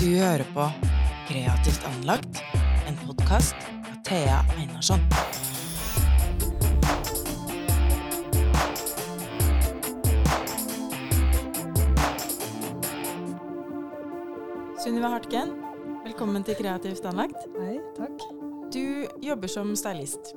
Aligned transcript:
Du 0.00 0.06
hører 0.16 0.46
på 0.54 0.64
Kreativt 1.28 1.82
anlagt, 1.84 2.38
en 2.88 2.94
podkast 3.02 3.52
av 3.84 3.98
Thea 4.08 4.38
Einarsson. 4.56 5.02
Sunniva 14.80 15.12
Hartgen, 15.12 15.52
velkommen 16.06 16.48
til 16.48 16.56
Kreativt 16.62 17.04
anlagt. 17.04 17.44
Hei, 17.60 17.76
takk. 18.00 18.24
Du 18.72 19.04
jobber 19.20 19.52
som 19.52 19.76
stylist. 19.76 20.32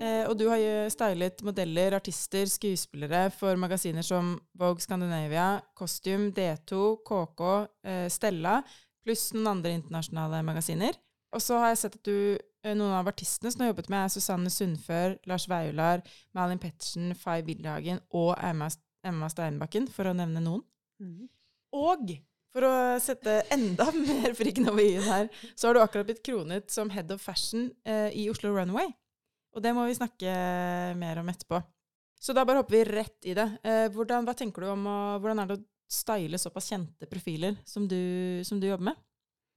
Eh, 0.00 0.24
og 0.28 0.34
du 0.36 0.46
har 0.50 0.58
jo 0.60 0.72
stylet 0.92 1.40
modeller, 1.44 1.96
artister, 1.96 2.48
skuespillere 2.48 3.30
for 3.32 3.56
magasiner 3.60 4.04
som 4.04 4.34
Vogue 4.56 4.80
Scandinavia, 4.80 5.60
Costume, 5.76 6.32
D2, 6.36 6.80
KK, 7.04 7.44
eh, 7.84 8.08
Stella, 8.12 8.58
pluss 9.06 9.30
noen 9.36 9.54
andre 9.54 9.76
internasjonale 9.78 10.42
magasiner. 10.46 10.98
Og 11.34 11.42
så 11.42 11.58
har 11.60 11.72
jeg 11.72 11.80
sett 11.82 11.98
at 11.98 12.06
du, 12.06 12.38
eh, 12.64 12.74
noen 12.74 12.94
av 12.98 13.08
artistene 13.10 13.52
som 13.52 13.60
du 13.60 13.66
har 13.66 13.72
jobbet 13.72 13.90
med, 13.92 14.04
er 14.04 14.14
Susanne 14.14 14.52
Sundfør, 14.52 15.16
Lars 15.30 15.46
Vaular, 15.50 16.02
Malin 16.36 16.60
Pettersen, 16.62 17.12
Fay 17.18 17.44
Wildhagen 17.46 18.00
og 18.10 18.34
Emma, 18.42 18.70
Emma 19.06 19.30
Steinbakken, 19.30 19.88
for 19.92 20.10
å 20.10 20.16
nevne 20.16 20.42
noen. 20.42 20.64
Mm. 21.02 21.28
Og 21.76 22.16
for 22.56 22.64
å 22.64 22.74
sette 23.02 23.42
enda 23.52 23.90
mer 24.06 24.36
frikken 24.38 24.70
over 24.70 24.82
i-en 24.82 25.10
her, 25.10 25.32
så 25.54 25.68
har 25.68 25.76
du 25.76 25.82
akkurat 25.82 26.08
blitt 26.08 26.24
kronet 26.24 26.72
som 26.72 26.92
head 26.94 27.12
of 27.12 27.20
fashion 27.22 27.68
eh, 27.84 28.08
i 28.16 28.30
Oslo 28.32 28.54
Runway. 28.54 28.88
Og 29.56 29.64
det 29.64 29.72
må 29.76 29.86
vi 29.88 29.96
snakke 29.96 30.32
mer 31.00 31.20
om 31.20 31.28
etterpå. 31.32 31.60
Så 32.20 32.32
da 32.36 32.46
bare 32.48 32.62
hopper 32.62 32.78
vi 32.78 32.84
rett 32.88 33.28
i 33.28 33.34
det. 33.36 33.46
Eh, 33.64 33.86
hvordan, 33.92 34.24
hva 34.24 34.34
tenker 34.36 34.64
du 34.64 34.72
om 34.72 34.86
å, 34.88 34.98
hvordan 35.20 35.42
er 35.42 35.50
det 35.50 35.58
å 35.58 35.64
style 35.88 36.38
såpass 36.38 36.70
kjente 36.72 37.06
profiler 37.10 37.56
som 37.64 37.86
du, 37.88 38.42
som 38.44 38.60
du 38.60 38.66
jobber 38.68 38.90
med? 38.92 39.02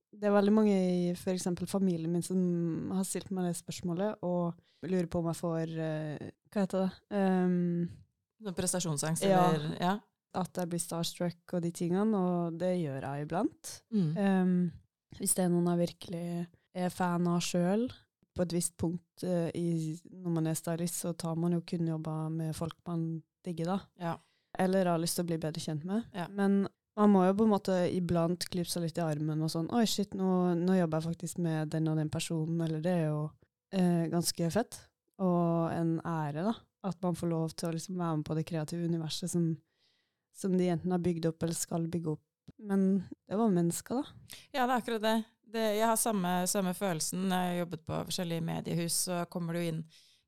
Det 0.09 0.25
er 0.25 0.33
veldig 0.33 0.53
mange 0.53 0.73
i 0.73 1.11
f.eks. 1.13 1.45
familien 1.69 2.09
min 2.11 2.23
som 2.25 2.89
har 2.95 3.03
stilt 3.05 3.30
meg 3.30 3.45
det 3.52 3.58
spørsmålet, 3.59 4.23
og 4.25 4.55
lurer 4.89 5.05
på 5.11 5.19
om 5.21 5.27
jeg 5.30 5.38
får 5.38 5.73
eh, 5.86 6.30
Hva 6.49 6.63
heter 6.63 6.88
det? 6.88 7.19
Um, 7.19 8.53
prestasjonsangst, 8.58 9.23
Ja. 9.23 9.52
eller 9.53 9.75
Ja. 9.80 9.99
at 10.33 10.58
jeg 10.58 10.69
blir 10.69 10.80
starstruck 10.81 11.53
og 11.53 11.61
de 11.61 11.71
tingene, 11.71 12.16
og 12.17 12.58
det 12.58 12.71
gjør 12.81 13.02
jeg 13.05 13.25
iblant. 13.27 13.81
Mm. 13.93 14.17
Um, 14.17 14.71
hvis 15.19 15.33
det 15.36 15.45
er 15.45 15.49
noen 15.49 15.67
jeg 15.77 15.88
virkelig 15.88 16.47
er 16.73 16.89
fan 16.89 17.27
av 17.27 17.39
sjøl, 17.41 17.89
på 18.36 18.43
et 18.45 18.53
visst 18.53 18.77
punkt 18.77 19.23
uh, 19.25 19.49
i, 19.53 19.99
når 20.09 20.31
man 20.31 20.47
er 20.47 20.53
stylist, 20.58 21.02
så 21.03 21.14
tar 21.17 21.36
man 21.36 21.53
jo 21.58 21.61
kun 21.61 21.86
jobber 21.88 22.30
med 22.33 22.55
folk 22.55 22.77
man 22.88 23.21
digger, 23.45 23.66
da. 23.75 23.80
ja. 23.99 24.17
Eller 24.58 24.89
har 24.89 25.02
lyst 25.02 25.19
til 25.19 25.25
å 25.25 25.30
bli 25.30 25.39
bedre 25.42 25.61
kjent 25.64 25.86
med. 25.88 26.05
Ja. 26.16 26.28
Men 26.33 26.64
man 27.00 27.14
må 27.14 27.23
jo 27.28 27.36
på 27.38 27.45
en 27.47 27.53
måte 27.53 27.75
iblant 27.95 28.44
klype 28.52 28.69
seg 28.69 28.83
litt 28.83 28.97
i 29.00 29.03
armen 29.05 29.44
og 29.45 29.52
sånn 29.53 29.69
Oi, 29.75 29.86
shit, 29.88 30.16
nå, 30.17 30.55
nå 30.59 30.75
jobber 30.75 31.00
jeg 31.00 31.08
faktisk 31.14 31.44
med 31.45 31.72
den 31.72 31.88
og 31.92 32.00
den 32.00 32.11
personen, 32.11 32.59
eller 32.66 32.81
det 32.83 32.95
er 32.95 33.05
jo 33.08 33.22
eh, 33.72 34.08
ganske 34.11 34.50
fett. 34.52 34.81
Og 35.23 35.72
en 35.75 35.97
ære, 36.03 36.44
da. 36.50 36.55
At 36.89 37.00
man 37.03 37.16
får 37.16 37.31
lov 37.31 37.53
til 37.55 37.70
å 37.70 37.73
liksom 37.75 38.00
være 38.00 38.20
med 38.20 38.27
på 38.27 38.36
det 38.38 38.45
kreative 38.47 38.88
universet 38.88 39.31
som, 39.31 39.50
som 40.36 40.55
de 40.59 40.70
enten 40.72 40.95
har 40.95 41.03
bygd 41.03 41.30
opp 41.31 41.44
eller 41.44 41.55
skal 41.55 41.88
bygge 41.92 42.16
opp. 42.16 42.25
Men 42.59 42.86
det 43.30 43.38
var 43.39 43.52
mennesker, 43.53 44.00
da. 44.00 44.38
Ja, 44.52 44.64
det 44.66 44.70
er 44.70 44.77
akkurat 44.77 45.05
det. 45.05 45.16
det 45.55 45.66
jeg 45.77 45.88
har 45.88 46.00
samme, 46.00 46.36
samme 46.52 46.75
følelsen. 46.75 47.27
Jeg 47.27 47.52
har 47.53 47.59
jobbet 47.61 47.88
på 47.88 48.03
forskjellige 48.09 48.47
mediehus, 48.47 49.02
så 49.08 49.23
kommer 49.31 49.55
du 49.55 49.64
inn 49.64 49.83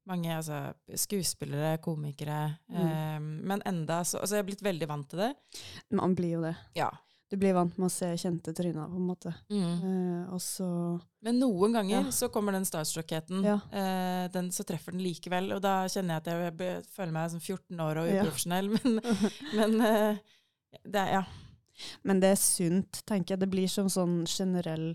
mange 0.10 0.34
altså, 0.34 0.74
skuespillere, 0.98 1.78
komikere. 1.84 2.56
Mm. 2.72 2.82
eh, 2.82 3.20
men 3.52 3.62
enda 3.70 4.02
så 4.08 4.20
Altså, 4.22 4.36
jeg 4.38 4.44
er 4.46 4.50
blitt 4.50 4.64
veldig 4.66 4.88
vant 4.90 5.10
til 5.12 5.20
det. 5.26 5.32
Man 5.98 6.16
blir 6.18 6.38
jo 6.40 6.44
det. 6.48 6.56
Ja. 6.78 6.90
Du 7.32 7.38
blir 7.40 7.54
vant 7.56 7.78
med 7.80 7.88
å 7.88 7.94
se 7.94 8.10
kjente 8.20 8.52
tryner, 8.52 8.90
på 8.92 8.98
en 9.00 9.06
måte. 9.08 9.32
Mm. 9.54 9.68
Eh, 9.88 10.34
og 10.36 10.42
så 10.44 10.68
Men 11.24 11.40
noen 11.40 11.72
ganger 11.78 12.02
Ja. 12.02 12.12
så 12.12 12.28
kommer 12.28 12.52
den 12.52 12.66
starstruckheten. 12.68 13.44
Ja. 13.46 13.60
Eh, 13.72 14.26
den, 14.34 14.50
så 14.52 14.66
treffer 14.68 14.92
den 14.92 15.04
likevel. 15.06 15.54
Og 15.56 15.62
da 15.64 15.86
kjenner 15.88 16.18
jeg 16.18 16.26
at 16.26 16.28
jeg, 16.28 16.58
jeg 16.60 16.84
føler 16.92 17.14
meg 17.16 17.30
som 17.32 17.40
14 17.40 17.80
år 17.80 18.02
og 18.02 18.12
uprofesjonell. 18.18 18.68
Men, 18.76 19.00
men 19.58 19.82
eh, 19.82 20.18
det 20.84 21.06
er 21.06 21.14
Ja. 21.20 21.24
Men 22.04 22.20
det 22.20 22.34
er 22.34 22.38
sunt, 22.38 23.00
tenker 23.08 23.34
jeg. 23.34 23.40
Det 23.40 23.50
blir 23.50 23.70
som 23.72 23.88
sånn 23.90 24.26
generell 24.30 24.92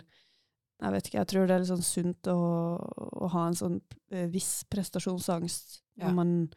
Jeg 0.83 0.93
vet 0.93 1.07
ikke, 1.09 1.19
jeg 1.23 1.29
tror 1.33 1.47
det 1.49 1.55
er 1.55 1.63
litt 1.63 1.71
sånn 1.71 1.85
sunt 1.87 2.29
å, 2.29 2.37
å 2.77 3.29
ha 3.33 3.47
en 3.49 3.57
sånn 3.57 3.77
eh, 4.13 4.27
viss 4.33 4.65
prestasjonsangst 4.73 5.81
Ja. 5.97 6.11
man 6.13 6.51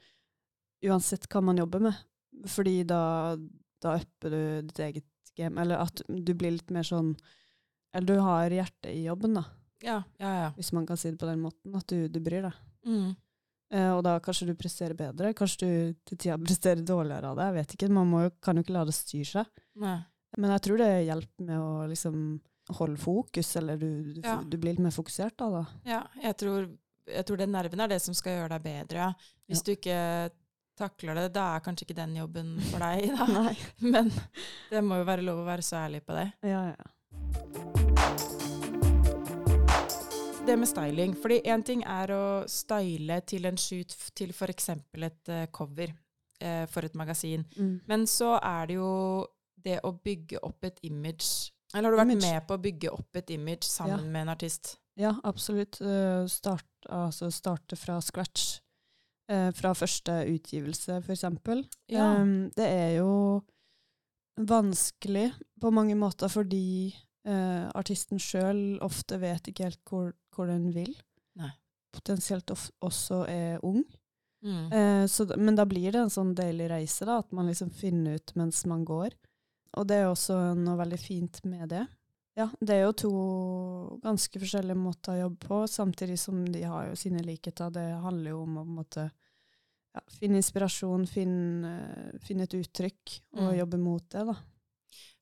Uansett 0.83 1.25
hva 1.27 1.41
man 1.43 1.57
jobber 1.59 1.81
med. 1.83 1.95
Fordi 2.47 2.83
da, 2.87 3.35
da 3.83 3.97
upper 3.99 4.31
du 4.31 4.41
ditt 4.69 4.79
eget 4.79 5.31
game. 5.35 5.59
Eller 5.59 5.81
at 5.83 6.01
du 6.07 6.33
blir 6.39 6.53
litt 6.55 6.71
mer 6.71 6.87
sånn 6.87 7.13
Eller 7.93 8.07
du 8.07 8.21
har 8.23 8.53
hjertet 8.53 8.91
i 8.93 9.01
jobben, 9.07 9.33
da. 9.39 9.43
Ja, 9.83 9.97
ja, 10.19 10.31
ja. 10.43 10.51
Hvis 10.55 10.71
man 10.75 10.85
kan 10.87 10.99
si 10.99 11.11
det 11.11 11.19
på 11.19 11.27
den 11.27 11.41
måten. 11.43 11.75
At 11.75 11.87
du, 11.91 12.07
du 12.07 12.19
bryr 12.23 12.45
deg. 12.47 12.55
Mm. 12.87 13.09
Eh, 13.75 13.89
og 13.95 14.03
da 14.05 14.17
kanskje 14.23 14.47
du 14.49 14.55
presterer 14.59 14.95
bedre. 14.97 15.33
Kanskje 15.37 15.59
du 15.67 15.97
til 16.07 16.17
tida 16.19 16.37
presterer 16.39 16.83
dårligere 16.85 17.31
av 17.31 17.39
det. 17.39 17.47
Jeg 17.49 17.57
vet 17.59 17.75
ikke. 17.75 17.91
Man 17.99 18.11
må 18.11 18.21
kan 18.43 18.59
jo 18.59 18.63
ikke 18.63 18.75
la 18.75 18.85
det 18.87 18.95
styre 18.97 19.29
seg. 19.31 19.65
Nei. 19.83 19.97
Men 20.37 20.53
jeg 20.55 20.63
tror 20.67 20.79
det 20.83 20.89
hjelper 21.07 21.47
med 21.49 21.59
å 21.59 21.71
liksom 21.89 22.17
holde 22.77 22.97
fokus, 23.01 23.55
eller 23.59 23.77
du, 23.77 24.13
du, 24.13 24.21
Ja. 24.23 24.37
du 24.43 24.57
blir 24.57 24.73
litt 24.75 24.79
mer 24.83 24.91
fokusert 24.95 25.37
da. 25.37 25.49
da. 25.49 25.63
Ja, 25.85 26.03
jeg 26.21 26.37
tror, 26.37 26.69
jeg 27.07 27.25
tror 27.25 27.37
den 27.41 27.51
nerven 27.51 27.79
er 27.81 27.87
det 27.87 28.01
som 28.01 28.13
skal 28.13 28.37
gjøre 28.37 28.49
deg 28.59 28.63
bedre. 28.63 29.13
Hvis 29.49 29.61
Ja. 29.61 29.65
du 29.65 29.71
ikke 29.73 29.97
takler 30.79 31.15
det, 31.15 31.33
da 31.33 31.55
er 31.55 31.59
kanskje 31.65 31.87
ikke 31.87 31.95
den 31.97 32.15
jobben 32.15 32.53
for 32.69 32.79
deg. 32.79 33.09
Da. 33.17 33.53
Men 33.81 34.11
det 34.69 34.83
må 34.83 35.01
jo 35.01 35.07
være 35.09 35.25
lov 35.25 35.41
å 35.43 35.45
være 35.49 35.61
så 35.65 35.81
ærlig 35.87 36.03
på 36.05 36.13
det. 36.15 36.31
Ja, 36.47 36.73
ja. 36.73 37.89
Det 40.45 40.55
med 40.57 40.67
styling. 40.67 41.13
Fordi 41.21 41.41
én 41.45 41.61
ting 41.65 41.83
er 41.85 42.09
å 42.15 42.21
style 42.49 43.19
til 43.29 43.45
en 43.45 43.57
shoot 43.59 43.93
til 44.17 44.31
f.eks. 44.33 44.69
et 44.71 45.29
eh, 45.29 45.45
cover 45.53 45.91
eh, 46.41 46.65
for 46.71 46.85
et 46.87 46.95
magasin. 46.97 47.43
Mm. 47.57 47.75
Men 47.87 48.05
så 48.09 48.37
er 48.41 48.65
det 48.71 48.79
jo 48.79 49.27
det 49.59 49.77
å 49.85 49.91
bygge 49.93 50.39
opp 50.47 50.63
et 50.65 50.79
image. 50.87 51.51
Eller 51.73 51.89
har 51.89 51.91
du 51.91 51.99
vært 52.01 52.11
Image. 52.15 52.31
med 52.33 52.47
på 52.47 52.55
å 52.57 52.61
bygge 52.63 52.91
opp 52.95 53.15
et 53.19 53.29
image 53.35 53.67
sammen 53.69 53.99
Ja. 54.05 54.11
med 54.11 54.21
en 54.21 54.29
artist? 54.33 54.77
Ja, 54.97 55.13
absolutt. 55.23 55.79
Uh, 55.81 56.25
Start, 56.27 56.65
altså 56.89 57.29
starte 57.31 57.75
fra 57.77 57.99
scratch. 58.01 58.59
Uh, 59.31 59.51
fra 59.53 59.73
første 59.77 60.11
utgivelse, 60.25 61.01
for 61.05 61.13
eksempel. 61.13 61.61
Ja. 61.87 62.15
Um, 62.17 62.49
det 62.57 62.65
er 62.65 62.95
jo 62.97 63.43
vanskelig 64.39 65.29
på 65.61 65.71
mange 65.71 65.95
måter 65.99 66.31
fordi 66.31 66.95
uh, 67.27 67.69
artisten 67.77 68.19
sjøl 68.19 68.79
ofte 68.85 69.19
vet 69.21 69.51
ikke 69.51 69.67
helt 69.69 69.81
hvor, 69.89 70.13
hvor 70.35 70.49
den 70.49 70.71
vil. 70.73 70.95
Nei. 71.39 71.51
Potensielt 71.93 72.49
of 72.51 72.69
også 72.85 73.23
er 73.29 73.63
ung. 73.65 73.83
Mm. 74.45 75.07
Så, 75.11 75.25
men 75.35 75.57
da 75.57 75.65
blir 75.67 75.91
det 75.91 75.99
en 75.99 76.11
sånn 76.13 76.29
deilig 76.37 76.69
reise, 76.71 77.03
da, 77.03 77.17
at 77.19 77.33
man 77.35 77.49
liksom 77.49 77.73
finner 77.75 78.15
ut 78.21 78.31
mens 78.39 78.61
man 78.71 78.85
går. 78.87 79.11
Og 79.77 79.85
det 79.87 79.97
er 80.01 80.07
også 80.09 80.55
noe 80.57 80.77
veldig 80.79 80.99
fint 80.99 81.43
med 81.45 81.69
det. 81.69 81.85
Ja, 82.39 82.47
det 82.63 82.69
er 82.77 82.85
jo 82.87 82.93
to 82.93 83.09
ganske 84.03 84.39
forskjellige 84.39 84.77
måter 84.79 85.13
å 85.17 85.21
jobbe 85.25 85.47
på, 85.47 85.57
samtidig 85.69 86.17
som 86.21 86.45
de 86.47 86.61
har 86.63 86.87
jo 86.87 86.95
sine 86.95 87.21
likheter. 87.25 87.69
Det 87.75 87.83
handler 88.01 88.31
jo 88.31 88.43
om 88.45 88.57
å 88.61 88.65
måte 88.65 89.09
ja, 89.95 90.01
finne 90.19 90.39
inspirasjon, 90.39 91.05
finne, 91.09 91.73
finne 92.23 92.43
et 92.47 92.53
uttrykk, 92.61 93.19
og 93.35 93.49
Mm. 93.53 93.57
jobbe 93.59 93.77
mot 93.81 94.09
det, 94.09 94.25
da. 94.25 94.35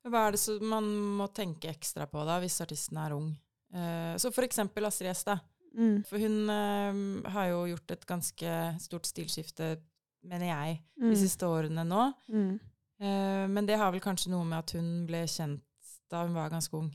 Hva 0.07 0.27
er 0.27 0.31
det 0.31 0.39
som 0.39 0.59
man 0.69 0.83
må 1.17 1.27
tenke 1.33 1.69
ekstra 1.71 2.05
på 2.07 2.23
da, 2.25 2.39
hvis 2.39 2.61
artisten 2.61 2.97
er 2.97 3.13
ung? 3.15 3.31
Eh, 3.73 4.15
så 4.17 4.31
for 4.31 4.43
eksempel 4.43 4.85
Astrid 4.85 5.09
S, 5.11 5.23
da. 5.23 5.39
Mm. 5.75 6.05
For 6.07 6.17
hun 6.19 6.49
eh, 6.49 7.29
har 7.31 7.49
jo 7.49 7.65
gjort 7.73 7.91
et 7.91 8.05
ganske 8.05 8.79
stort 8.79 9.05
stilskifte, 9.09 9.77
mener 10.23 10.47
jeg, 10.47 10.81
Mm. 11.01 11.09
de 11.09 11.15
siste 11.15 11.45
årene 11.47 11.83
nå. 11.87 12.13
Mm. 12.29 12.59
Eh, 12.99 13.45
men 13.49 13.67
det 13.67 13.77
har 13.77 13.91
vel 13.93 14.03
kanskje 14.03 14.31
noe 14.33 14.45
med 14.47 14.59
at 14.63 14.73
hun 14.77 15.05
ble 15.09 15.25
kjent 15.29 15.63
da 16.11 16.23
hun 16.23 16.37
var 16.37 16.49
ganske 16.53 16.73
ung. 16.77 16.89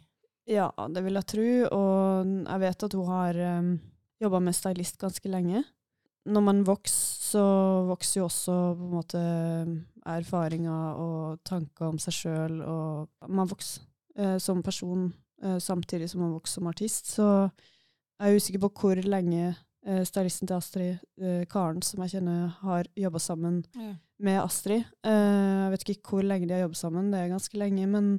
Ja, 0.48 0.70
det 0.90 1.04
vil 1.04 1.14
jeg 1.14 1.28
tro, 1.30 1.48
og 1.76 2.30
jeg 2.42 2.62
vet 2.64 2.84
at 2.86 2.94
hun 2.98 3.10
har 3.12 3.38
um, 3.60 3.68
jobba 4.22 4.40
med 4.42 4.56
stylist 4.56 4.98
ganske 4.98 5.30
lenge. 5.30 5.62
Når 6.26 6.42
man 6.42 6.62
vokser, 6.66 7.22
så 7.32 7.44
vokser 7.88 8.20
jo 8.20 8.26
også 8.26 8.54
på 8.78 8.86
en 8.86 8.92
måte 8.92 9.20
erfaringer 10.06 10.98
og 11.00 11.40
tanker 11.46 11.88
om 11.88 11.98
seg 12.02 12.14
sjøl, 12.14 12.58
og 12.66 13.30
man 13.30 13.50
vokser 13.50 13.86
eh, 14.18 14.36
som 14.42 14.62
person 14.62 15.08
eh, 15.42 15.58
samtidig 15.62 16.10
som 16.10 16.22
man 16.22 16.34
vokser 16.34 16.60
som 16.60 16.70
artist. 16.70 17.10
Så 17.14 17.26
jeg 18.20 18.28
er 18.28 18.36
usikker 18.36 18.62
på 18.66 18.72
hvor 18.82 19.02
lenge 19.06 19.54
eh, 19.86 20.02
stylisten 20.06 20.50
til 20.50 20.58
Astrid, 20.58 21.46
Karen, 21.50 21.82
som 21.82 22.04
jeg 22.04 22.18
kjenner, 22.18 22.52
har 22.62 22.90
jobba 22.98 23.22
sammen 23.22 23.62
Ja. 23.74 23.94
Med 24.24 24.40
Astrid. 24.42 24.84
Eh, 25.06 25.62
jeg 25.64 25.72
vet 25.74 25.88
ikke 25.88 26.14
hvor 26.14 26.26
lenge 26.26 26.48
de 26.48 26.56
har 26.56 26.64
jobbet 26.66 26.80
sammen, 26.80 27.10
det 27.12 27.20
er 27.20 27.32
ganske 27.32 27.58
lenge, 27.60 27.88
men 27.90 28.12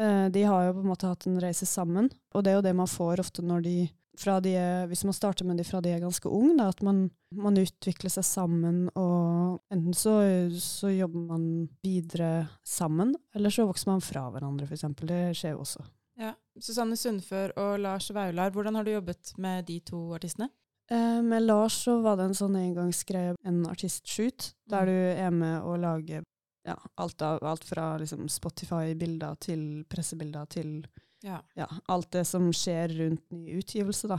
eh, 0.00 0.26
de 0.32 0.44
har 0.46 0.68
jo 0.68 0.76
på 0.78 0.84
en 0.84 0.92
måte 0.92 1.10
hatt 1.10 1.26
en 1.28 1.40
reise 1.42 1.68
sammen. 1.68 2.10
Og 2.34 2.44
det 2.44 2.52
er 2.52 2.60
jo 2.60 2.66
det 2.68 2.76
man 2.78 2.90
får 2.90 3.24
ofte 3.24 3.46
når 3.46 3.66
de 3.66 3.78
de 4.20 4.50
er, 4.52 4.86
Hvis 4.86 5.04
man 5.04 5.14
starter 5.14 5.46
med 5.46 5.56
de 5.56 5.64
fra 5.64 5.80
de 5.80 5.94
er 5.94 6.00
ganske 6.02 6.28
unge, 6.28 6.56
da, 6.58 6.68
at 6.68 6.82
man, 6.82 7.10
man 7.32 7.56
utvikler 7.56 8.10
seg 8.10 8.24
sammen, 8.24 8.90
og 8.94 9.60
enten 9.72 9.94
så, 9.94 10.20
så 10.60 10.90
jobber 10.92 11.20
man 11.30 11.68
videre 11.82 12.48
sammen, 12.62 13.14
eller 13.34 13.50
så 13.50 13.64
vokser 13.64 13.88
man 13.88 14.04
fra 14.04 14.26
hverandre, 14.28 14.68
eksempel. 14.68 15.08
Det 15.08 15.36
skjer 15.38 15.54
jo 15.54 15.64
også. 15.64 15.86
Ja. 16.20 16.34
Susanne 16.60 16.98
Sundfør 17.00 17.54
og 17.56 17.78
Lars 17.80 18.10
Vaular, 18.12 18.50
hvordan 18.52 18.76
har 18.76 18.84
du 18.84 18.92
jobbet 18.92 19.32
med 19.38 19.64
de 19.70 19.78
to 19.80 20.10
artistene? 20.12 20.50
Eh, 20.90 21.22
med 21.22 21.42
Lars 21.46 21.76
så 21.84 22.00
var 22.02 22.16
det 22.18 22.24
en 22.30 22.34
sånn 22.34 22.56
engangsgreie, 22.58 23.36
en 23.46 23.60
artistshoot, 23.70 24.54
der 24.68 24.86
Mm. 24.86 24.86
du 24.86 25.22
er 25.22 25.30
med 25.30 25.62
og 25.62 25.78
lager 25.78 26.22
ja, 26.66 26.74
alt, 26.98 27.22
av, 27.22 27.38
alt 27.42 27.64
fra 27.64 27.96
liksom 27.98 28.26
Spotify-bilder 28.28 29.36
til 29.40 29.84
pressebilder 29.88 30.46
til 30.48 30.86
Ja. 31.22 31.40
ja, 31.56 31.66
alt 31.88 32.10
det 32.10 32.26
som 32.26 32.50
skjer 32.52 32.88
rundt 32.98 33.22
ny 33.32 33.58
utgivelse, 33.60 34.08
da. 34.08 34.18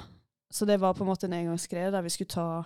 Så 0.52 0.66
det 0.66 0.80
var 0.80 0.94
på 0.94 1.02
en 1.04 1.08
måte 1.10 1.26
en 1.26 1.34
engangsgreie 1.34 1.92
der 1.92 2.02
vi 2.02 2.10
skulle 2.10 2.28
ta 2.30 2.66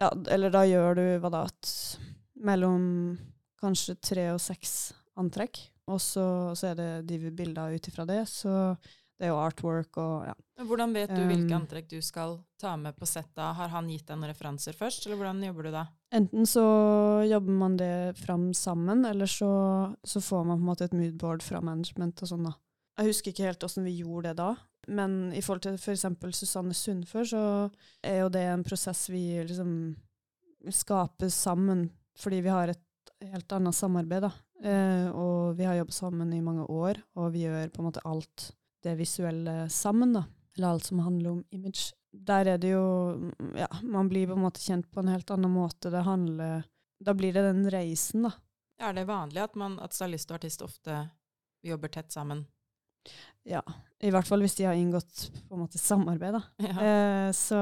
Ja, 0.00 0.10
eller 0.28 0.50
da 0.50 0.64
gjør 0.66 0.94
du 0.96 1.04
hva 1.20 1.30
da, 1.30 1.42
at 1.44 1.98
mellom 2.36 3.18
kanskje 3.62 3.94
tre 4.00 4.32
og 4.34 4.40
seks 4.40 4.92
antrekk, 5.16 5.60
og 5.86 6.00
så, 6.00 6.54
så 6.56 6.72
er 6.72 6.74
det 6.74 7.06
de 7.06 7.30
bilder 7.30 7.74
ut 7.76 7.88
ifra 7.88 8.04
det, 8.06 8.26
så 8.28 8.76
det 9.18 9.28
er 9.28 9.30
jo 9.30 9.38
artwork 9.38 9.98
og 10.02 10.26
ja. 10.26 10.34
Hvordan 10.66 10.92
vet 10.94 11.10
du 11.10 11.22
hvilke 11.26 11.54
antrekk 11.54 11.88
du 11.90 11.98
skal 12.02 12.36
ta 12.60 12.74
med 12.78 12.94
på 12.98 13.06
setta? 13.06 13.52
Har 13.58 13.70
han 13.72 13.88
gitt 13.90 14.06
deg 14.06 14.18
noen 14.18 14.30
referanser 14.30 14.76
først, 14.78 15.06
eller 15.06 15.18
hvordan 15.18 15.42
jobber 15.48 15.66
du 15.66 15.70
da? 15.74 15.82
Enten 16.14 16.46
så 16.46 16.64
jobber 17.26 17.56
man 17.58 17.78
det 17.78 17.94
fram 18.20 18.48
sammen, 18.54 19.02
eller 19.06 19.30
så, 19.30 19.50
så 20.02 20.22
får 20.22 20.46
man 20.46 20.58
på 20.58 20.62
en 20.62 20.70
måte 20.70 20.86
et 20.86 20.94
moodboard 20.94 21.42
fra 21.46 21.62
management 21.62 22.22
og 22.22 22.30
sånn, 22.30 22.46
da. 22.50 22.54
Jeg 22.98 23.10
husker 23.10 23.34
ikke 23.34 23.48
helt 23.48 23.66
åssen 23.66 23.86
vi 23.86 23.96
gjorde 23.98 24.30
det 24.30 24.38
da, 24.38 24.52
men 24.94 25.18
i 25.34 25.42
forhold 25.42 25.64
til 25.66 25.78
f.eks. 25.78 26.06
Susanne 26.38 26.74
Sundfør, 26.78 27.26
så 27.26 27.44
er 28.06 28.22
jo 28.22 28.32
det 28.34 28.44
en 28.52 28.66
prosess 28.66 29.08
vi 29.10 29.24
liksom 29.42 29.72
skaper 30.74 31.30
sammen, 31.34 31.88
fordi 32.18 32.42
vi 32.46 32.54
har 32.54 32.70
et 32.70 33.14
helt 33.34 33.54
annet 33.58 33.74
samarbeid, 33.74 34.28
da. 34.28 34.32
Eh, 34.64 35.08
og 35.10 35.58
vi 35.58 35.66
har 35.66 35.80
jobbet 35.80 35.96
sammen 35.96 36.30
i 36.32 36.44
mange 36.44 36.66
år, 36.70 37.02
og 37.18 37.32
vi 37.34 37.48
gjør 37.48 37.72
på 37.74 37.82
en 37.82 37.90
måte 37.90 38.04
alt 38.06 38.52
det 38.84 38.94
visuelle 38.98 39.64
sammen, 39.72 40.14
da. 40.16 40.24
Eller 40.56 40.74
alt 40.74 40.84
som 40.84 41.02
handler 41.02 41.30
om 41.30 41.44
image. 41.50 41.92
Der 42.14 42.46
er 42.46 42.58
det 42.62 42.70
jo 42.70 42.84
Ja, 43.58 43.66
man 43.82 44.08
blir 44.08 44.28
på 44.30 44.36
en 44.36 44.44
måte 44.44 44.62
kjent 44.62 44.86
på 44.92 45.02
en 45.02 45.10
helt 45.10 45.30
annen 45.34 45.50
måte. 45.50 45.90
Det 45.90 46.04
handler 46.06 46.62
Da 47.02 47.14
blir 47.14 47.34
det 47.34 47.42
den 47.48 47.64
reisen, 47.70 48.28
da. 48.28 48.32
Er 48.78 48.94
det 48.94 49.06
vanlig 49.06 49.42
at, 49.42 49.54
man, 49.58 49.78
at 49.82 49.94
stylist 49.94 50.30
og 50.30 50.38
artist 50.38 50.62
ofte 50.62 50.98
jobber 51.64 51.88
tett 51.88 52.12
sammen? 52.12 52.44
Ja. 53.44 53.62
I 54.00 54.10
hvert 54.12 54.28
fall 54.28 54.42
hvis 54.44 54.56
de 54.58 54.66
har 54.68 54.78
inngått 54.78 55.28
på 55.48 55.56
en 55.56 55.64
måte 55.64 55.80
samarbeid, 55.80 56.38
da. 56.38 56.42
Ja. 56.68 56.76
Eh, 56.88 57.30
så 57.36 57.60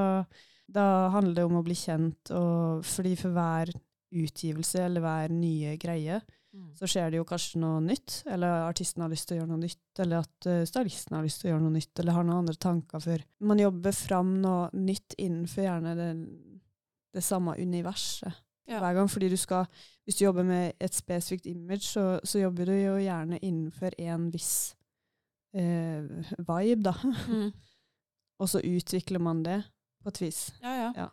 da 0.72 0.86
handler 1.12 1.34
det 1.36 1.46
om 1.48 1.58
å 1.58 1.64
bli 1.66 1.76
kjent, 1.76 2.30
og 2.32 2.84
fordi 2.86 3.16
for 3.20 3.34
hver 3.34 3.72
utgivelse 4.12 4.84
eller 4.86 5.04
hver 5.04 5.34
nye 5.34 5.76
greie. 5.80 6.20
Så 6.76 6.88
skjer 6.90 7.10
det 7.10 7.16
jo 7.16 7.24
kanskje 7.28 7.60
noe 7.62 7.80
nytt. 7.80 8.18
Eller 8.28 8.66
artisten 8.66 9.00
har 9.04 9.08
lyst 9.12 9.28
til 9.28 9.36
å 9.36 9.40
gjøre 9.40 9.50
noe 9.54 9.62
nytt, 9.62 10.00
eller 10.04 10.20
at 10.20 10.48
uh, 10.50 10.62
stylisten 10.68 11.16
har 11.16 11.24
lyst 11.24 11.40
til 11.40 11.48
å 11.48 11.52
gjøre 11.54 11.64
noe 11.64 11.76
nytt, 11.78 11.92
eller 12.02 12.16
har 12.18 12.26
noen 12.28 12.42
andre 12.42 12.56
tanker 12.60 13.00
for 13.04 13.24
Man 13.40 13.62
jobber 13.62 13.96
fram 13.96 14.34
noe 14.42 14.66
nytt 14.76 15.16
innenfor 15.18 15.64
gjerne 15.64 15.94
det, 15.96 16.08
det 17.16 17.24
samme 17.24 17.56
universet 17.60 18.32
Ja. 18.68 18.78
hver 18.80 18.94
gang. 19.00 19.08
Fordi 19.10 19.28
du 19.32 19.36
skal 19.36 19.66
Hvis 20.04 20.16
du 20.18 20.24
jobber 20.24 20.44
med 20.44 20.72
et 20.80 20.94
spesifikt 20.94 21.46
image, 21.46 21.86
så, 21.86 22.20
så 22.24 22.38
jobber 22.42 22.66
du 22.66 22.74
jo 22.74 22.96
gjerne 22.98 23.38
innenfor 23.38 23.94
en 24.02 24.30
viss 24.34 24.74
eh, 25.54 26.02
vibe, 26.38 26.82
da. 26.82 26.94
Mm. 27.28 27.52
Og 28.42 28.48
så 28.50 28.58
utvikler 28.66 29.22
man 29.22 29.44
det 29.44 29.60
på 30.02 30.10
et 30.10 30.20
vis. 30.24 30.40
Ja, 30.62 30.72
ja. 30.74 30.92
Ja. 30.96 31.08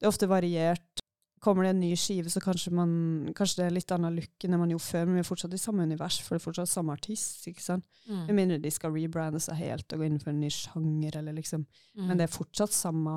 Det 0.00 0.06
er 0.06 0.08
ofte 0.08 0.28
variert. 0.30 1.01
Kommer 1.42 1.66
det 1.66 1.72
en 1.74 1.80
ny 1.82 1.90
skive, 1.98 2.30
så 2.30 2.38
kanskje, 2.40 2.70
man, 2.70 2.90
kanskje 3.34 3.56
det 3.58 3.64
er 3.66 3.74
litt 3.74 3.90
annen 3.90 4.14
look 4.14 4.44
enn 4.46 4.54
man 4.60 4.70
gjorde 4.70 4.86
før, 4.86 5.06
men 5.08 5.16
vi 5.18 5.22
er 5.24 5.26
fortsatt 5.26 5.54
i 5.56 5.58
samme 5.58 5.82
univers, 5.88 6.20
for 6.22 6.36
det 6.36 6.40
er 6.40 6.44
fortsatt 6.44 6.70
samme 6.70 6.94
artist. 6.94 7.40
ikke 7.50 7.64
sant? 7.64 7.88
Mm. 8.06 8.20
Med 8.28 8.34
mindre 8.38 8.58
de 8.62 8.70
skal 8.70 8.94
rebrande 8.94 9.40
seg 9.42 9.58
helt 9.58 9.92
og 9.96 9.98
gå 9.98 10.06
inn 10.06 10.20
for 10.22 10.30
en 10.30 10.38
ny 10.40 10.50
sjanger, 10.54 11.16
eller 11.18 11.34
liksom. 11.34 11.64
Mm. 11.98 12.06
Men 12.06 12.20
det 12.20 12.28
er 12.28 12.36
fortsatt 12.36 12.70
samme 12.76 13.16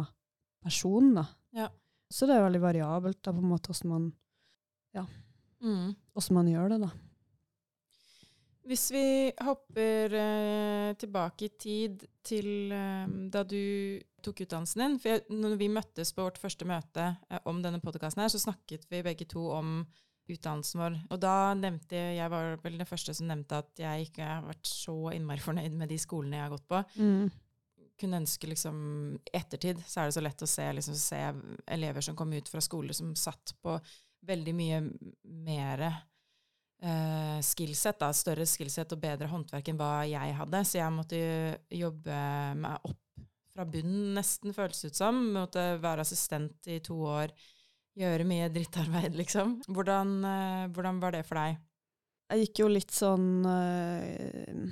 person, 0.65 1.13
da. 1.19 1.27
Ja. 1.53 1.67
Så 2.09 2.25
det 2.25 2.35
er 2.39 2.47
veldig 2.47 2.63
variabelt, 2.65 3.21
da, 3.21 3.31
på 3.31 3.43
en 3.45 3.51
måte, 3.53 3.69
hvordan 3.73 3.93
man, 3.93 4.11
Mm. 5.61 5.95
hvordan 6.13 6.35
man 6.35 6.47
gjør 6.51 6.69
det, 6.73 6.79
da. 6.81 6.89
Hvis 8.65 8.87
vi 8.89 9.29
hopper 9.45 10.13
eh, 10.17 10.91
tilbake 10.97 11.45
i 11.45 11.51
tid 11.53 12.05
til 12.25 12.71
eh, 12.73 13.11
da 13.29 13.43
du 13.45 14.01
tok 14.25 14.41
utdannelsen 14.41 14.81
din 14.81 14.95
For 15.01 15.13
jeg, 15.13 15.25
når 15.29 15.53
vi 15.59 15.67
møttes 15.69 16.11
på 16.15 16.25
vårt 16.25 16.39
første 16.41 16.65
møte 16.65 17.11
eh, 17.29 17.43
om 17.45 17.61
denne 17.61 17.81
podkasten 17.83 18.23
her, 18.23 18.31
så 18.33 18.41
snakket 18.41 18.87
vi 18.89 19.03
begge 19.05 19.27
to 19.29 19.43
om 19.53 19.77
utdannelsen 20.25 20.81
vår. 20.81 20.97
Og 21.13 21.21
da 21.21 21.53
nevnte 21.53 21.99
jeg 21.99 22.17
Jeg 22.17 22.33
var 22.33 22.57
vel 22.63 22.79
den 22.81 22.89
første 22.89 23.13
som 23.13 23.29
nevnte 23.29 23.61
at 23.61 23.83
jeg 23.83 24.07
ikke 24.07 24.31
har 24.31 24.47
vært 24.47 24.65
så 24.65 24.97
innmari 25.13 25.45
fornøyd 25.45 25.77
med 25.77 25.93
de 25.93 25.99
skolene 26.01 26.39
jeg 26.39 26.47
har 26.47 26.55
gått 26.55 26.67
på. 26.71 26.81
Kunne 28.01 28.23
ønske 28.23 28.49
liksom 28.49 28.79
I 29.21 29.37
ettertid 29.43 29.85
så 29.85 30.01
er 30.01 30.09
det 30.09 30.17
så 30.17 30.25
lett 30.25 30.41
å 30.41 30.49
se, 30.49 30.65
liksom, 30.79 30.97
se 30.99 31.21
elever 31.77 32.01
som 32.01 32.17
kom 32.17 32.33
ut 32.33 32.49
fra 32.49 32.65
skoler 32.65 32.97
som 32.97 33.13
satt 33.15 33.53
på 33.61 33.77
veldig 34.25 34.57
mye 34.57 34.81
mer 35.45 35.85
eh, 36.81 37.39
skillset, 37.45 37.99
da, 38.01 38.11
større 38.15 38.47
skillset 38.49 38.95
og 38.95 39.01
bedre 39.01 39.29
håndverk 39.31 39.71
enn 39.71 39.79
hva 39.79 39.91
jeg 40.09 40.37
hadde. 40.39 40.63
Så 40.67 40.79
jeg 40.79 40.95
måtte 40.95 41.19
jobbe 41.71 42.21
meg 42.61 42.87
opp 42.89 43.01
fra 43.55 43.67
bunnen, 43.71 44.15
nesten, 44.17 44.55
føles 44.55 44.81
det 44.81 44.91
ut 44.91 44.99
som. 44.99 45.21
Måtte 45.35 45.67
være 45.83 46.03
assistent 46.03 46.67
i 46.71 46.81
to 46.83 46.97
år, 47.07 47.31
gjøre 47.95 48.27
mye 48.27 48.49
drittarbeid, 48.51 49.15
liksom. 49.21 49.59
Hvordan, 49.71 50.17
uh, 50.25 50.65
hvordan 50.75 50.99
var 51.03 51.15
det 51.15 51.23
for 51.27 51.39
deg? 51.39 51.61
Jeg 52.33 52.41
gikk 52.41 52.63
jo 52.63 52.67
litt 52.73 52.91
sånn 52.91 53.45
uh, 53.45 54.65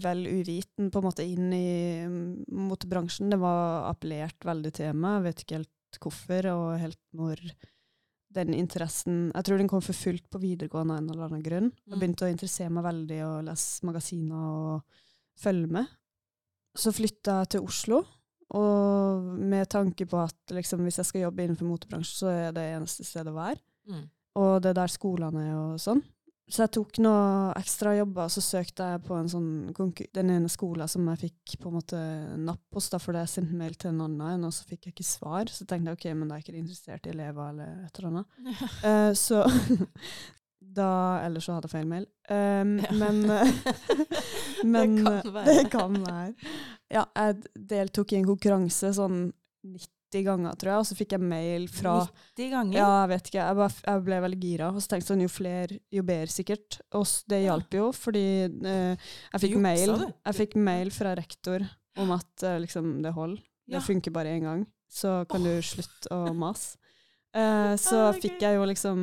vel 0.00 0.24
uviten 0.26 0.88
på 0.90 1.00
en 1.00 1.06
måte 1.06 1.26
inn 1.28 1.52
i 1.52 2.06
motebransjen. 2.48 3.30
Det 3.32 3.38
var 3.42 3.90
appellert 3.90 4.46
veldig 4.46 4.72
til 4.78 4.96
meg. 4.96 5.18
Jeg 5.18 5.26
vet 5.26 5.44
ikke 5.44 5.60
helt 5.60 6.00
hvorfor 6.02 6.48
og 6.54 6.66
helt 6.80 7.00
når 7.18 7.42
den 8.32 8.54
interessen 8.54 9.30
Jeg 9.34 9.44
tror 9.44 9.58
den 9.58 9.68
kom 9.68 9.82
for 9.84 9.92
fullt 9.96 10.28
på 10.30 10.40
videregående 10.40 10.94
av 10.94 10.98
en 11.02 11.10
eller 11.10 11.26
annen 11.28 11.42
grunn. 11.44 11.70
Jeg 11.72 11.92
Mm. 11.94 12.00
begynte 12.00 12.26
å 12.26 12.32
interessere 12.32 12.70
meg 12.70 12.84
veldig 12.84 13.20
og 13.26 13.44
lese 13.44 13.84
magasiner 13.84 14.34
og 14.34 14.82
følge 15.38 15.68
med. 15.70 15.86
Så 16.74 16.92
flytta 16.92 17.40
jeg 17.42 17.48
til 17.50 17.60
Oslo, 17.66 18.04
og 18.54 19.22
med 19.38 19.68
tanke 19.68 20.06
på 20.08 20.18
at 20.22 20.34
liksom, 20.56 20.80
hvis 20.84 20.96
jeg 21.00 21.06
skal 21.06 21.20
jobbe 21.26 21.44
innenfor 21.46 21.68
motebransjen, 21.68 22.18
så 22.22 22.26
er 22.32 22.52
det 22.52 22.66
eneste 22.76 23.04
stedet 23.04 23.32
å 23.32 23.36
være. 23.36 23.60
Mm. 23.88 24.10
Og 24.36 24.62
det 24.62 24.70
er 24.70 24.74
der 24.80 24.88
skolene 24.92 25.42
er 25.50 25.56
og 25.56 25.78
sånn. 25.80 26.02
Så 26.52 26.66
jeg 26.66 26.72
tok 26.76 26.98
noe 27.00 27.52
ekstra 27.56 27.94
jobber, 27.96 28.26
og 28.28 28.32
så 28.34 28.42
søkte 28.44 28.90
jeg 28.92 29.00
på 29.06 29.16
en 29.16 29.30
sånn 29.32 29.94
den 30.12 30.32
ene 30.34 30.50
skolen 30.52 30.90
som 30.90 31.06
jeg 31.08 31.22
fikk 31.22 31.54
på 31.62 31.70
en 31.70 31.76
måte 31.78 32.00
napp 32.44 32.76
hos, 32.76 32.90
da, 32.92 33.00
fordi 33.00 33.22
jeg 33.22 33.32
sendte 33.32 33.56
mail 33.56 33.78
til 33.80 33.94
en 33.94 34.02
annen, 34.04 34.44
og 34.44 34.52
så 34.52 34.66
fikk 34.68 34.90
jeg 34.90 34.92
ikke 34.92 35.06
svar. 35.08 35.48
Så 35.48 35.64
tenkte 35.64 35.94
jeg 35.94 35.96
ok, 35.96 36.06
men 36.18 36.28
da 36.28 36.36
er 36.36 36.44
ikke 36.44 36.52
de 36.52 36.60
interessert 36.60 37.08
i 37.08 37.14
elever 37.14 37.54
eller 37.54 37.72
et 37.86 38.02
eller 38.02 38.12
annet. 38.12 38.38
Eh, 38.82 39.12
så 39.16 39.42
da 40.76 41.20
Eller 41.22 41.42
så 41.44 41.54
hadde 41.54 41.68
jeg 41.68 41.74
feil 41.74 41.88
mail. 41.88 42.06
Um, 42.28 42.76
Ja. 42.82 42.92
Men, 43.00 43.18
men 44.74 44.96
Det 44.96 45.16
kan. 45.24 45.40
Det 45.48 45.64
kan 45.72 45.98
være. 46.04 46.52
Ja, 46.92 47.04
jeg 47.16 47.66
deltok 47.72 48.12
i 48.12 48.20
en 48.20 48.28
konkurranse 48.28 48.92
sånn 48.96 49.26
90 49.64 50.01
ganger, 50.26 50.56
tror 50.60 50.70
jeg, 50.72 50.78
og 50.82 50.86
så 50.90 50.96
fikk 50.98 51.14
jeg 51.16 51.20
mail 51.24 51.64
fra 51.72 51.94
90 52.36 52.50
ganger? 52.52 52.76
ja, 52.76 52.88
jeg 53.02 53.08
vet 53.14 53.30
ikke. 53.30 53.38
Jeg, 53.46 53.56
bare, 53.56 53.76
jeg 53.86 54.04
ble 54.08 54.18
veldig 54.26 54.40
gira. 54.42 54.68
Og 54.72 54.82
så 54.84 54.90
tenkte 54.92 55.06
jeg 55.06 55.10
sånn, 55.12 55.24
jo 55.24 55.30
flere, 55.32 55.78
jo 55.98 56.02
bedre 56.02 56.34
sikkert. 56.34 56.80
Og 56.98 57.06
det 57.32 57.40
Ja. 57.42 57.46
hjalp 57.52 57.78
jo, 57.78 57.86
fordi 57.96 58.26
eh, 58.44 58.96
jeg, 59.32 59.40
fikk 59.46 59.56
mail, 59.64 59.94
jeg 60.26 60.34
fikk 60.42 60.54
mail 60.56 60.90
fra 60.92 61.14
rektor 61.16 61.64
om 61.96 62.10
at 62.18 62.42
eh, 62.44 62.58
liksom, 62.60 63.02
det 63.02 63.12
holder. 63.16 63.40
Ja. 63.66 63.78
Det 63.78 63.86
funker 63.88 64.10
bare 64.12 64.36
én 64.36 64.44
gang. 64.44 64.66
Så 64.92 65.22
kan 65.30 65.42
du 65.42 65.54
slutte 65.64 66.12
å 66.12 66.34
mase. 66.44 66.76
Eh, 67.34 67.76
så 67.80 67.96
Ah, 67.96 68.08
er 68.12 68.18
fikk 68.20 68.42
jeg 68.44 68.58
jo 68.58 68.64
liksom 68.68 68.98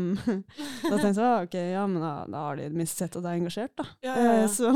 Da 0.92 0.98
tenkte 1.02 1.16
jeg 1.18 1.26
ah, 1.26 1.40
ok, 1.48 1.56
ja, 1.74 1.86
men 1.90 2.04
da, 2.04 2.12
da 2.30 2.44
har 2.46 2.60
de 2.60 2.68
i 2.68 2.70
det 2.70 2.78
minste 2.78 3.02
sett 3.02 3.16
at 3.18 3.24
jeg 3.26 3.32
er 3.32 3.40
engasjert, 3.42 3.74
da. 3.80 3.86
Ja, 4.06 4.14
ja, 4.14 4.28
ja. 4.38 4.44
Eh, 4.44 4.52
så, 4.54 4.74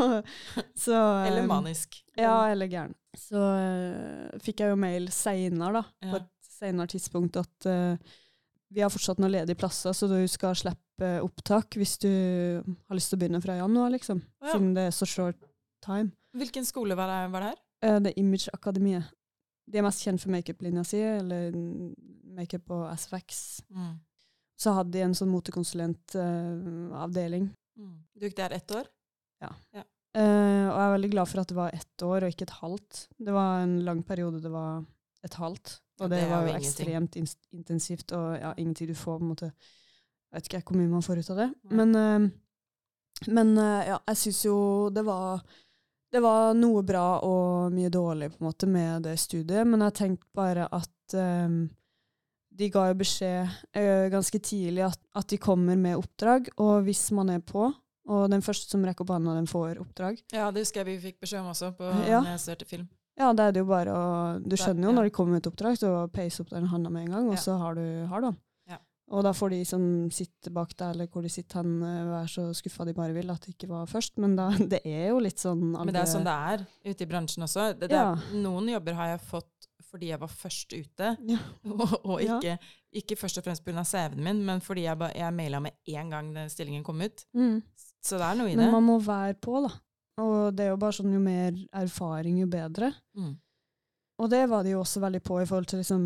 så 0.73 0.95
Eller 1.27 1.43
eh, 1.43 1.49
manisk. 1.51 1.99
ja, 2.17 2.33
eller 2.49 2.65
gæren. 2.71 2.95
Så 3.17 3.37
uh, 3.37 4.41
fikk 4.43 4.63
jeg 4.63 4.73
jo 4.73 4.79
mail 4.79 5.09
seinere, 5.13 5.81
da, 5.81 6.09
på 6.09 6.19
et 6.19 6.29
senere 6.47 6.87
tidspunkt, 6.93 7.37
at 7.41 7.67
uh, 7.69 8.13
vi 8.73 8.81
har 8.81 8.91
fortsatt 8.93 9.19
noen 9.21 9.35
ledige 9.35 9.59
plasser, 9.59 9.93
så 9.93 10.03
du 10.09 10.17
skal 10.31 10.55
slippe 10.57 11.09
opptak 11.21 11.75
hvis 11.77 11.97
du 12.01 12.09
har 12.63 12.95
lyst 12.97 13.09
til 13.11 13.17
å 13.19 13.21
begynne 13.21 13.43
fra 13.43 13.59
januar, 13.59 13.89
liksom. 13.93 14.19
Ja. 14.41 14.53
Siden 14.53 14.71
det 14.77 14.85
er 14.89 14.95
så 14.95 15.05
short 15.09 15.41
time. 15.85 16.09
Hvilken 16.37 16.65
skole 16.65 16.93
var 16.97 17.07
det, 17.11 17.21
var 17.33 17.39
det 17.43 17.49
her? 17.51 17.59
Uh, 17.85 17.99
det 18.01 18.09
er 18.13 18.19
Image 18.23 18.47
Akademiet. 18.55 19.05
De 19.69 19.75
er 19.79 19.85
mest 19.85 20.03
kjent 20.03 20.21
for 20.23 20.31
makeup-linja 20.33 20.83
si, 20.87 20.99
eller 20.99 21.47
makeup 22.35 22.65
og 22.75 22.83
SFX. 22.97 23.27
Mm. 23.71 23.93
Så 24.59 24.69
hadde 24.75 24.93
de 24.95 25.01
en 25.05 25.17
sånn 25.17 25.31
motekonsulentavdeling. 25.31 27.45
Mm. 27.79 27.97
Du 28.15 28.21
gikk 28.27 28.37
der 28.41 28.51
ett 28.57 28.69
år? 28.75 28.85
Eh, 30.13 30.65
og 30.69 30.75
jeg 30.77 30.85
er 30.85 30.93
veldig 30.93 31.09
glad 31.15 31.29
for 31.29 31.41
at 31.41 31.49
det 31.49 31.57
var 31.57 31.73
ett 31.73 32.05
år 32.05 32.25
og 32.25 32.33
ikke 32.33 32.45
et 32.45 32.59
halvt. 32.59 32.99
Det 33.17 33.33
var 33.33 33.63
en 33.63 33.79
lang 33.87 34.03
periode 34.05 34.41
det 34.43 34.51
var 34.53 34.83
et 35.25 35.39
halvt. 35.39 35.79
Og 36.01 36.09
det, 36.09 36.21
det 36.21 36.29
var 36.29 36.47
jo 36.47 36.53
ekstremt 36.57 37.17
in 37.19 37.27
intensivt, 37.53 38.13
og 38.17 38.33
ja, 38.37 38.53
ingenting 38.57 38.89
du 38.89 38.95
får 38.97 39.19
på 39.19 39.23
en 39.23 39.33
måte 39.33 39.49
Jeg 39.53 40.39
vet 40.39 40.47
ikke 40.49 40.63
hvor 40.71 40.79
mye 40.79 40.89
man 40.89 41.05
får 41.05 41.21
ut 41.21 41.29
av 41.33 41.41
det. 41.43 41.49
Ja. 41.53 41.75
Men, 41.79 41.93
uh, 41.95 43.27
men 43.29 43.53
uh, 43.59 43.83
ja, 43.85 43.99
jeg 44.09 44.21
syns 44.23 44.41
jo 44.47 44.57
det 44.93 45.03
var 45.05 45.43
Det 46.13 46.21
var 46.21 46.57
noe 46.57 46.81
bra 46.85 47.05
og 47.25 47.73
mye 47.73 47.93
dårlig 47.93 48.31
på 48.33 48.41
en 48.41 48.49
måte 48.49 48.69
med 48.69 49.07
det 49.07 49.15
studiet, 49.21 49.65
men 49.65 49.81
jeg 49.85 49.97
tenkte 49.97 50.29
bare 50.37 50.67
at 50.69 51.15
um, 51.17 51.63
de 52.53 52.67
ga 52.69 52.83
jo 52.91 52.97
beskjed 52.99 53.49
uh, 53.49 54.09
ganske 54.13 54.41
tidlig 54.45 54.83
at, 54.85 54.99
at, 55.17 55.25
de 55.29 55.41
kommer 55.41 55.77
med 55.77 55.97
oppdrag, 55.97 56.51
og 56.61 56.85
hvis 56.85 57.07
man 57.17 57.31
er 57.33 57.41
på, 57.41 57.71
og 58.09 58.25
den 58.33 58.43
første 58.43 58.71
som 58.71 58.83
rekker 58.83 59.05
opp 59.05 59.13
hånda, 59.15 59.37
den 59.37 59.47
får 59.47 59.79
oppdrag. 59.83 60.19
Ja, 60.35 60.49
det 60.51 60.65
husker 60.65 60.83
jeg 60.83 60.89
vi 60.91 61.11
fikk 61.11 61.23
beskjed 61.23 61.43
om 61.43 61.53
også 61.53 61.71
på 61.77 61.87
ja. 62.07 62.19
når 62.19 62.33
jeg 62.33 62.43
studerte 62.45 62.69
film. 62.69 62.89
Ja, 63.19 63.29
det 63.37 63.45
er 63.45 63.53
det 63.53 63.61
jo 63.61 63.67
bare 63.69 63.93
å 63.93 64.05
Du 64.41 64.55
skjønner 64.57 64.87
jo 64.87 64.95
når 64.95 65.05
de 65.05 65.13
kommer 65.13 65.35
med 65.35 65.43
et 65.43 65.51
oppdrag, 65.51 65.77
så 65.77 65.91
peis 66.13 66.39
opp 66.41 66.49
den 66.49 66.65
handa 66.71 66.89
med 66.89 67.05
en 67.05 67.15
gang, 67.17 67.29
og 67.29 67.37
ja. 67.37 67.43
så 67.45 67.59
har 67.61 67.77
du 67.77 67.85
har 68.09 68.25
den. 68.25 68.39
Og 69.13 69.21
da 69.25 69.33
får 69.35 69.51
de 69.53 69.59
som 69.67 69.83
sitter 70.13 70.53
bak 70.55 70.71
deg, 70.73 70.93
eller 70.93 71.09
hvor 71.11 71.25
de 71.25 71.31
sitter 71.31 71.59
hen, 71.59 71.73
eh, 71.85 72.05
være 72.07 72.29
så 72.31 72.45
skuffa 72.55 72.85
de 72.87 72.95
bare 72.97 73.13
vil 73.13 73.29
at 73.33 73.43
det 73.45 73.53
ikke 73.53 73.69
var 73.69 73.89
først. 73.89 74.17
Men 74.23 74.37
da, 74.39 74.47
det 74.73 74.81
er 74.89 75.11
jo 75.11 75.19
litt 75.23 75.43
sånn 75.43 75.73
Men 75.75 75.91
det 75.93 76.01
er 76.01 76.09
sånn 76.09 76.25
det 76.27 76.37
er 76.53 76.65
ute 76.87 77.05
i 77.05 77.09
bransjen 77.09 77.45
også. 77.45 77.73
Det, 77.77 77.91
det 77.91 77.99
er, 77.99 78.23
noen 78.33 78.71
jobber 78.73 78.97
har 79.01 79.13
jeg 79.15 79.25
fått 79.27 79.69
fordi 79.93 80.07
jeg 80.09 80.17
var 80.23 80.31
først 80.33 80.71
ute, 80.73 81.07
ja. 81.29 81.39
og, 81.69 81.83
og, 81.99 82.15
ikke, 82.23 82.55
ikke 82.97 83.17
først 83.19 83.37
og 83.37 83.45
fremst 83.45 83.61
pga. 83.61 83.83
CV-en 83.85 84.23
min, 84.25 84.39
men 84.47 84.63
fordi 84.65 84.87
jeg, 84.87 85.09
jeg 85.19 85.35
maila 85.37 85.59
med 85.61 85.75
én 85.85 86.09
gang 86.09 86.31
den 86.33 86.49
stillingen 86.49 86.85
kom 86.87 87.03
ut. 87.03 87.27
Mm. 87.37 87.59
Så 88.03 88.19
det 88.19 88.27
er 88.27 88.39
noe 88.39 88.51
i 88.51 88.55
det. 88.55 88.61
Men 88.61 88.73
man 88.75 88.87
må 88.87 88.97
være 89.03 89.37
på, 89.41 89.61
da. 89.63 89.71
Og 90.23 90.53
det 90.53 90.65
er 90.65 90.73
jo 90.73 90.81
bare 90.81 90.95
sånn 90.95 91.13
jo 91.15 91.21
mer 91.23 91.55
erfaring, 91.79 92.41
jo 92.43 92.49
bedre. 92.51 92.91
Mm. 93.17 93.31
Og 94.21 94.29
det 94.29 94.43
var 94.51 94.65
de 94.65 94.75
jo 94.75 94.81
også 94.83 95.01
veldig 95.01 95.23
på 95.25 95.39
i 95.41 95.47
forhold 95.49 95.71
til 95.71 95.81
liksom 95.81 96.03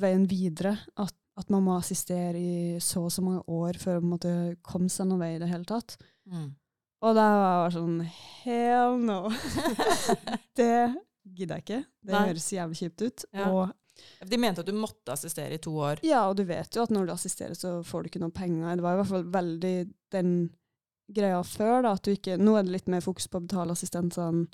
veien 0.00 0.24
videre. 0.28 0.74
At 0.98 1.14
at 1.34 1.50
man 1.50 1.64
må 1.66 1.76
assistere 1.78 2.38
i 2.38 2.82
så 2.82 3.04
og 3.08 3.12
så 3.12 3.22
mange 3.24 3.42
år 3.50 3.78
før 3.80 4.02
man 4.02 4.14
måtte 4.14 4.34
komme 4.66 4.90
seg 4.92 5.08
noen 5.08 5.24
vei 5.24 5.32
i 5.34 5.40
det 5.42 5.50
hele 5.50 5.66
tatt. 5.66 5.96
Mm. 6.30 6.52
Og 7.04 7.16
da 7.18 7.24
var 7.36 7.64
jeg 7.66 7.74
sånn 7.74 7.96
Hell 8.44 9.00
no! 9.02 9.18
det 10.58 10.76
gidder 11.24 11.58
jeg 11.58 11.64
ikke. 11.64 11.80
Det 12.04 12.14
Nei. 12.14 12.26
høres 12.30 12.52
jævlig 12.54 12.78
kjipt 12.80 13.04
ut. 13.04 13.26
Ja. 13.34 13.48
Og 13.50 14.30
de 14.30 14.38
mente 14.40 14.62
at 14.62 14.70
du 14.70 14.78
måtte 14.78 15.14
assistere 15.14 15.58
i 15.58 15.62
to 15.62 15.74
år. 15.74 16.02
Ja, 16.06 16.24
og 16.30 16.38
du 16.38 16.44
vet 16.48 16.76
jo 16.76 16.86
at 16.86 16.94
når 16.94 17.08
du 17.08 17.14
assisterer, 17.14 17.54
så 17.58 17.76
får 17.86 18.04
du 18.04 18.10
ikke 18.12 18.22
noe 18.22 18.34
penger. 18.34 18.78
Det 18.78 18.86
var 18.86 18.96
i 18.96 19.00
hvert 19.02 19.10
fall 19.10 19.26
veldig 19.34 19.74
den 20.14 20.32
greia 21.06 21.42
før, 21.44 21.82
da, 21.84 21.94
at 21.94 22.04
du 22.04 22.14
ikke 22.14 22.36
Nå 22.40 22.56
er 22.58 22.66
det 22.66 22.74
litt 22.78 22.90
mer 22.90 23.04
fokus 23.04 23.26
på 23.28 23.40
å 23.40 23.44
betale 23.44 23.74
assistentene 23.76 24.46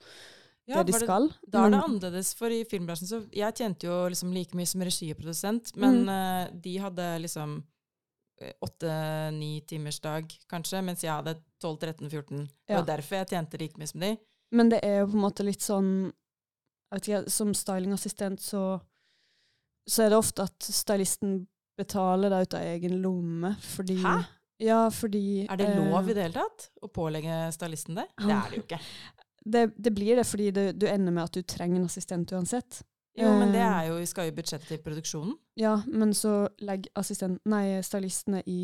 ja, 0.70 0.84
det 0.84 0.92
de 0.92 1.00
skal. 1.02 1.26
Det, 1.40 1.50
da 1.50 1.64
er 1.66 1.74
det 1.74 1.82
annerledes, 1.82 2.32
for 2.38 2.52
i 2.54 2.62
filmbransjen 2.68 3.08
så 3.10 3.20
Jeg 3.34 3.56
tjente 3.58 3.88
jo 3.88 3.96
liksom 4.12 4.32
like 4.34 4.56
mye 4.58 4.68
som 4.70 4.84
regi 4.86 5.10
og 5.10 5.18
produsent, 5.18 5.72
men 5.80 6.02
mm. 6.04 6.10
uh, 6.10 6.60
de 6.62 6.74
hadde 6.78 7.06
liksom 7.24 7.56
eh, 8.42 8.52
åtte-ni 8.62 9.52
timers 9.70 10.00
dag, 10.04 10.30
kanskje, 10.50 10.82
mens 10.86 11.02
jeg 11.04 11.12
hadde 11.14 11.38
12-13-14. 11.64 12.46
Det 12.68 12.78
var 12.78 12.86
derfor 12.92 13.20
jeg 13.20 13.32
tjente 13.32 13.60
like 13.62 13.80
mye 13.80 13.90
som 13.90 14.04
de. 14.04 14.14
Men 14.54 14.70
det 14.70 14.80
er 14.86 15.00
jo 15.00 15.10
på 15.10 15.18
en 15.18 15.26
måte 15.26 15.46
litt 15.46 15.64
sånn 15.64 15.90
jeg 16.90 16.98
vet 16.98 17.06
ikke, 17.06 17.30
Som 17.30 17.52
stylingassistent 17.54 18.42
så, 18.42 18.64
så 19.86 20.02
er 20.02 20.10
det 20.10 20.18
ofte 20.18 20.46
at 20.48 20.70
stylisten 20.74 21.36
betaler 21.78 22.32
deg 22.32 22.48
ut 22.48 22.56
av 22.58 22.70
egen 22.74 22.96
lomme, 23.04 23.52
fordi 23.62 24.00
Hæ? 24.02 24.16
Ja, 24.60 24.82
fordi 24.92 25.46
Er 25.46 25.56
det 25.56 25.70
lov 25.78 26.08
i 26.10 26.14
det 26.16 26.28
hele 26.28 26.42
tatt 26.42 26.68
å 26.84 26.90
pålegge 26.92 27.42
stylisten 27.56 27.98
det? 27.98 28.06
Det 28.20 28.34
er 28.34 28.52
det 28.52 28.60
jo 28.60 28.64
ikke. 28.66 28.80
det, 29.56 29.64
det, 29.76 29.92
blir 29.96 30.20
det 30.20 30.26
fordi 30.28 30.50
du, 30.50 30.62
du, 30.72 30.86
ender 30.90 31.14
med 31.16 31.24
at 31.24 31.36
du 31.36 31.42
trenger 31.42 31.80
en 31.80 31.88
assistent 31.88 32.32
uansett. 32.36 32.82
Jo, 33.18 33.32
men 33.40 33.50
det 33.52 33.62
eh, 33.62 33.72
er 33.72 33.88
jo, 33.88 33.96
vi 33.98 34.08
skal 34.08 34.28
jo 34.28 34.36
budsjettet 34.36 34.68
til 34.70 34.82
produksjonen. 34.84 35.34
Ja, 35.58 35.80
men 35.88 36.12
så 36.14 36.44
legger 36.62 37.82
stylistene 37.82 38.42
i 38.46 38.60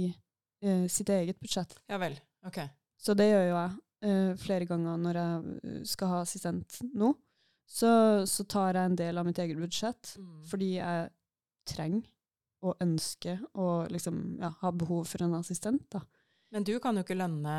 eh, 0.62 0.86
sitt 0.92 1.10
eget 1.10 1.40
budsjett. 1.40 1.74
Ja 1.90 1.98
vel, 2.00 2.18
ok. 2.46 2.60
Så 3.00 3.16
det 3.18 3.30
gjør 3.30 3.48
jo 3.48 3.56
jeg 3.56 3.74
eh, 4.06 4.32
flere 4.40 4.68
ganger 4.68 5.00
når 5.00 5.20
jeg 5.20 5.56
eh, 5.56 5.80
skal 5.88 6.12
ha 6.12 6.20
assistent 6.24 6.80
nå. 6.94 7.12
Så, 7.66 7.88
så, 8.30 8.44
tar 8.46 8.76
jeg 8.78 8.92
en 8.92 8.98
del 8.98 9.18
av 9.18 9.26
mitt 9.26 9.38
eget 9.42 9.58
budsjett 9.58 10.12
mm. 10.22 10.42
fordi 10.46 10.76
jeg 10.76 11.08
trenger 11.66 12.04
og 12.64 12.76
ønske 12.82 13.38
og 13.54 13.90
liksom 13.92 14.38
ja, 14.40 14.52
ha 14.62 14.70
behov 14.72 15.04
for 15.10 15.24
en 15.26 15.36
assistent. 15.38 15.84
da. 15.92 16.00
Men 16.54 16.64
du 16.64 16.76
kan 16.80 16.96
jo 16.96 17.04
ikke 17.04 17.18
lønne 17.18 17.56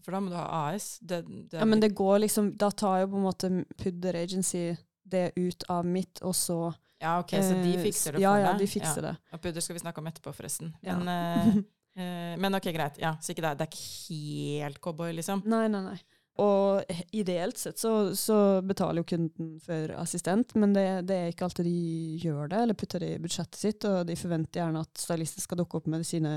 for 0.00 0.16
da 0.16 0.20
må 0.22 0.32
du 0.32 0.36
ha 0.38 0.46
AS. 0.70 0.94
Det, 1.00 1.22
det 1.50 1.58
ja, 1.60 1.66
men 1.68 1.80
det 1.82 1.92
går 1.96 2.22
liksom 2.24 2.54
Da 2.56 2.70
tar 2.72 3.02
jo 3.02 3.10
på 3.12 3.18
en 3.18 3.26
måte 3.26 3.50
Pudder 3.76 4.16
Agency 4.22 4.70
det 5.10 5.32
ut 5.36 5.66
av 5.68 5.84
mitt, 5.86 6.22
og 6.22 6.34
så 6.36 6.72
Ja, 7.00 7.18
ok, 7.18 7.32
så 7.34 7.56
de 7.58 7.72
eh, 7.74 7.82
fikser 7.82 8.14
det 8.14 8.20
for 8.20 8.36
deg? 8.36 8.44
Ja, 8.44 8.52
de 8.56 8.68
fikser 8.70 9.02
ja. 9.02 9.10
det. 9.10 9.34
Og 9.34 9.42
Pudder 9.42 9.64
skal 9.64 9.76
vi 9.76 9.82
snakke 9.82 10.02
om 10.02 10.08
etterpå, 10.10 10.32
forresten. 10.36 10.70
Men, 10.84 11.08
ja. 11.10 11.62
uh, 11.98 12.34
men 12.44 12.58
ok, 12.58 12.68
greit. 12.76 13.00
Ja, 13.02 13.16
så 13.20 13.34
ikke 13.34 13.44
det, 13.48 13.54
det 13.58 13.66
er 13.66 13.72
ikke 13.72 14.14
helt 14.14 14.80
cowboy, 14.84 15.14
liksom? 15.16 15.42
Nei, 15.50 15.64
nei, 15.72 15.80
nei. 15.88 15.98
Og 16.40 16.92
ideelt 17.12 17.58
sett 17.58 17.80
så, 17.80 18.14
så 18.16 18.36
betaler 18.64 19.02
jo 19.02 19.08
kunden 19.12 19.50
for 19.60 19.92
assistent, 20.00 20.54
men 20.56 20.72
det, 20.72 20.86
det, 21.10 21.16
er 21.16 21.32
ikke 21.34 21.48
alltid 21.48 21.66
de 21.68 22.20
gjør 22.22 22.48
det, 22.52 22.62
eller 22.64 22.78
putter 22.78 23.02
det 23.02 23.10
i 23.16 23.20
budsjettet 23.20 23.60
sitt, 23.60 23.84
og 23.88 24.06
de 24.08 24.16
forventer 24.16 24.62
gjerne 24.62 24.84
at 24.86 25.02
stylisten 25.02 25.44
skal 25.44 25.60
dukke 25.60 25.80
opp 25.80 25.90
med 25.92 26.06
sine 26.08 26.34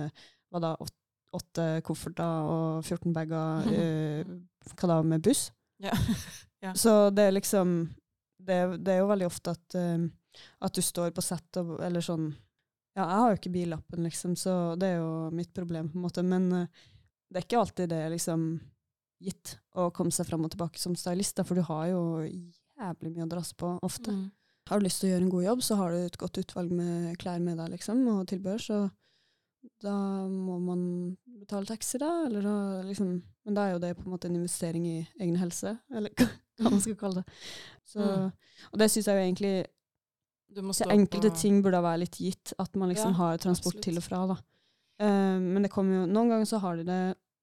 hva 0.52 0.62
da, 0.64 0.74
åtte 1.34 1.68
kofferter 1.88 2.50
og 2.50 2.84
14 2.84 3.14
bager 3.16 3.70
uh, 3.70 4.34
hva 4.76 4.90
da, 4.92 5.00
med 5.08 5.24
buss. 5.24 5.48
Ja. 5.84 5.96
ja. 6.66 6.74
Så 6.76 7.10
det 7.16 7.30
er 7.30 7.38
liksom 7.38 7.78
det, 8.44 8.60
det, 8.84 8.98
er 8.98 9.02
jo 9.04 9.10
veldig 9.14 9.30
ofte 9.30 9.56
at, 9.56 9.78
uh, 9.80 10.44
at 10.68 10.76
du 10.76 10.84
står 10.84 11.14
på 11.16 11.24
sett 11.24 11.62
og 11.62 11.78
eller 11.84 12.04
sånn 12.04 12.34
Ja, 12.94 13.08
jeg 13.08 13.22
har 13.22 13.32
jo 13.32 13.40
ikke 13.40 13.56
billappen, 13.56 14.04
liksom, 14.06 14.36
så 14.38 14.76
det 14.78 14.92
er 14.94 15.00
jo 15.00 15.32
mitt 15.34 15.50
problem, 15.56 15.88
på 15.90 15.98
en 15.98 16.04
måte. 16.04 16.22
Men 16.28 16.52
uh, 16.52 16.84
det 17.32 17.40
er 17.40 17.48
ikke 17.48 17.64
alltid 17.64 17.90
det 17.90 18.04
liksom 18.14 18.44
gitt 19.24 19.58
å 19.80 19.90
komme 19.96 20.14
seg 20.14 20.28
fram 20.30 20.46
og 20.46 20.54
tilbake 20.54 20.82
som 20.82 20.96
stylist, 21.00 21.42
for 21.48 21.60
du 21.60 21.66
har 21.68 21.90
jo 21.92 22.02
jævlig 22.24 23.14
mye 23.14 23.28
å 23.28 23.32
drasse 23.32 23.58
på 23.58 23.76
ofte. 23.86 24.14
Mm. 24.14 24.26
Har 24.70 24.80
du 24.80 24.86
lyst 24.86 25.02
til 25.02 25.10
å 25.10 25.14
gjøre 25.14 25.26
en 25.26 25.34
god 25.34 25.46
jobb, 25.48 25.64
så 25.66 25.78
har 25.80 25.94
du 25.94 26.02
et 26.02 26.20
godt 26.20 26.40
utvalg 26.40 26.76
med 26.76 27.16
klær 27.22 27.42
med 27.44 27.60
deg, 27.60 27.74
liksom, 27.76 28.04
og 28.14 28.28
tilbehør, 28.32 28.64
så 28.64 28.80
da 29.84 29.96
må 30.28 30.58
man 30.60 30.82
betale 31.40 31.68
taxi, 31.68 32.00
da. 32.02 32.12
Eller 32.28 32.44
da, 32.46 32.56
liksom, 32.88 33.14
men 33.48 33.58
da 33.58 33.68
er 33.68 33.76
jo 33.76 33.84
det 33.84 33.94
på 33.98 34.06
en 34.06 34.16
måte 34.16 34.30
en 34.30 34.38
investering 34.40 34.88
i 34.88 34.98
egen 35.20 35.38
helse, 35.40 35.76
eller 35.94 36.16
hva 36.60 36.72
man 36.72 36.84
skal 36.84 37.00
kalle 37.00 37.24
det. 37.24 37.40
Så, 37.88 38.04
mm. 38.04 38.68
Og 38.72 38.82
det 38.82 38.90
syns 38.92 39.10
jeg 39.10 39.20
jo 39.20 39.30
egentlig 39.30 39.56
Enkelte 40.54 41.32
ting 41.34 41.64
burde 41.66 41.80
være 41.82 42.04
litt 42.04 42.20
gitt, 42.22 42.52
at 42.62 42.76
man 42.78 42.92
liksom 42.92 43.16
ja, 43.16 43.18
har 43.18 43.40
transport 43.42 43.80
absolutt. 43.80 43.86
til 43.88 43.98
og 43.98 44.04
fra. 44.06 44.20
da. 44.30 44.36
Uh, 45.02 45.40
men 45.42 45.66
det 45.66 45.72
kommer 45.74 45.96
jo 45.96 46.04
Noen 46.06 46.30
ganger 46.30 46.46
så 46.46 46.60
har 46.62 46.78
de 46.78 46.86
det, 46.86 47.00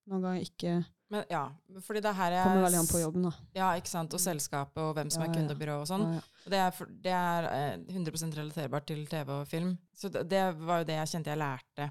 noen 0.06 0.22
ganger 0.22 0.44
ikke. 0.46 0.74
Men 1.10 1.24
ja, 1.30 1.42
fordi 1.82 2.02
det 2.04 2.12
her 2.14 2.34
er 2.38 2.44
Kommer 2.46 2.68
veldig 2.68 2.78
an 2.78 2.88
på 2.90 3.00
jobben, 3.00 3.24
da. 3.26 3.30
Ja, 3.56 3.70
ikke 3.78 3.90
sant. 3.90 4.14
Og 4.14 4.22
selskapet, 4.22 4.78
og 4.78 4.92
hvem 4.94 5.08
som 5.10 5.24
ja, 5.24 5.30
er 5.30 5.34
kundebyrå 5.34 5.80
og 5.82 5.88
sånn. 5.90 6.04
Ja, 6.06 6.20
ja. 6.20 6.52
det 6.52 6.60
er, 6.62 6.92
det 7.06 7.14
er, 7.16 7.48
100 7.90 8.12
eh, 8.14 8.36
relaterbart 8.38 8.86
til 8.86 9.02
TV 9.10 9.32
og 9.40 9.48
film. 9.50 9.72
Så 9.96 10.12
det, 10.14 10.28
det, 10.30 10.44
var 10.60 10.82
jo 10.82 10.86
det 10.92 11.00
jeg 11.00 11.10
kjente 11.14 11.32
jeg 11.32 11.42
lærte 11.42 11.88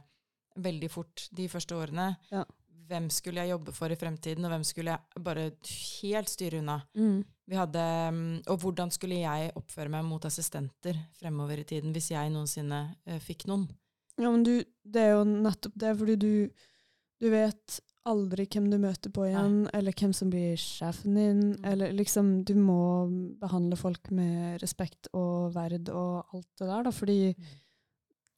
veldig 0.64 0.90
fort 0.92 1.26
de 1.36 1.50
første 1.52 1.76
årene. 1.76 2.14
Ja. 2.32 2.46
Hvem 2.90 3.10
skulle 3.14 3.44
jeg 3.44 3.52
jobbe 3.52 3.74
for 3.76 3.92
i 3.92 3.98
fremtiden, 4.00 4.48
og 4.48 4.54
hvem 4.56 4.64
skulle 4.66 4.96
jeg 4.96 5.26
bare 5.28 5.50
helt 6.00 6.32
styre 6.32 6.64
unna? 6.64 6.80
Mm. 6.98 7.20
Hadde, 7.60 7.84
mm, 8.14 8.40
og 8.48 8.64
hvordan 8.64 8.94
skulle 8.94 9.20
jeg 9.20 9.52
oppføre 9.60 9.92
meg 9.94 10.08
mot 10.08 10.26
assistenter 10.26 10.98
fremover 11.20 11.60
i 11.62 11.68
tiden, 11.68 11.92
hvis 11.94 12.12
jeg 12.14 12.32
noensinne 12.34 12.82
uh, 13.10 13.20
fikk 13.22 13.46
noen? 13.50 13.68
Ja, 14.20 14.32
men 14.32 14.44
du, 14.48 14.56
det 14.84 15.06
er 15.06 15.16
jo 15.18 15.28
nettopp 15.28 15.78
det, 15.80 15.94
fordi 16.02 16.18
du, 16.20 16.34
du 17.22 17.30
vet 17.34 17.80
aldri 18.10 18.46
hvem 18.48 18.70
du 18.72 18.78
møter 18.82 19.12
på 19.14 19.26
igjen, 19.28 19.64
Nei. 19.66 19.72
eller 19.78 19.96
hvem 19.98 20.14
som 20.16 20.32
blir 20.32 20.60
sjefen 20.60 21.18
din. 21.20 21.42
Mm. 21.54 21.66
Eller 21.72 21.96
liksom 21.98 22.32
Du 22.48 22.54
må 22.56 22.82
behandle 23.42 23.80
folk 23.80 24.12
med 24.16 24.62
respekt 24.64 25.12
og 25.14 25.52
verd 25.56 25.92
og 25.92 26.36
alt 26.36 26.48
det 26.60 26.70
der, 26.70 26.86
da, 26.88 26.94
fordi 26.96 27.20
mm. 27.34 27.58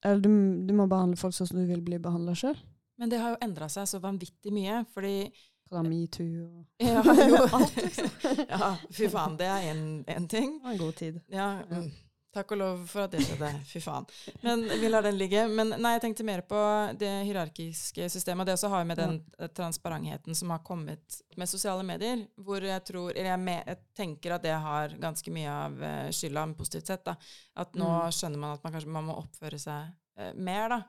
Eller 0.02 0.18
du, 0.18 0.32
du, 0.66 0.74
må 0.74 0.88
behandle 0.90 1.20
folk 1.20 1.36
sånn 1.38 1.52
som 1.52 1.60
du 1.62 1.68
vil 1.70 1.82
bli 1.86 2.00
behandla 2.02 2.34
sjøl. 2.34 2.58
Men 2.98 3.12
det 3.12 3.20
har 3.22 3.36
jo 3.36 3.42
endra 3.46 3.68
seg 3.70 3.86
så 3.86 4.00
vanvittig 4.02 4.50
mye, 4.50 4.80
fordi 4.90 5.28
da, 5.72 5.84
metoo 5.86 6.48
og 6.48 6.66
ja, 6.82 7.04
jo, 7.06 7.44
alt, 7.58 7.76
liksom. 7.78 8.10
ja, 8.50 8.72
fy 8.92 9.10
faen, 9.14 9.38
det 9.40 9.48
er 9.48 9.68
én 9.70 10.26
ting. 10.28 10.58
Det 10.58 10.66
var 10.66 10.74
en 10.74 10.82
god 10.82 10.98
tid. 11.00 11.22
Ja, 11.32 11.52
mm. 11.70 11.86
Takk 12.32 12.54
og 12.56 12.60
lov 12.62 12.84
for 12.88 13.04
at 13.04 13.12
det 13.12 13.26
skjedde. 13.26 13.50
Fy 13.68 13.82
faen. 13.84 14.06
Men 14.46 14.62
vi 14.80 14.88
lar 14.88 15.04
den 15.04 15.18
ligge. 15.20 15.42
Men 15.52 15.74
nei, 15.76 15.98
jeg 15.98 16.04
tenkte 16.06 16.26
mer 16.28 16.44
på 16.48 16.62
det 17.00 17.10
hierarkiske 17.28 18.08
systemet. 18.14 18.46
Og 18.46 18.48
det 18.48 18.56
også 18.56 18.70
har 18.72 18.88
med 18.88 19.02
den 19.02 19.18
transparentheten 19.58 20.38
som 20.38 20.54
har 20.56 20.64
kommet 20.64 21.20
med 21.36 21.52
sosiale 21.52 21.84
medier. 21.84 22.24
Hvor 22.40 22.64
jeg 22.64 22.86
tror 22.88 23.12
Eller 23.12 23.34
jeg, 23.34 23.44
med, 23.44 23.68
jeg 23.68 23.82
tenker 24.00 24.38
at 24.38 24.48
det 24.48 24.56
har 24.64 24.96
ganske 25.02 25.36
mye 25.36 25.58
av 25.68 25.78
skylda, 26.16 26.46
men 26.48 26.56
positivt 26.56 26.94
sett. 26.94 27.04
da. 27.10 27.18
At 27.60 27.76
nå 27.76 27.90
mm. 27.90 28.16
skjønner 28.16 28.46
man 28.46 28.56
at 28.56 28.64
man 28.64 28.78
kanskje 28.78 28.96
man 28.96 29.10
må 29.12 29.20
oppføre 29.26 29.60
seg 29.60 29.92
uh, 29.92 30.32
mer, 30.40 30.72
da. 30.72 30.82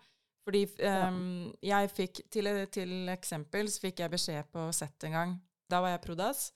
Fordi 0.46 0.64
um, 1.06 1.50
jeg 1.62 1.90
fikk 1.94 2.22
til, 2.30 2.50
til 2.74 3.10
eksempel 3.10 3.70
så 3.70 3.82
fikk 3.82 4.02
jeg 4.02 4.14
beskjed 4.14 4.54
på 4.54 4.70
sett 4.74 5.10
en 5.10 5.18
gang. 5.18 5.40
Da 5.70 5.82
var 5.82 5.94
jeg 5.94 6.06
prodas 6.06 6.50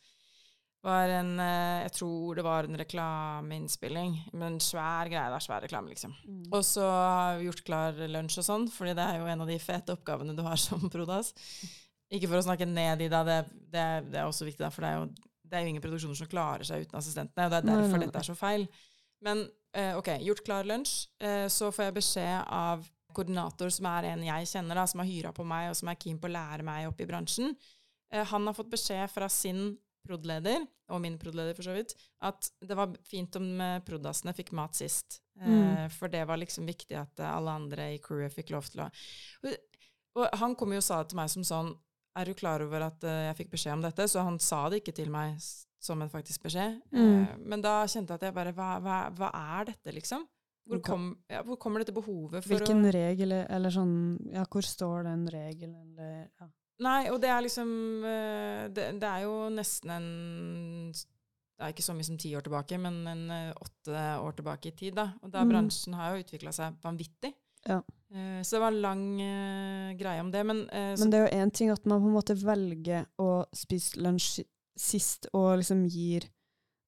var 0.86 1.12
en 1.18 1.32
eh, 1.42 1.82
Jeg 1.84 1.92
tror 1.98 2.38
det 2.38 2.44
var 2.46 2.66
en 2.66 2.78
reklameinnspilling. 2.80 4.14
Men 4.38 4.60
svær 4.62 5.10
greie. 5.12 5.28
Det 5.32 5.40
er 5.40 5.46
Svær 5.46 5.64
reklame, 5.66 5.92
liksom. 5.92 6.14
Mm. 6.24 6.44
Og 6.50 6.62
så 6.66 6.86
har 6.86 7.40
vi 7.40 7.48
gjort 7.50 7.64
klar 7.66 8.04
lunsj 8.12 8.40
og 8.42 8.48
sånn, 8.48 8.68
fordi 8.72 8.96
det 8.98 9.06
er 9.06 9.20
jo 9.20 9.30
en 9.32 9.44
av 9.44 9.50
de 9.50 9.58
fete 9.62 9.96
oppgavene 9.96 10.36
du 10.36 10.44
har 10.46 10.60
som 10.66 10.88
prodas. 10.92 11.34
Ikke 12.12 12.30
for 12.30 12.38
å 12.38 12.46
snakke 12.46 12.68
ned 12.70 13.02
i 13.02 13.10
det, 13.10 13.22
det, 13.26 13.40
det, 13.74 13.86
det 14.12 14.20
er 14.20 14.28
også 14.28 14.46
viktig, 14.46 14.62
da, 14.62 14.70
for 14.70 14.86
det 14.86 14.92
er 14.92 15.00
jo 15.02 15.32
det 15.46 15.58
er 15.58 15.62
jo 15.62 15.70
ingen 15.70 15.84
produksjoner 15.84 16.18
som 16.18 16.28
klarer 16.30 16.66
seg 16.66 16.86
uten 16.86 16.98
assistentene, 16.98 17.46
og 17.46 17.52
det 17.52 17.58
er 17.60 17.68
derfor 17.68 18.02
dette 18.02 18.18
er 18.18 18.26
så 18.26 18.34
feil. 18.34 18.66
Men 19.24 19.44
eh, 19.76 19.94
ok, 19.98 20.10
gjort 20.26 20.44
klar 20.46 20.66
lunsj, 20.68 20.94
eh, 21.22 21.46
så 21.52 21.70
får 21.74 21.88
jeg 21.88 21.96
beskjed 22.00 22.50
av 22.52 22.84
koordinator, 23.16 23.70
som 23.72 23.88
er 23.90 24.10
en 24.10 24.24
jeg 24.26 24.50
kjenner, 24.50 24.78
da, 24.78 24.86
som 24.90 25.02
har 25.02 25.08
hyra 25.08 25.32
på 25.36 25.46
meg, 25.46 25.70
og 25.70 25.78
som 25.78 25.90
er 25.90 25.98
keen 26.02 26.18
på 26.20 26.28
å 26.28 26.34
lære 26.34 26.66
meg 26.66 26.90
opp 26.90 27.00
i 27.00 27.08
bransjen. 27.08 27.54
Eh, 28.12 28.24
han 28.26 28.48
har 28.48 28.56
fått 28.56 28.72
beskjed 28.72 29.10
fra 29.12 29.30
sin 29.32 29.76
prod.leder, 30.06 30.64
og 30.94 31.02
min 31.02 31.18
prod.leder 31.20 31.56
for 31.58 31.66
så 31.66 31.74
vidt, 31.76 31.92
at 32.24 32.50
det 32.62 32.78
var 32.78 32.94
fint 33.06 33.36
om 33.40 33.48
eh, 33.60 33.78
prod.assene 33.86 34.34
fikk 34.36 34.54
mat 34.56 34.78
sist. 34.78 35.20
Eh, 35.40 35.46
Mm. 35.46 35.90
For 35.92 36.08
det 36.08 36.22
var 36.26 36.38
liksom 36.40 36.64
viktig 36.66 36.96
at 36.96 37.20
eh, 37.20 37.28
alle 37.28 37.52
andre 37.60 37.90
i 37.92 37.98
crewet 38.00 38.32
fikk 38.32 38.54
lov 38.54 38.70
til 38.72 38.86
å 38.86 38.90
og, 40.16 40.24
han 40.40 40.54
kom 40.56 40.72
jo 40.72 40.78
og 40.80 40.86
sa 40.86 41.02
det 41.02 41.10
til 41.12 41.18
meg 41.18 41.28
som 41.28 41.44
sånn 41.44 41.74
Er 42.16 42.24
du 42.24 42.32
klar 42.32 42.62
over 42.64 42.86
at 42.86 43.02
jeg 43.04 43.36
fikk 43.36 43.50
beskjed 43.52 43.74
om 43.76 43.82
dette? 43.84 44.06
Så 44.08 44.22
han 44.24 44.38
sa 44.40 44.62
det 44.72 44.78
ikke 44.80 44.94
til 44.96 45.10
meg 45.12 45.34
som 45.86 46.02
en 46.02 46.12
faktisk 46.12 46.46
beskjed. 46.46 46.80
Mm. 46.94 47.02
Eh, 47.20 47.34
men 47.52 47.62
da 47.64 47.82
kjente 47.84 48.14
jeg 48.14 48.20
at 48.22 48.26
jeg 48.28 48.36
bare 48.36 48.54
Hva, 48.56 48.70
hva, 48.82 49.00
hva 49.16 49.30
er 49.58 49.70
dette, 49.72 49.94
liksom? 49.94 50.24
Hvor, 50.66 50.80
kom, 50.82 51.10
ja, 51.30 51.44
hvor 51.46 51.60
kommer 51.62 51.82
dette 51.82 51.94
behovet 51.94 52.42
for 52.42 52.50
Hvilken 52.56 52.88
å 52.88 52.94
regel, 52.94 53.36
eller 53.44 53.70
sånn 53.70 53.92
Ja, 54.34 54.42
hvor 54.50 54.66
står 54.66 55.04
den 55.06 55.28
regelen, 55.30 55.76
eller 55.84 56.24
ja. 56.26 56.48
Nei, 56.84 57.08
og 57.08 57.20
det 57.22 57.30
er 57.32 57.40
liksom 57.46 57.70
eh, 58.04 58.64
det, 58.68 58.90
det 59.00 59.08
er 59.08 59.22
jo 59.24 59.36
nesten 59.48 59.90
en 59.94 60.08
Det 60.92 61.64
er 61.64 61.72
ikke 61.72 61.86
så 61.86 61.94
mye 61.96 62.04
som 62.04 62.18
ti 62.20 62.34
år 62.36 62.44
tilbake, 62.44 62.76
men 62.78 62.98
en 63.08 63.22
eh, 63.32 63.52
åtte 63.56 64.00
år 64.20 64.34
tilbake 64.36 64.68
i 64.68 64.76
tid. 64.76 64.94
da. 64.98 65.06
Og 65.22 65.30
da 65.32 65.44
Mm. 65.44 65.48
bransjen 65.54 65.94
har 65.96 66.12
jo 66.16 66.22
utvikla 66.24 66.52
seg 66.52 66.74
vanvittig. 66.84 67.32
Ja. 67.66 67.78
Eh, 68.12 68.42
så 68.44 68.56
det 68.56 68.60
var 68.60 68.72
en 68.74 68.82
lang 68.82 69.04
greie 69.98 70.20
om 70.20 70.30
det. 70.30 70.44
Men, 70.44 70.66
Men 70.70 71.10
det 71.10 71.14
er 71.14 71.24
jo 71.30 71.38
én 71.46 71.50
ting 71.52 71.70
at 71.72 71.86
man 71.86 72.02
på 72.02 72.06
en 72.10 72.14
måte 72.18 72.36
velger 72.36 73.06
å 73.18 73.46
spise 73.56 73.96
lunsj 73.96 74.44
sist, 74.76 75.26
og 75.32 75.56
liksom 75.58 75.86
gir 75.88 76.28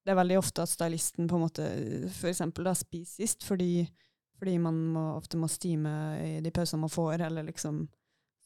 Det 0.04 0.12
er 0.12 0.20
veldig 0.24 0.38
ofte 0.38 0.62
at 0.62 0.68
stylisten 0.68 1.26
på 1.28 1.36
en 1.36 1.42
måte 1.42 1.64
for 2.16 2.28
eksempel 2.30 2.64
da 2.64 2.72
spiser 2.74 3.26
sist, 3.26 3.42
fordi, 3.44 3.86
fordi 4.38 4.54
man 4.58 4.74
må, 4.94 5.02
ofte 5.18 5.36
må 5.36 5.48
stime 5.48 5.90
i 6.22 6.40
de 6.40 6.50
pausene 6.50 6.80
man 6.80 6.88
får, 6.92 7.20
eller 7.26 7.42
liksom 7.44 7.82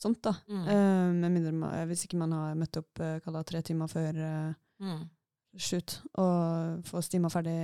sånt, 0.03 0.21
da. 0.25 0.35
mm, 0.49 0.63
Uh, 0.69 1.31
mindre 1.33 1.53
man, 1.57 1.75
hvis 1.91 2.07
ikke 2.07 2.21
man 2.21 2.35
har 2.37 2.55
møtt 2.59 2.79
opp 2.81 3.03
uh, 3.03 3.43
tre 3.49 3.63
timer 3.65 3.91
før 3.91 4.19
uh, 4.19 4.55
mm. 4.83 5.03
shoot, 5.57 5.99
og 6.21 6.87
får 6.89 7.07
stima 7.09 7.31
ferdig 7.33 7.57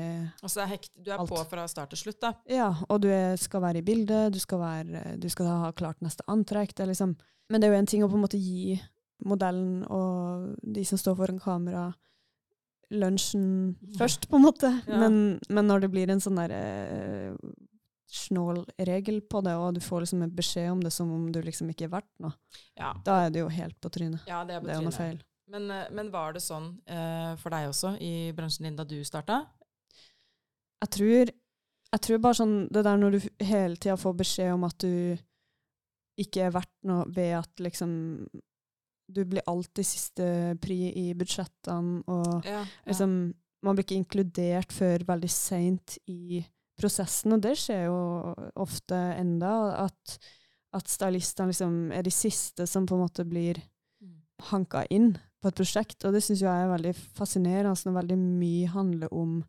Og 0.43 0.53
så 0.53 0.65
er 0.65 0.73
hekt, 0.75 0.93
du 0.95 1.11
er 1.11 1.19
Alt. 1.19 1.31
på 1.31 1.43
fra 1.51 1.67
start 1.71 1.95
til 1.95 2.05
slutt, 2.05 2.21
da. 2.25 2.35
Ja, 2.51 2.71
og 2.89 3.03
du 3.05 3.09
er, 3.13 3.37
skal 3.41 3.65
være 3.65 3.83
i 3.83 3.87
bildet, 3.87 4.33
du 4.35 4.41
skal, 4.43 4.63
være, 4.63 5.17
du 5.21 5.29
skal 5.33 5.51
ha 5.67 5.73
klart 5.77 6.01
neste 6.05 6.27
antrekk. 6.31 6.77
Det 6.79 6.89
liksom, 6.93 7.17
men 7.49 7.61
det 7.61 7.69
er 7.69 7.75
jo 7.75 7.83
en 7.83 7.91
ting 7.95 8.07
å 8.07 8.11
på 8.11 8.19
en 8.19 8.27
måte 8.27 8.41
gi 8.41 8.79
modellen 9.27 9.83
og 9.91 10.53
de 10.63 10.85
som 10.87 11.01
står 11.01 11.17
foran 11.19 11.41
kamera, 11.43 11.89
lunsjen 12.95 13.77
først, 13.99 14.29
på 14.31 14.39
en 14.39 14.47
måte. 14.47 14.71
Ja. 14.89 15.01
Men, 15.03 15.39
men 15.49 15.69
når 15.69 15.85
det 15.85 15.91
blir 15.93 16.13
en 16.13 16.23
sånn 16.23 16.39
der 16.41 16.55
eh, 16.57 17.35
snål 18.09 18.63
regel 18.89 19.21
på 19.21 19.43
det, 19.45 19.53
og 19.55 19.75
du 19.77 19.81
får 19.85 20.01
liksom 20.07 20.23
en 20.25 20.31
beskjed 20.35 20.71
om 20.73 20.81
det 20.81 20.93
som 20.93 21.11
om 21.13 21.27
du 21.33 21.41
liksom 21.45 21.69
ikke 21.71 21.85
er 21.85 21.93
verdt 21.99 22.11
noe, 22.25 22.33
Ja, 22.79 22.95
da 23.05 23.27
er 23.27 23.31
det 23.31 23.41
jo 23.43 23.49
helt 23.53 23.77
på 23.81 23.91
trynet. 23.93 24.23
ja 24.27 24.45
det 24.45 24.55
er 24.57 24.61
Det 24.61 24.71
er 24.71 24.75
trynet. 24.81 24.85
noe 24.85 24.97
feil. 24.97 25.19
Men, 25.49 25.71
eh, 25.71 25.91
men 25.91 26.11
var 26.11 26.33
det 26.33 26.43
sånn 26.43 26.79
eh, 26.87 27.37
for 27.37 27.51
deg 27.51 27.69
også 27.69 27.95
i 28.01 28.33
bransjen 28.33 28.65
din 28.65 28.77
da 28.77 28.85
du 28.85 29.03
starta? 29.05 29.47
Jeg 30.83 30.91
tror, 30.95 31.31
jeg 31.93 32.01
tror 32.05 32.19
bare 32.23 32.35
sånn 32.39 32.69
det 32.73 32.85
der 32.85 32.97
når 33.01 33.11
du 33.17 33.21
hele 33.45 33.77
tida 33.77 33.97
får 33.97 34.15
beskjed 34.21 34.53
om 34.55 34.65
at 34.69 34.79
du 34.79 35.17
ikke 36.19 36.47
er 36.49 36.51
verdt 36.55 36.73
noe 36.85 37.05
ved 37.15 37.37
at 37.39 37.51
liksom 37.63 37.93
Du 39.11 39.23
blir 39.25 39.41
alltid 39.49 39.87
siste 39.87 40.59
pri 40.61 40.93
i 40.93 41.15
budsjettene, 41.15 42.03
og 42.09 42.45
Ja. 42.45 42.65
liksom 42.87 43.35
Man 43.63 43.75
blir 43.75 43.83
ikke 43.85 43.97
inkludert 44.05 44.71
før 44.71 44.99
veldig 45.05 45.31
seint 45.31 45.97
i 46.07 46.45
prosessen, 46.79 47.35
og 47.37 47.43
det 47.45 47.57
skjer 47.59 47.87
jo 47.89 47.99
ofte 48.57 48.99
enda, 49.19 49.53
at, 49.87 50.19
at 50.77 50.89
stylistene 50.91 51.51
liksom 51.53 51.79
er 51.93 52.07
de 52.07 52.13
siste 52.15 52.67
som 52.71 52.87
på 52.87 52.97
en 52.97 53.05
måte 53.07 53.27
blir 53.29 53.61
Mm. 53.99 54.15
hanka 54.53 54.85
inn 54.95 55.17
på 55.43 55.49
et 55.49 55.57
prosjekt, 55.59 56.05
og 56.07 56.13
det 56.15 56.23
syns 56.23 56.43
jeg 56.45 56.51
er 56.63 56.71
veldig 56.71 56.93
fascinerende 56.95 57.75
når 57.87 57.97
veldig 57.97 58.19
mye 58.19 58.69
handler 58.71 59.13
om 59.13 59.45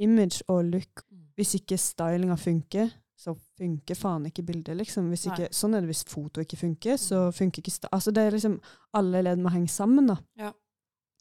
image 0.00 0.42
og 0.48 0.64
look. 0.64 1.02
Mm. 1.10 1.26
Hvis 1.36 1.54
ikke 1.58 1.76
stylinga 1.76 2.36
funker, 2.40 2.90
så 3.16 3.34
funker 3.58 3.94
faen 3.94 4.26
ikke 4.26 4.42
bildet, 4.42 4.76
liksom. 4.76 5.10
Hvis 5.12 5.26
ikke, 5.28 5.50
sånn 5.54 5.76
er 5.76 5.84
det 5.84 5.92
hvis 5.92 6.04
foto 6.08 6.42
ikke 6.42 6.58
funker, 6.58 6.96
så 6.96 7.26
funker 7.32 7.62
ikke 7.62 7.88
Altså, 7.92 8.10
det 8.10 8.24
er 8.24 8.34
liksom 8.34 8.60
Alle 8.94 9.22
ledd 9.22 9.38
må 9.38 9.52
henge 9.52 9.68
sammen, 9.68 10.08
da. 10.10 10.16
Ja. 10.36 10.52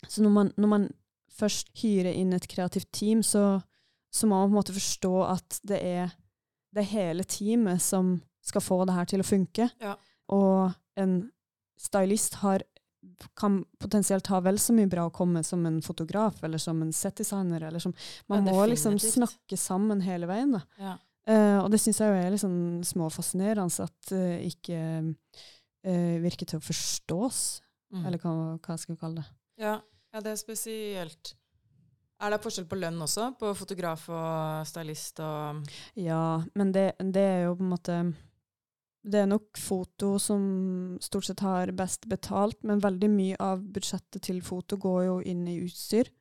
Så 0.07 0.23
når 0.23 0.33
man, 0.33 0.53
når 0.57 0.67
man 0.67 0.87
først 1.29 1.69
hyrer 1.83 2.13
inn 2.13 2.33
et 2.33 2.47
kreativt 2.47 2.89
team, 2.91 3.21
så, 3.23 3.61
så 4.11 4.27
må 4.27 4.41
man 4.41 4.49
på 4.49 4.51
en 4.51 4.59
måte 4.59 4.75
forstå 4.75 5.13
at 5.29 5.61
det 5.67 5.79
er 5.87 6.11
det 6.71 6.85
er 6.85 6.91
hele 6.93 7.23
teamet 7.27 7.83
som 7.83 8.15
skal 8.45 8.63
få 8.63 8.81
det 8.87 8.95
her 8.95 9.09
til 9.09 9.23
å 9.23 9.27
funke. 9.27 9.67
Ja. 9.83 9.95
Og 10.31 10.71
en 10.99 11.15
stylist 11.81 12.39
har, 12.41 12.63
kan 13.37 13.61
potensielt 13.81 14.29
ha 14.31 14.39
vel 14.45 14.59
så 14.61 14.73
mye 14.75 14.89
bra 14.89 15.07
å 15.09 15.13
komme 15.13 15.43
som 15.45 15.65
en 15.67 15.81
fotograf 15.83 16.41
eller 16.47 16.61
som 16.61 16.81
en. 16.81 16.93
Eller 16.93 17.79
som, 17.83 17.93
man 18.31 18.47
Ja, 18.47 18.53
må 18.53 18.67
liksom 18.71 18.97
snakke 19.01 19.59
sammen 19.59 20.03
hele 20.05 20.29
veien. 20.31 20.55
Da. 20.55 20.63
Ja. 20.79 20.97
Uh, 21.29 21.59
og 21.61 21.67
det 21.69 21.81
syns 21.83 21.99
jeg 22.01 22.09
jo 22.09 22.17
er 22.17 22.39
sånn 22.41 22.81
småfascinerende 22.87 23.83
at 23.85 24.09
det 24.09 24.39
ikke 24.47 24.79
uh, 25.11 26.15
virker 26.23 26.49
til 26.49 26.61
å 26.61 26.65
forstås. 26.65 27.43
Mm. 27.91 28.05
Eller 28.07 28.23
hva, 28.23 28.33
hva 28.63 28.79
skal 28.79 28.95
vi 28.95 29.01
kalle 29.01 29.21
det. 29.21 29.29
ja. 29.67 29.75
ja, 30.15 30.23
det 30.23 30.31
er 30.31 30.39
spesielt. 30.39 31.35
Er 32.21 32.29
det 32.35 32.41
forskjell 32.43 32.67
på 32.69 32.77
lønn 32.77 32.99
også? 33.01 33.31
På 33.39 33.53
fotograf 33.57 34.03
og 34.13 34.67
stylist 34.69 35.19
og 35.25 35.63
Ja, 35.97 36.41
men 36.55 36.71
det, 36.75 36.91
det 37.01 37.23
er 37.25 37.43
jo 37.47 37.55
på 37.57 37.65
en 37.65 37.71
måte 37.71 37.95
Det 39.01 39.23
er 39.23 39.29
nok 39.31 39.57
foto 39.57 40.11
som 40.21 40.43
stort 41.01 41.25
sett 41.25 41.41
har 41.41 41.71
best 41.73 42.05
betalt, 42.11 42.59
men 42.63 42.83
veldig 42.83 43.09
mye 43.09 43.39
av 43.41 43.63
budsjettet 43.73 44.21
til 44.27 44.41
foto 44.45 44.77
går 44.77 45.03
jo 45.07 45.15
inn 45.25 45.47
i 45.49 45.55
utstyr. 45.63 46.11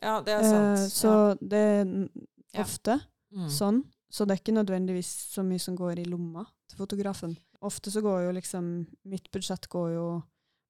Ja, 0.00 0.22
det 0.24 0.32
er 0.38 0.46
sant. 0.48 0.78
Eh, 0.78 0.86
så 0.88 1.12
det 1.40 1.60
er 1.60 2.62
ofte 2.64 2.96
Ja. 3.00 3.02
Mm. 3.34 3.48
sånn. 3.50 3.82
Så 4.14 4.24
det 4.24 4.36
er 4.36 4.40
ikke 4.40 4.54
nødvendigvis 4.54 5.10
så 5.34 5.42
mye 5.42 5.58
som 5.60 5.74
går 5.76 5.98
i 5.98 6.04
lomma 6.06 6.46
til 6.70 6.78
fotografen. 6.78 7.36
Ofte 7.60 7.90
så 7.90 8.00
går 8.00 8.28
jo 8.28 8.34
liksom 8.36 8.86
Mitt 9.10 9.28
budsjett 9.34 9.66
går 9.68 9.88
jo 9.96 10.06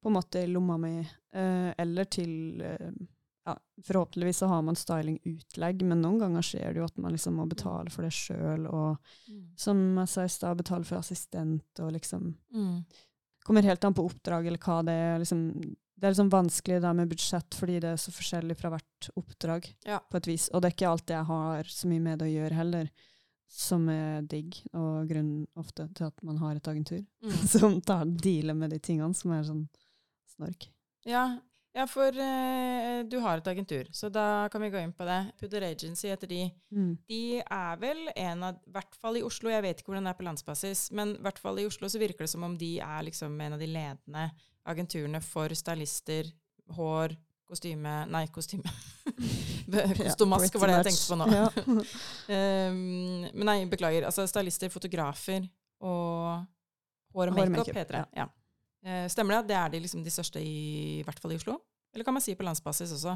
på 0.02 0.08
en 0.10 0.16
måte 0.16 0.42
i 0.42 0.48
lomma 0.50 0.76
mi, 0.80 0.98
eh, 1.32 1.70
eller 1.78 2.04
til 2.04 2.60
eh, 2.64 2.90
ja, 3.46 3.54
Forhåpentligvis 3.84 4.38
så 4.38 4.46
har 4.48 4.62
man 4.62 4.76
stylingutlegg, 4.76 5.82
men 5.84 6.00
noen 6.02 6.18
ganger 6.22 6.42
skjer 6.46 6.72
det 6.72 6.80
jo 6.80 6.84
at 6.86 6.96
man 6.98 7.12
liksom 7.12 7.34
må 7.36 7.44
betale 7.50 7.90
for 7.92 8.02
det 8.06 8.12
sjøl, 8.12 8.66
og 8.70 8.98
Mm. 9.28 9.48
som 9.56 9.96
jeg 9.98 10.08
sa 10.08 10.22
i 10.24 10.28
stad, 10.28 10.56
betale 10.56 10.84
for 10.84 10.96
assistent 10.98 11.80
og 11.80 11.92
liksom 11.92 12.34
Mm. 12.54 12.84
Kommer 13.44 13.62
helt 13.62 13.84
an 13.84 13.92
på 13.94 14.04
oppdrag 14.08 14.46
eller 14.46 14.58
hva 14.58 14.82
det 14.82 14.92
er. 14.92 15.18
Liksom, 15.18 15.50
det 15.98 16.04
er 16.06 16.10
liksom 16.14 16.30
vanskelig 16.30 16.80
det 16.80 16.94
med 16.96 17.08
budsjett 17.10 17.50
fordi 17.54 17.74
det 17.80 17.90
er 17.92 17.96
så 18.00 18.10
forskjellig 18.10 18.56
fra 18.56 18.70
hvert 18.70 19.10
oppdrag. 19.16 19.74
Ja. 19.84 19.98
på 19.98 20.16
et 20.16 20.26
vis. 20.26 20.48
Og 20.54 20.62
det 20.62 20.70
er 20.70 20.74
ikke 20.76 20.88
alltid 20.90 21.14
jeg 21.16 21.24
har 21.26 21.62
så 21.64 21.86
mye 21.88 22.00
med 22.00 22.18
det 22.18 22.24
å 22.30 22.34
gjøre 22.40 22.54
heller, 22.54 22.88
som 23.46 23.88
er 23.88 24.22
digg, 24.22 24.56
og 24.72 25.06
grunnen 25.08 25.46
ofte 25.56 25.92
til 25.94 26.06
at 26.06 26.22
man 26.24 26.38
har 26.38 26.56
et 26.56 26.62
agentur 26.66 27.04
Mm. 27.22 27.30
som 27.60 27.80
tar 27.82 28.04
dealer 28.06 28.54
med 28.54 28.70
de 28.70 28.78
tingene 28.78 29.14
som 29.14 29.30
er 29.32 29.42
sånn 29.44 29.68
snork. 30.34 30.68
Ja, 31.04 31.38
ja 31.74 31.84
for 31.90 32.16
eh, 32.24 33.00
du 33.10 33.18
har 33.24 33.40
et 33.40 33.50
agentur, 33.50 33.88
så 33.92 34.08
da 34.12 34.46
kan 34.52 34.62
vi 34.62 34.70
gå 34.72 34.80
inn 34.80 34.94
på 34.94 35.06
det. 35.08 35.18
Pudder 35.40 35.66
Agency 35.68 36.08
heter 36.12 36.30
de. 36.30 36.40
Mm. 36.74 36.94
De 37.10 37.22
er 37.42 37.82
vel 37.82 38.06
en 38.14 38.48
av, 38.50 38.62
i 38.62 38.74
hvert 38.76 38.98
fall 39.00 39.18
i 39.18 39.24
Oslo, 39.26 39.50
jeg 39.52 39.64
vet 39.66 39.82
ikke 39.82 39.92
hvordan 39.92 40.08
det 40.08 40.14
er 40.14 40.20
på 40.20 40.28
landsbasis, 40.28 40.86
men 40.94 41.16
i 41.18 41.22
hvert 41.26 41.42
fall 41.42 41.58
i 41.60 41.66
Oslo 41.68 41.90
så 41.90 42.00
virker 42.02 42.26
det 42.26 42.32
som 42.32 42.46
om 42.46 42.56
de 42.60 42.76
er 42.84 43.06
liksom 43.10 43.36
en 43.40 43.56
av 43.58 43.62
de 43.62 43.70
ledende 43.70 44.28
agenturene 44.70 45.20
for 45.24 45.52
stylister, 45.58 46.30
hår, 46.78 47.16
kostyme 47.44 47.96
Nei, 48.08 48.24
kostyme. 48.32 48.70
Kostomask 49.98 50.56
var 50.60 50.70
det 50.70 50.78
jeg 50.78 50.86
tenkte 50.88 51.10
på 51.10 51.18
nå. 51.20 51.26
Um, 52.28 52.78
men 53.36 53.46
nei, 53.48 53.58
beklager. 53.70 54.06
Altså 54.08 54.26
stylister, 54.28 54.72
fotografer 54.72 55.44
og 55.84 56.44
hår 57.14 57.30
og 57.30 57.36
makeup, 57.36 57.58
makeup, 57.58 57.76
heter 57.82 58.00
det. 58.00 58.06
Ja. 58.22 58.28
Eh, 58.84 59.06
stemmer 59.08 59.34
det 59.34 59.38
at 59.44 59.48
det 59.48 59.56
er 59.56 59.70
de, 59.74 59.80
liksom, 59.86 60.02
de 60.04 60.12
største 60.12 60.40
i, 60.44 61.00
i 61.00 61.04
hvert 61.06 61.18
fall 61.22 61.32
i 61.32 61.38
Oslo? 61.40 61.58
Eller 61.94 62.04
kan 62.04 62.14
man 62.16 62.22
si 62.24 62.34
på 62.36 62.44
landsbasis 62.44 62.92
også? 62.98 63.14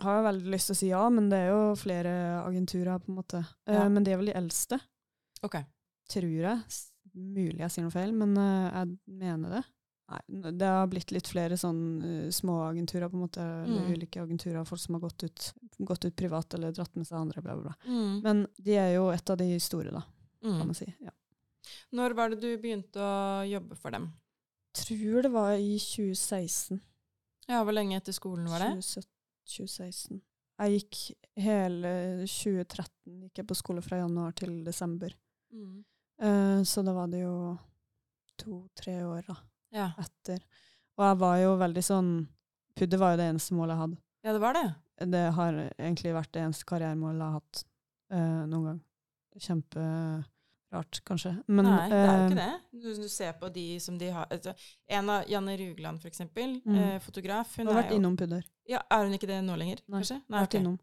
Har 0.00 0.16
jeg 0.18 0.24
veldig 0.28 0.52
lyst 0.54 0.70
til 0.70 0.74
å 0.76 0.78
si 0.80 0.88
ja, 0.92 1.02
men 1.12 1.28
det 1.32 1.38
er 1.44 1.50
jo 1.52 1.74
flere 1.80 2.12
agenturer, 2.44 2.98
på 3.02 3.10
en 3.12 3.18
måte. 3.20 3.40
Eh, 3.68 3.74
Ja. 3.76 3.88
men 3.88 4.04
de 4.04 4.12
er 4.12 4.16
vel 4.20 4.30
de 4.32 4.36
eldste, 4.38 4.80
Ok. 5.42 5.56
tror 6.08 6.30
jeg. 6.30 6.62
Mulig 7.14 7.58
jeg 7.58 7.70
sier 7.74 7.84
noe 7.84 7.90
feil, 7.94 8.12
men 8.12 8.36
eh, 8.36 8.70
jeg 8.78 8.98
mener 9.08 9.50
det. 9.58 9.64
Nei, 10.10 10.50
det 10.58 10.66
har 10.66 10.88
blitt 10.90 11.12
litt 11.14 11.28
flere 11.30 11.54
sånn 11.54 12.02
uh, 12.02 12.30
små 12.34 12.56
agenturer, 12.66 13.06
på 13.08 13.14
en 13.14 13.22
måte. 13.22 13.38
Mm. 13.68 13.92
ulike 13.94 14.18
agenturer, 14.18 14.64
folk 14.66 14.80
som 14.82 14.96
har 14.96 15.04
gått 15.04 15.22
ut, 15.22 15.52
gått 15.86 16.04
ut 16.04 16.16
privat 16.18 16.52
eller 16.54 16.72
dratt 16.74 16.96
med 16.98 17.06
seg 17.06 17.20
andre, 17.20 17.40
bla, 17.44 17.54
bla, 17.54 17.62
bla. 17.70 17.74
Mm. 17.86 18.16
Men 18.24 18.40
de 18.58 18.74
er 18.74 18.94
jo 18.96 19.04
et 19.14 19.30
av 19.30 19.38
de 19.38 19.46
store, 19.62 19.92
da, 19.94 20.02
kan 20.42 20.50
Mm. 20.58 20.66
man 20.66 20.74
si. 20.74 20.88
Ja. 21.00 21.10
Når 21.94 22.14
var 22.16 22.30
det 22.30 22.40
du 22.40 22.48
begynte 22.58 22.98
å 22.98 23.46
jobbe 23.46 23.76
for 23.78 23.90
dem? 23.94 24.08
Tror 24.76 25.22
det 25.22 25.30
var 25.34 25.52
i 25.58 25.78
2016. 25.78 26.80
Ja, 27.50 27.64
Hvor 27.64 27.74
lenge 27.74 27.96
etter 27.98 28.14
skolen 28.14 28.46
var 28.50 28.62
det? 28.62 28.72
2017. 28.78 29.10
2016. 29.50 30.20
Jeg 30.60 30.76
gikk 30.76 30.98
hele 31.40 31.90
2013 32.28 33.22
gikk 33.24 33.40
jeg 33.40 33.46
på 33.48 33.56
skole 33.58 33.82
fra 33.82 33.98
januar 34.02 34.34
til 34.36 34.60
desember. 34.64 35.14
Mm. 35.52 35.80
Uh, 36.20 36.60
så 36.68 36.84
da 36.84 36.92
var 36.94 37.08
det 37.10 37.22
jo 37.24 37.56
to-tre 38.38 38.98
år 39.08 39.24
da, 39.26 39.36
Ja. 39.72 39.88
etter. 39.98 40.42
Og 40.98 41.04
jeg 41.06 41.18
var 41.22 41.38
jo 41.40 41.56
veldig 41.56 41.82
sånn 41.84 42.12
Pudder 42.76 42.98
var 43.00 43.10
jo 43.12 43.16
det 43.20 43.26
eneste 43.32 43.52
målet 43.56 43.74
jeg 43.74 43.80
hadde. 43.82 43.98
ja, 44.24 44.32
det 44.32 44.40
var 44.40 44.54
det. 44.54 44.68
Det 45.10 45.24
har 45.34 45.52
egentlig 45.80 46.12
vært 46.14 46.32
det 46.32 46.42
eneste 46.44 46.64
karrieremålet 46.68 47.18
jeg 47.20 47.26
har 47.26 47.40
hatt 47.40 47.64
uh, 48.12 48.46
noen 48.46 48.64
gang. 48.68 48.80
Kjemperart, 50.70 51.00
kanskje. 51.04 51.32
Men, 51.48 51.64
Nei, 51.66 51.88
det 51.90 51.96
er 51.98 52.06
jo 52.06 52.12
eh, 52.12 52.26
ikke 52.30 52.36
det. 52.36 52.82
Du, 52.82 52.88
du 53.02 53.08
ser 53.08 53.32
på 53.40 53.48
de 53.52 53.64
som 53.80 53.98
de 53.98 54.10
har 54.14 54.26
altså, 54.30 54.54
En 54.88 55.10
av 55.10 55.24
Janne 55.28 55.56
Rugland, 55.58 56.00
for 56.00 56.08
eksempel, 56.08 56.60
Mm. 56.64 56.76
eh, 56.78 56.98
fotograf. 57.00 57.56
Hun 57.58 57.66
har 57.66 57.82
vært 57.82 57.90
jo 57.90 57.96
innom 57.98 58.16
Pudder. 58.16 58.42
ja, 58.68 58.78
Er 58.90 59.04
hun 59.04 59.12
ikke 59.14 59.26
det 59.26 59.42
nå 59.44 59.56
lenger, 59.58 59.80
Nei, 59.88 60.00
kanskje? 60.00 60.20
Nei, 60.28 60.40
vært 60.40 60.48
okay. 60.48 60.60
innom. 60.60 60.78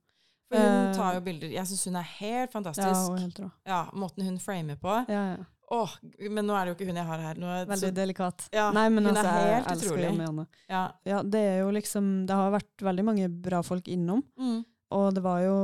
For 0.51 0.57
hun 0.57 0.87
Eh, 0.89 0.93
tar 0.95 1.13
jo 1.15 1.21
bilder. 1.21 1.49
Jeg 1.51 1.65
syns 1.67 1.85
hun 1.85 1.95
er 1.95 2.01
helt 2.19 2.51
fantastisk. 2.51 2.87
Ja, 2.87 3.07
og 3.11 3.19
helt 3.19 3.39
rå. 3.39 3.51
Ja, 3.65 3.89
Måten 3.93 4.23
hun 4.23 4.37
framer 4.39 4.75
på. 4.75 5.05
Ja, 5.09 5.35
ja. 5.37 5.45
Åh, 5.69 5.97
men 6.31 6.45
nå 6.47 6.53
er 6.55 6.65
det 6.65 6.71
jo 6.71 6.75
ikke 6.77 6.87
hun 6.87 6.95
jeg 6.95 7.05
har 7.05 7.17
her. 7.19 7.35
Er, 7.43 7.65
Veldig 7.65 7.89
så, 7.89 7.93
delikat. 7.93 8.49
ja, 8.53 8.71
Nei, 8.71 8.87
men 8.89 9.05
altså, 9.05 9.25
er 9.27 9.47
jeg 9.51 9.65
elsker 9.65 9.87
utrolig. 9.97 10.25
Janne. 10.25 10.47
Ja. 10.69 10.91
Ja, 11.05 11.21
det 11.23 11.41
er 11.41 11.57
jo 11.59 11.71
liksom 11.71 12.25
Det 12.25 12.35
har 12.35 12.51
vært 12.51 12.77
veldig 12.87 13.03
mange 13.03 13.27
bra 13.29 13.61
folk 13.61 13.83
innom. 13.87 14.23
Mm. 14.39 14.63
Og 14.95 15.09
det 15.15 15.23
var 15.23 15.41
jo 15.43 15.55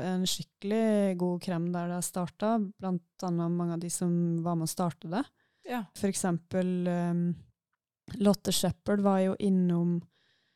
en 0.00 0.22
skikkelig 0.28 1.16
god 1.20 1.42
krem 1.44 1.66
der 1.74 1.90
det 1.92 2.00
starta, 2.06 2.54
blant 2.80 3.26
annet 3.26 3.52
mange 3.52 3.76
av 3.76 3.82
de 3.82 3.90
som 3.92 4.12
var 4.44 4.56
med 4.56 4.68
å 4.68 4.72
starte 4.72 5.10
det. 5.12 5.24
ja. 5.68 5.82
For 5.98 6.08
eksempel 6.08 6.88
um, 6.88 7.26
Lotte 8.24 8.52
Shepherd 8.52 9.04
var 9.04 9.20
jo 9.26 9.34
innom, 9.44 9.98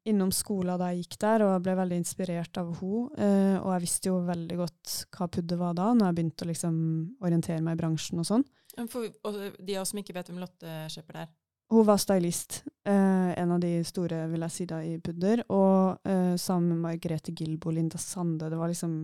innom 0.08 0.32
skolen 0.32 0.80
da 0.80 0.88
jeg 0.92 1.04
gikk 1.04 1.18
der, 1.26 1.44
og 1.44 1.52
jeg 1.54 1.64
ble 1.66 1.76
veldig 1.82 1.98
inspirert 2.00 2.60
av 2.62 2.72
henne. 2.80 3.60
og 3.60 3.70
jeg 3.74 3.84
visste 3.84 4.10
jo 4.10 4.22
veldig 4.24 4.58
godt 4.62 4.96
hva 5.16 5.28
pudder 5.36 5.60
var 5.60 5.76
da, 5.76 5.90
når 5.92 6.08
jeg 6.08 6.18
begynte 6.18 6.46
å 6.46 6.50
liksom 6.52 6.78
orientere 7.20 7.64
meg 7.64 7.76
i 7.76 7.82
bransjen 7.82 8.22
og 8.22 8.28
sånn. 8.28 8.46
For, 8.92 9.08
og 9.24 9.36
de 9.56 9.76
av 9.76 9.84
oss 9.84 9.92
som 9.92 10.00
ikke 10.00 10.16
vet 10.16 10.28
hvem 10.28 10.40
Lotte 10.42 10.80
Shepherd 10.92 11.26
er. 11.26 11.30
Hun 11.72 11.86
var 11.88 12.00
stylist, 12.00 12.62
eh, 12.86 13.30
en 13.42 13.52
av 13.54 13.60
de 13.62 13.72
store 13.86 14.24
vil 14.30 14.44
jeg 14.46 14.54
si 14.54 14.66
da, 14.70 14.80
i 14.84 14.96
pudder, 15.02 15.42
og 15.52 16.08
uh, 16.08 16.34
sammen 16.40 16.74
med 16.74 16.82
Margrethe 16.84 17.34
Gilbo, 17.36 17.72
Linda 17.74 17.98
Sande. 18.00 18.50
Det 18.52 18.58
var 18.58 18.72
liksom 18.72 18.96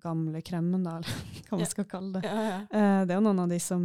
gamle 0.00 0.42
kremmen, 0.46 0.84
da, 0.86 0.98
eller 1.00 1.10
hva 1.48 1.56
man 1.56 1.64
yeah. 1.64 1.72
skal 1.72 1.88
kalle 1.90 2.18
det. 2.18 2.24
Ja, 2.28 2.46
ja. 2.46 2.58
Uh, 2.70 3.02
det 3.04 3.14
er 3.14 3.18
jo 3.18 3.26
noen 3.26 3.44
av 3.44 3.52
de 3.52 3.60
som 3.62 3.84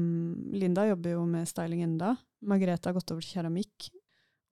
Linda 0.53 0.87
jobber 0.91 1.15
jo 1.15 1.27
med 1.29 1.49
styling 1.49 1.83
enda. 1.87 2.15
Margrethe 2.45 2.91
har 2.91 2.97
gått 2.97 3.15
over 3.15 3.25
til 3.25 3.39
keramikk. 3.39 3.89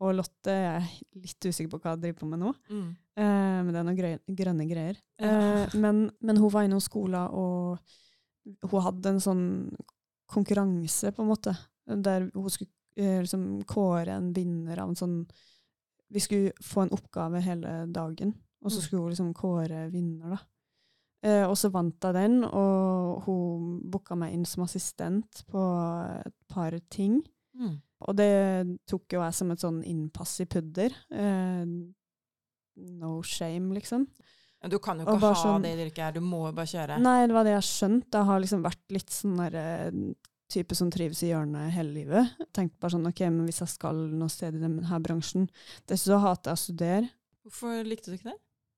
Og 0.04 0.18
Lotte 0.18 0.52
er 0.52 0.88
litt 1.16 1.46
usikker 1.46 1.70
på 1.72 1.80
hva 1.80 1.94
hun 1.94 2.02
driver 2.02 2.18
på 2.20 2.28
med 2.28 2.42
nå. 2.42 2.50
Mm. 2.68 2.88
Men 3.16 3.70
det 3.70 3.78
er 3.80 3.86
noen 3.88 3.96
grø 3.96 4.10
grønne 4.42 4.66
greier. 4.68 4.98
Ja. 5.22 5.68
Men, 5.80 6.02
men 6.20 6.40
hun 6.42 6.52
var 6.52 6.66
innom 6.68 6.82
skolen, 6.84 7.30
og 7.32 8.68
hun 8.68 8.84
hadde 8.84 9.14
en 9.14 9.22
sånn 9.24 9.46
konkurranse, 10.34 11.14
på 11.16 11.24
en 11.24 11.30
måte, 11.30 11.54
der 11.88 12.26
hun 12.34 12.52
skulle 12.52 12.74
liksom 12.96 13.64
kåre 13.66 14.08
en 14.14 14.34
vinner 14.34 14.80
av 14.80 14.90
en 14.90 14.96
sånn 14.96 15.28
Vi 16.14 16.20
skulle 16.20 16.52
få 16.62 16.84
en 16.84 16.90
oppgave 16.94 17.40
hele 17.42 17.88
dagen, 17.90 18.36
og 18.64 18.70
så 18.72 18.78
Mm. 18.78 18.84
skulle 18.84 19.02
hun 19.02 19.10
liksom 19.12 19.34
kåre 19.34 19.90
vinner, 19.92 20.30
da. 20.30 20.38
Eh, 21.24 21.48
og 21.50 21.56
så 21.58 21.72
vant 21.72 22.00
jeg 22.04 22.14
den, 22.14 22.44
og 22.44 23.24
hun 23.26 23.82
booka 23.90 24.16
meg 24.16 24.34
inn 24.34 24.46
som 24.46 24.64
assistent 24.64 25.44
på 25.50 25.64
et 26.26 26.34
par 26.48 26.72
ting. 26.92 27.24
Mm. 27.60 27.82
Og 28.02 28.16
det 28.16 28.78
tok 28.86 29.08
jo 29.14 29.22
jeg 29.22 29.34
som 29.34 29.50
et 29.52 29.60
sånn 29.60 29.82
innpass 29.84 30.40
i 30.42 30.46
pudder. 30.46 30.92
Eh, 31.10 31.66
no 32.78 33.22
shame, 33.24 33.74
liksom. 33.74 34.06
Men 34.62 34.70
Du 34.70 34.80
kan 34.80 35.00
jo 35.00 35.06
ikke 35.06 35.20
ha 35.20 35.34
sånn- 35.34 35.62
det 35.64 35.78
yrket 35.78 35.98
her, 36.04 36.12
du 36.12 36.22
må 36.22 36.46
jo 36.48 36.52
bare 36.54 36.66
kjøre. 36.68 37.02
Nei, 37.02 37.26
det 37.28 37.34
var 37.34 37.44
det 37.44 37.54
jeg 37.62 37.64
skjønte. 37.64 38.12
Jeg 38.12 38.26
har 38.26 38.40
liksom 38.40 38.64
vært 38.64 38.92
litt 38.92 39.10
sånn 39.10 39.38
derre 39.38 39.88
eh, 39.88 40.14
type 40.54 40.76
som 40.78 40.90
trives 40.94 41.22
i 41.26 41.32
hjørnet 41.32 41.72
hele 41.76 41.92
livet. 41.96 42.32
Tenkte 42.56 42.80
bare 42.80 42.94
sånn, 42.96 43.08
ok, 43.10 43.22
men 43.30 43.46
hvis 43.50 43.60
jeg 43.64 43.72
skal 43.74 44.00
noe 44.14 44.30
sted 44.32 44.56
i 44.58 44.62
denne 44.64 45.00
bransjen 45.04 45.48
Dessuten 45.90 46.22
hater 46.24 46.52
jeg 46.54 46.60
å 46.60 46.64
studere. 46.64 47.10
Hvorfor 47.44 47.82
likte 47.88 48.12
du 48.12 48.18
ikke 48.18 48.32
det? 48.32 48.38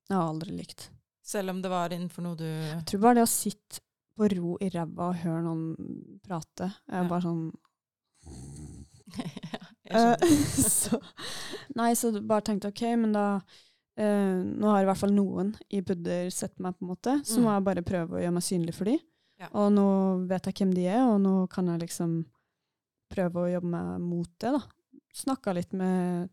Jeg 0.09 0.17
har 0.17 0.29
aldri 0.31 0.55
likt. 0.55 0.87
Selv 1.25 1.49
om 1.55 1.61
det 1.63 1.69
var 1.73 1.89
innenfor 1.93 2.21
noe 2.25 2.37
du 2.39 2.45
Jeg 2.47 2.83
tror 2.91 3.01
bare 3.07 3.19
det 3.19 3.25
å 3.27 3.31
sitte 3.31 3.81
på 4.15 4.27
ro 4.31 4.55
i 4.63 4.69
ræva 4.71 5.09
og 5.11 5.17
høre 5.25 5.41
noen 5.43 6.19
prate, 6.23 6.69
er 6.87 7.01
Ja. 7.03 7.07
bare 7.09 7.25
sånn 7.25 7.45
jeg 9.85 10.17
så, 10.71 10.99
Nei, 11.77 11.91
så 11.97 12.11
bare 12.21 12.45
tenkte 12.47 12.71
ok, 12.71 12.83
men 13.01 13.13
da 13.15 13.25
eh, 13.99 14.39
Nå 14.45 14.71
har 14.71 14.83
i 14.83 14.87
hvert 14.89 15.01
fall 15.01 15.13
noen 15.15 15.53
i 15.69 15.81
pudder 15.85 16.29
sett 16.33 16.57
meg, 16.63 16.77
på 16.77 16.85
en 16.85 16.93
måte, 16.93 17.17
så 17.27 17.39
Mm. 17.39 17.43
må 17.45 17.53
jeg 17.57 17.65
bare 17.69 17.85
prøve 17.85 18.17
å 18.17 18.21
gjøre 18.23 18.33
meg 18.37 18.45
synlig 18.47 18.73
for 18.77 18.89
dem. 18.89 18.99
Ja. 19.41 19.49
Og 19.53 19.71
nå 19.75 19.85
vet 20.29 20.45
jeg 20.47 20.55
hvem 20.61 20.73
de 20.75 20.85
er, 20.87 21.03
og 21.09 21.19
nå 21.21 21.33
kan 21.51 21.67
jeg 21.67 21.81
liksom 21.83 22.25
prøve 23.11 23.43
å 23.43 23.51
jobbe 23.51 23.71
meg 23.73 23.99
mot 24.01 24.29
det, 24.39 24.53
da. 24.55 24.61
Snakka 25.15 25.53
litt 25.55 25.71
med 25.71 26.29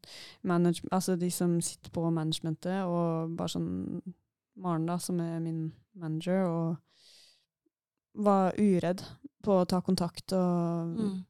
altså 0.91 1.15
de 1.19 1.29
som 1.31 1.61
sitter 1.63 1.91
på 1.95 2.03
managementet, 2.11 2.83
og 2.87 3.37
bare 3.39 3.53
sånn 3.55 3.69
Maren, 4.63 4.85
da, 4.85 4.99
som 5.01 5.17
er 5.25 5.39
min 5.41 5.71
manager, 5.97 6.43
og 6.45 6.77
var 8.21 8.53
uredd 8.61 9.01
på 9.43 9.55
å 9.63 9.69
ta 9.69 9.81
kontakt 9.81 10.33
og 10.37 10.93
Mm. 10.99 11.25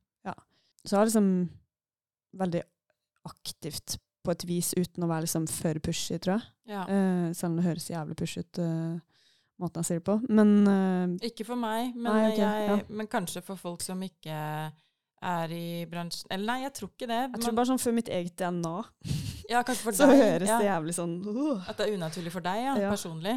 så 0.84 0.90
jeg 0.90 0.98
har 0.98 1.06
liksom 1.06 1.48
veldig 2.34 2.62
aktivt 3.30 3.98
på 4.24 4.32
et 4.32 4.44
vis, 4.48 4.72
uten 4.74 5.04
å 5.04 5.06
være 5.06 5.22
liksom 5.26 5.46
for 5.48 5.78
pushy, 5.78 6.18
tror 6.18 6.40
jeg. 6.40 6.48
Ja. 6.66 6.82
Uh, 6.88 7.32
selv 7.32 7.52
om 7.52 7.56
det 7.56 7.64
høres 7.66 7.86
jævlig 7.90 8.16
pushy 8.18 8.40
ut, 8.42 8.58
eh, 8.58 8.98
måten 9.60 9.82
jeg 9.82 9.88
sier 9.88 10.00
det 10.00 10.06
på. 10.08 10.16
Men 10.32 10.54
uh, 10.66 11.26
Ikke 11.28 11.44
for 11.48 11.60
meg, 11.60 11.92
men, 11.94 12.08
Nei, 12.08 12.30
okay, 12.30 12.40
jeg, 12.40 12.68
ja. 12.70 12.78
men 12.88 13.10
kanskje 13.12 13.42
for 13.44 13.60
folk 13.60 13.84
som 13.84 14.00
ikke 14.06 14.38
er 15.22 15.52
i 15.54 15.66
bransjen 15.86 16.32
Eller 16.34 16.48
nei, 16.48 16.56
jeg 16.64 16.72
tror 16.74 16.90
ikke 16.90 17.06
det. 17.06 17.18
jeg 17.28 17.42
tror 17.44 17.54
bare 17.54 17.70
sånn 17.70 17.82
for 17.82 17.94
mitt 17.94 18.08
eget 18.10 18.34
DNA, 18.40 18.72
ja, 19.52 19.60
kanskje 19.62 19.84
for 19.84 19.94
så 19.98 20.08
deg, 20.10 20.18
høres 20.18 20.50
ja, 20.50 20.56
det 20.58 20.66
jævlig 20.66 20.94
sånn 20.96 21.12
uh, 21.28 21.68
At 21.70 21.78
det 21.78 21.86
er 21.86 21.98
unaturlig 21.98 22.32
for 22.34 22.42
deg, 22.48 22.62
ja, 22.64 22.74
Ja. 22.86 22.90
personlig. 22.90 23.36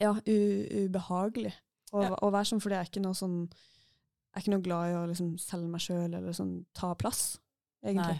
Ja, 0.00 0.10
ubehagelig 0.26 1.54
å, 1.94 2.02
å 2.26 2.30
være 2.34 2.48
sånn, 2.50 2.60
fordi 2.64 2.74
jeg 2.76 2.82
er 2.86 2.90
ikke 2.90 3.02
noe 3.04 3.16
sånn 3.16 3.36
Jeg 3.46 4.36
er 4.40 4.42
ikke 4.42 4.54
noe 4.56 4.64
glad 4.64 4.90
i 4.90 4.94
å 4.98 5.02
liksom 5.08 5.34
selge 5.38 5.70
meg 5.70 5.84
sjøl 5.84 6.08
eller 6.18 6.34
sånn 6.34 6.54
ta 6.74 6.90
plass, 6.98 7.36
egentlig. 7.84 8.18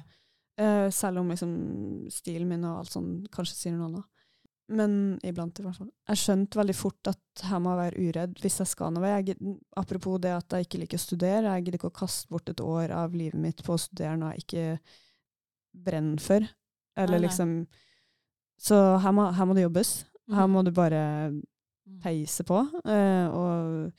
Eh, 0.63 0.87
selv 0.95 1.19
om 1.19 1.33
liksom 1.33 1.55
stilen 2.15 2.47
min 2.53 2.63
og 2.69 2.85
alt 2.85 2.93
sånn 2.95 3.09
kanskje 3.35 3.57
sier 3.59 3.75
noe 3.75 3.89
annet. 3.89 4.14
Men 4.69 5.19
iblant, 5.23 5.59
i 5.61 5.63
hvert 5.63 5.77
fall. 5.77 5.91
Jeg 6.09 6.17
skjønte 6.17 6.57
veldig 6.57 6.75
fort 6.75 7.09
at 7.11 7.43
her 7.51 7.59
må 7.61 7.75
jeg 7.75 7.81
være 7.83 8.05
uredd 8.09 8.39
hvis 8.41 8.59
jeg 8.63 8.67
skal 8.71 8.93
noe. 8.95 9.05
Jeg, 9.21 9.37
apropos 9.77 10.19
det 10.25 10.33
at 10.33 10.49
jeg 10.57 10.65
ikke 10.67 10.79
liker 10.81 10.97
å 10.97 11.03
studere. 11.05 11.53
Jeg 11.53 11.65
gidder 11.67 11.79
ikke 11.79 11.91
å 11.93 11.99
kaste 12.01 12.29
bort 12.33 12.49
et 12.49 12.61
år 12.65 12.91
av 12.97 13.13
livet 13.13 13.37
mitt 13.41 13.61
på 13.63 13.75
å 13.77 13.81
studere 13.83 14.17
noe 14.17 14.33
jeg 14.33 14.45
ikke 14.47 14.79
brenner 15.85 16.23
for. 16.23 16.47
Eller 16.97 17.19
Nei, 17.19 17.21
nei. 17.21 17.29
liksom 17.29 17.55
Så 18.65 18.77
her 19.03 19.13
må, 19.13 19.27
her 19.35 19.45
må 19.51 19.55
det 19.55 19.67
jobbes. 19.67 20.05
Her 20.31 20.47
Mm. 20.47 20.53
må 20.55 20.65
du 20.65 20.71
bare 20.71 21.31
Mm. 21.87 22.01
peise 22.01 22.45
på. 22.45 22.63
Eh, 22.87 23.29
og 23.29 23.93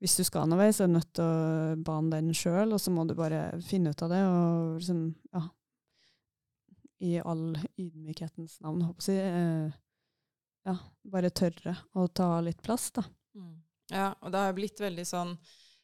hvis 0.00 0.16
du 0.16 0.22
skal 0.24 0.46
noe 0.46 0.58
vei, 0.58 0.68
så 0.70 0.84
er 0.84 0.86
du 0.86 0.92
nødt 0.92 1.12
til 1.14 1.24
å 1.24 1.82
bane 1.82 2.10
den 2.10 2.30
sjøl, 2.32 2.72
og 2.72 2.78
så 2.78 2.92
må 2.92 3.04
du 3.08 3.14
bare 3.14 3.60
finne 3.62 3.90
ut 3.90 4.02
av 4.02 4.08
det. 4.10 4.22
Og 4.22 4.78
liksom, 4.78 5.14
ja 5.34 5.42
I 7.00 7.18
all 7.24 7.56
ydmykhetens 7.80 8.60
navn, 8.62 8.82
håper 8.82 9.02
jeg 9.02 9.02
å 9.02 9.02
si. 9.02 9.16
Eh, 9.18 9.72
ja, 10.68 10.76
bare 11.12 11.32
tørre 11.34 11.74
å 11.98 12.06
ta 12.08 12.28
litt 12.44 12.62
plass, 12.62 12.90
da. 12.94 13.04
Mm. 13.36 13.56
Ja, 13.92 14.12
og 14.20 14.32
det 14.32 14.42
har 14.44 14.54
blitt 14.56 14.80
veldig 14.80 15.04
sånn, 15.08 15.34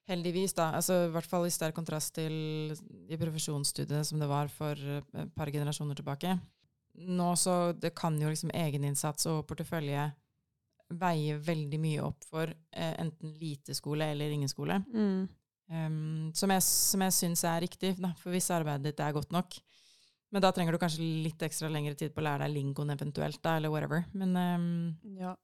heldigvis 0.08 0.54
da, 0.56 0.70
altså 0.78 1.02
i 1.04 1.10
hvert 1.12 1.28
fall 1.28 1.44
i 1.48 1.52
sterk 1.52 1.76
kontrast 1.76 2.14
til 2.16 2.72
de 2.72 3.18
profesjonsstudiet 3.20 4.06
som 4.08 4.22
det 4.22 4.28
var 4.30 4.48
for 4.52 4.78
eh, 4.78 5.02
et 5.24 5.34
par 5.36 5.50
generasjoner 5.52 5.98
tilbake. 5.98 6.38
Nå 7.08 7.32
så, 7.38 7.74
det 7.76 7.92
kan 7.98 8.16
jo 8.18 8.30
liksom 8.32 8.54
egeninnsats 8.56 9.28
og 9.30 9.44
portefølje 9.50 10.08
veie 10.98 11.36
veldig 11.44 11.80
mye 11.82 12.04
opp 12.06 12.24
for 12.30 12.48
eh, 12.48 12.94
enten 12.96 13.34
lite 13.38 13.76
skole 13.76 14.08
eller 14.14 14.32
ingen 14.32 14.50
skole. 14.50 14.80
Um, 15.68 16.30
som 16.32 16.48
jeg, 16.54 16.64
som 16.64 17.02
jeg 17.04 17.14
syns 17.14 17.44
er 17.44 17.60
riktig, 17.60 17.92
da, 18.00 18.14
for 18.16 18.32
hvis 18.32 18.48
arbeidet 18.54 18.88
ditt 18.88 19.02
er 19.04 19.12
godt 19.12 19.34
nok. 19.34 19.58
Men 20.32 20.42
da 20.44 20.50
trenger 20.52 20.72
du 20.72 20.78
kanskje 20.82 21.00
litt 21.24 21.40
ekstra 21.46 21.70
lengre 21.72 21.94
tid 21.96 22.12
på 22.14 22.20
å 22.20 22.24
lære 22.26 22.44
deg 22.44 22.52
lingoen 22.58 22.90
eventuelt, 22.92 23.40
da, 23.42 23.56
eller 23.56 23.70
whatever. 23.72 24.04
Men 24.12 24.34
um, 24.36 24.96
Ja. 25.16 25.34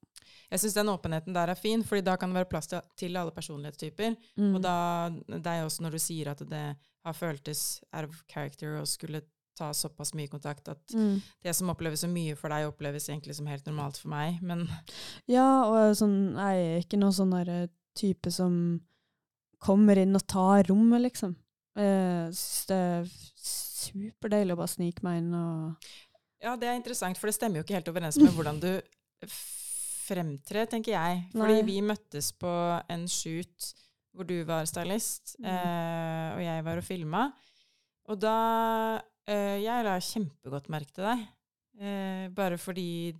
jeg 0.51 0.61
syns 0.61 0.75
den 0.77 0.91
åpenheten 0.93 1.33
der 1.33 1.49
er 1.55 1.55
fin, 1.57 1.83
fordi 1.83 2.03
da 2.05 2.17
kan 2.21 2.29
det 2.29 2.43
være 2.43 2.51
plass 2.51 2.67
til, 2.69 2.83
til 3.01 3.17
alle 3.17 3.33
personlighetstyper. 3.33 4.17
Mm. 4.37 4.51
Og 4.55 4.61
da, 4.63 4.75
deg 5.39 5.65
også 5.65 5.87
når 5.87 5.97
du 5.97 5.99
sier 6.05 6.29
at 6.35 6.43
det 6.51 6.65
har 7.05 7.17
føltes 7.17 7.81
out 7.95 8.11
of 8.11 8.21
character 8.29 8.77
og 8.81 8.87
skulle 8.89 9.23
ta 9.57 9.69
såpass 9.73 10.11
mye 10.19 10.27
kontakt 10.29 10.69
at 10.69 10.81
Mm. 10.93 11.21
det 11.45 11.53
som 11.55 11.69
oppleves 11.71 12.01
så 12.03 12.09
mye 12.11 12.35
for 12.37 12.51
deg, 12.51 12.67
oppleves 12.67 13.09
egentlig 13.09 13.37
som 13.39 13.47
helt 13.47 13.65
normalt 13.67 13.97
for 14.03 14.09
meg. 14.11 14.41
Men 14.43 14.67
Ja, 15.31 15.65
og 15.65 15.95
sånn, 15.97 16.35
jeg 16.37 16.65
er 16.67 16.81
ikke 16.85 16.99
noen 16.99 17.15
sånn 17.15 17.31
der 17.45 17.69
type 17.97 18.31
som 18.35 18.81
kommer 19.65 19.97
inn 19.97 20.15
og 20.19 20.27
tar 20.29 20.65
rommet, 20.69 21.01
liksom. 21.07 21.37
Jeg 21.79 22.35
synes 22.35 22.67
det 22.67 22.83
superdeilig 23.85 24.55
å 24.57 24.61
bare 24.63 24.73
snike 24.75 25.05
meg 25.07 25.21
inn 25.23 25.35
og 25.39 25.91
Ja, 26.45 26.57
det 26.61 26.69
er 26.69 26.77
interessant, 26.77 27.17
for 27.21 27.31
det 27.31 27.37
stemmer 27.39 27.61
jo 27.61 27.65
ikke 27.65 27.79
helt 27.79 27.89
overens 27.89 28.19
med 28.21 28.35
hvordan 28.37 28.59
du 28.61 28.71
fremtrer, 30.05 30.67
tenker 30.69 30.93
jeg. 30.93 31.23
Fordi 31.33 31.55
Nei. 31.61 31.67
vi 31.67 31.79
møttes 31.85 32.31
på 32.37 32.51
en 32.93 33.07
shoot 33.09 33.71
hvor 34.15 34.27
du 34.29 34.37
var 34.47 34.67
stylist, 34.71 35.35
Mm. 35.41 35.47
eh, 35.49 36.35
og 36.37 36.43
jeg 36.45 36.65
var 36.65 36.79
og 36.79 36.85
filma. 36.85 37.23
Og 38.09 38.21
da 38.21 39.01
eh, 39.27 39.63
Jeg 39.65 39.85
la 39.85 39.97
kjempegodt 39.99 40.69
merke 40.69 40.93
til 40.93 41.05
deg. 41.09 41.25
Eh, 41.81 42.29
bare 42.29 42.59
fordi 42.59 43.15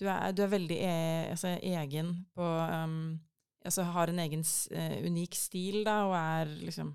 du 0.00 0.06
er, 0.08 0.32
du 0.32 0.42
er 0.42 0.48
veldig 0.48 0.78
e, 0.80 1.30
altså, 1.30 1.52
egen 1.62 2.24
på 2.34 2.42
um, 2.42 3.20
Altså 3.64 3.82
har 3.84 4.08
en 4.08 4.18
egen 4.18 4.42
eh, 4.72 5.04
unik 5.04 5.34
stil, 5.34 5.84
da, 5.84 6.06
og 6.06 6.14
er 6.16 6.46
liksom 6.64 6.94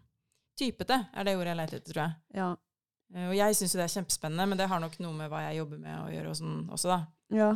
Typete 0.57 0.97
er 1.13 1.23
det 1.23 1.35
ordet 1.37 1.47
jeg 1.53 1.57
leter 1.57 1.77
etter, 1.77 1.93
tror 1.93 2.01
jeg. 2.03 2.13
Ja. 2.35 2.55
Eh, 3.15 3.27
Og 3.29 3.35
jeg 3.37 3.55
syns 3.55 3.73
jo 3.75 3.79
det 3.81 3.85
er 3.89 3.93
kjempespennende, 4.01 4.47
men 4.49 4.57
det 4.57 4.67
har 4.71 4.79
nok 4.81 4.97
noe 4.99 5.13
med 5.13 5.29
hva 5.29 5.43
jeg 5.49 5.59
jobber 5.61 5.77
med 5.79 5.99
å 5.99 6.09
gjøre 6.13 6.29
og 6.33 6.35
sånn 6.39 6.57
også, 6.73 6.89
da. 6.95 6.99
ja. 7.37 7.51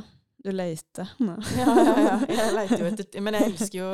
Du 0.45 0.51
leiter. 0.53 1.09
Ja, 1.57 1.65
ja, 1.73 1.93
ja. 1.97 2.17
Jeg 2.29 2.51
leiter 2.53 2.77
jo 2.83 2.89
etter 2.91 3.21
Men 3.25 3.33
jeg 3.33 3.47
elsker 3.49 3.77
jo 3.79 3.87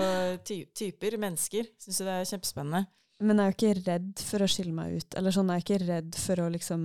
ty 0.44 0.58
typer, 0.76 1.16
mennesker. 1.18 1.70
Syns 1.80 2.02
jo 2.02 2.06
det 2.10 2.18
er 2.20 2.28
kjempespennende. 2.28 2.82
Men 3.24 3.40
jeg 3.40 3.46
er 3.46 3.54
jo 3.54 3.56
ikke 3.56 3.86
redd 3.88 4.24
for 4.28 4.44
å 4.44 4.50
skille 4.52 4.74
meg 4.76 4.98
ut. 5.00 5.16
Eller 5.16 5.32
sånn, 5.32 5.48
jeg 5.54 5.62
er 5.62 5.64
ikke 5.64 5.78
redd 5.88 6.18
for 6.20 6.42
å 6.44 6.50
liksom 6.52 6.84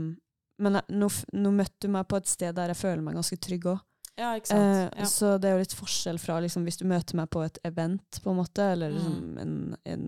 Men 0.63 0.79
jeg, 0.79 0.87
nå, 1.03 1.09
nå 1.43 1.51
møtte 1.59 1.83
du 1.85 1.89
meg 1.97 2.07
på 2.09 2.21
et 2.23 2.31
sted 2.31 2.55
der 2.55 2.71
jeg 2.71 2.79
føler 2.79 3.03
meg 3.03 3.19
ganske 3.19 3.37
trygg 3.49 3.67
òg. 3.75 3.83
Ja, 4.19 4.31
ikke 4.39 4.53
sant. 4.53 4.63
Eh, 4.63 5.03
Ja. 5.03 5.11
Så 5.11 5.35
det 5.43 5.51
er 5.51 5.59
jo 5.59 5.65
litt 5.67 5.75
forskjell 5.79 6.23
fra 6.23 6.39
liksom, 6.47 6.65
hvis 6.67 6.79
du 6.81 6.87
møter 6.91 7.19
meg 7.19 7.29
på 7.35 7.43
et 7.45 7.59
event, 7.67 8.23
på 8.23 8.31
en 8.33 8.39
måte, 8.39 8.71
eller 8.77 8.95
liksom 8.95 9.19
Mm. 9.19 9.37
en, 9.43 9.77
en 9.91 10.07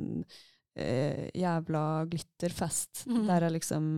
eh, 0.78 1.26
jævla 1.34 1.84
glitterfest, 2.10 3.04
mm. 3.10 3.26
der 3.26 3.46
jeg 3.48 3.56
liksom 3.58 3.90